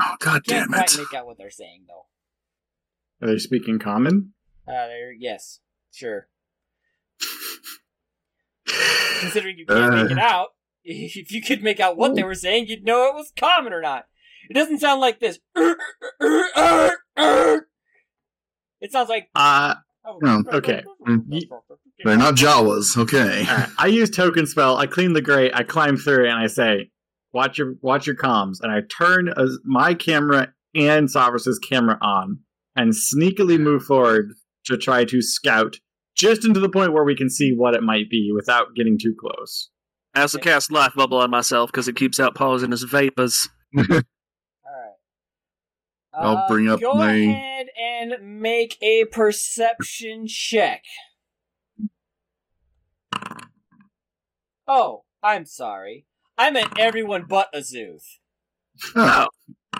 Oh, 0.00 0.14
god 0.20 0.46
Can't 0.46 0.68
damn 0.70 0.78
quite 0.78 0.94
it. 0.94 0.98
make 0.98 1.12
out 1.14 1.26
what 1.26 1.36
they're 1.38 1.50
saying 1.50 1.84
though. 1.88 2.06
Are 3.26 3.30
they 3.30 3.38
speaking 3.38 3.78
common? 3.78 4.32
Uh, 4.66 4.86
they're 4.86 5.12
yes, 5.12 5.60
sure. 5.92 6.28
Considering 9.20 9.58
you 9.58 9.66
can't 9.66 9.94
make 9.94 10.10
it 10.12 10.18
Uh. 10.18 10.22
out, 10.22 10.48
if 10.84 11.32
you 11.32 11.42
could 11.42 11.62
make 11.62 11.80
out 11.80 11.96
what 11.96 12.14
they 12.14 12.22
were 12.22 12.34
saying, 12.34 12.66
you'd 12.68 12.84
know 12.84 13.06
it 13.06 13.14
was 13.14 13.32
common 13.36 13.72
or 13.72 13.80
not. 13.80 14.06
It 14.48 14.54
doesn't 14.54 14.80
sound 14.80 15.00
like 15.00 15.20
this. 15.20 15.38
It 18.82 18.92
sounds 18.92 19.08
like. 19.08 19.28
Uh, 19.34 19.74
Oh, 20.04 20.42
okay. 20.52 20.82
They're 22.04 22.16
not 22.16 22.34
Jawas, 22.34 22.96
okay. 22.96 23.46
Alright, 23.46 23.68
I 23.78 23.86
use 23.86 24.10
token 24.10 24.46
spell. 24.46 24.76
I 24.76 24.86
clean 24.86 25.12
the 25.12 25.20
grate. 25.20 25.52
I 25.54 25.62
climb 25.62 25.96
through 25.96 26.26
and 26.26 26.38
I 26.38 26.46
say, 26.46 26.90
"Watch 27.32 27.58
your 27.58 27.74
watch 27.82 28.06
your 28.06 28.16
comms." 28.16 28.60
And 28.62 28.72
I 28.72 28.80
turn 28.80 29.28
uh, 29.28 29.46
my 29.64 29.94
camera 29.94 30.54
and 30.74 31.10
Sovereigns' 31.10 31.58
camera 31.58 31.98
on, 32.00 32.38
and 32.74 32.92
sneakily 32.92 33.60
move 33.60 33.84
forward 33.84 34.32
to 34.66 34.78
try 34.78 35.04
to 35.04 35.20
scout 35.20 35.76
just 36.16 36.44
into 36.46 36.60
the 36.60 36.68
point 36.68 36.92
where 36.92 37.04
we 37.04 37.14
can 37.14 37.28
see 37.28 37.52
what 37.52 37.74
it 37.74 37.82
might 37.82 38.08
be 38.08 38.30
without 38.34 38.74
getting 38.74 38.98
too 38.98 39.14
close. 39.18 39.68
I 40.14 40.22
also 40.22 40.38
cast 40.38 40.72
life 40.72 40.94
bubble 40.94 41.18
on 41.18 41.30
myself 41.30 41.70
because 41.70 41.86
it 41.88 41.96
keeps 41.96 42.18
out 42.18 42.34
poisonous 42.34 42.82
vapors. 42.82 43.48
Alright. 43.78 44.04
I'll 46.12 46.38
uh, 46.38 46.48
bring 46.48 46.68
up 46.68 46.80
go 46.80 46.94
my- 46.94 47.12
ahead 47.14 47.68
and 47.80 48.40
make 48.40 48.76
a 48.82 49.04
perception 49.06 50.26
check. 50.26 50.82
Oh, 54.66 55.04
I'm 55.22 55.46
sorry. 55.46 56.06
I 56.38 56.50
meant 56.50 56.78
everyone 56.78 57.24
but 57.28 57.52
Azuth. 57.52 58.04
Ah. 58.96 59.26
Oh, 59.74 59.78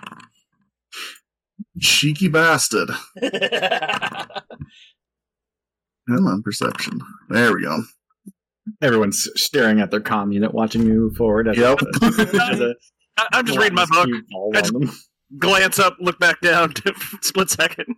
cheeky 1.81 2.29
bastard. 2.29 2.91
Come 6.09 6.27
on, 6.27 6.43
perception. 6.43 7.01
There 7.29 7.55
we 7.55 7.63
go. 7.63 7.83
Everyone's 8.83 9.29
staring 9.37 9.81
at 9.81 9.91
their 9.91 10.01
comm 10.01 10.33
unit, 10.33 10.53
watching 10.55 10.85
me 10.85 10.93
move 10.93 11.17
forward. 11.17 11.49
As 11.49 11.57
Yep. 11.57 11.79
a, 11.81 12.05
as 12.53 12.61
a 12.61 12.75
I- 13.17 13.29
I'm 13.33 13.47
just 13.47 13.59
reading 13.59 13.75
my 13.75 13.87
book. 13.87 14.09
I 14.55 14.61
just- 14.61 15.07
Glance 15.39 15.79
up, 15.79 15.97
look 16.01 16.19
back 16.19 16.41
down, 16.41 16.75
split 17.23 17.49
second. 17.51 17.95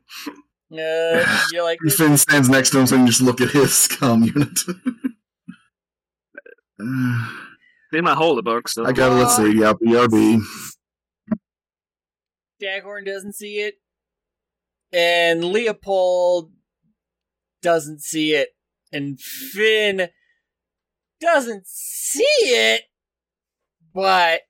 Uh, 0.71 1.25
you're 1.53 1.63
like? 1.65 1.79
Finn 1.97 2.17
stands 2.19 2.49
next 2.51 2.71
to 2.71 2.79
him 2.81 2.87
so 2.87 2.95
you 2.95 3.01
can 3.01 3.07
just 3.07 3.23
look 3.23 3.41
at 3.41 3.51
his 3.51 3.89
comm 3.91 4.27
unit. 4.27 4.59
In 6.79 8.05
my 8.05 8.15
holder 8.15 8.43
book, 8.43 8.69
so 8.69 8.85
I 8.85 8.93
gotta, 8.93 9.15
Let's 9.15 9.37
see. 9.37 9.59
Yeah, 9.59 9.73
BRB. 9.75 10.43
Staghorn 12.61 13.05
doesn't 13.05 13.35
see 13.35 13.57
it, 13.61 13.75
and 14.93 15.45
Leopold 15.45 16.53
doesn't 17.61 18.01
see 18.03 18.35
it, 18.35 18.51
and 18.93 19.21
Finn 19.21 20.09
doesn't 21.23 21.67
see 21.67 22.23
it, 22.43 22.83
but 23.95 24.41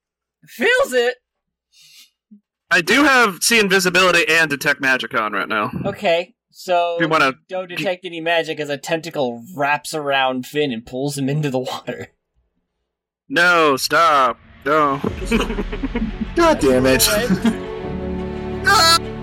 feels 0.46 0.92
it. 0.92 1.16
I 2.70 2.80
do 2.80 3.04
have 3.04 3.42
see 3.42 3.60
invisibility 3.60 4.24
and 4.28 4.48
detect 4.50 4.80
magic 4.80 5.14
on 5.14 5.32
right 5.32 5.48
now. 5.48 5.70
Okay, 5.84 6.34
so 6.50 6.96
If 6.96 7.02
you 7.02 7.08
wanna- 7.08 7.34
don't 7.48 7.68
detect 7.68 8.04
any 8.06 8.20
magic 8.20 8.58
as 8.58 8.70
a 8.70 8.78
tentacle 8.78 9.44
wraps 9.54 9.94
around 9.94 10.46
Finn 10.46 10.72
and 10.72 10.84
pulls 10.84 11.18
him 11.18 11.28
into 11.28 11.50
the 11.50 11.58
water. 11.58 12.08
No, 13.28 13.76
stop. 13.76 14.38
No. 14.64 14.98
God 16.34 16.58
damn 16.60 16.86
it. 16.86 17.08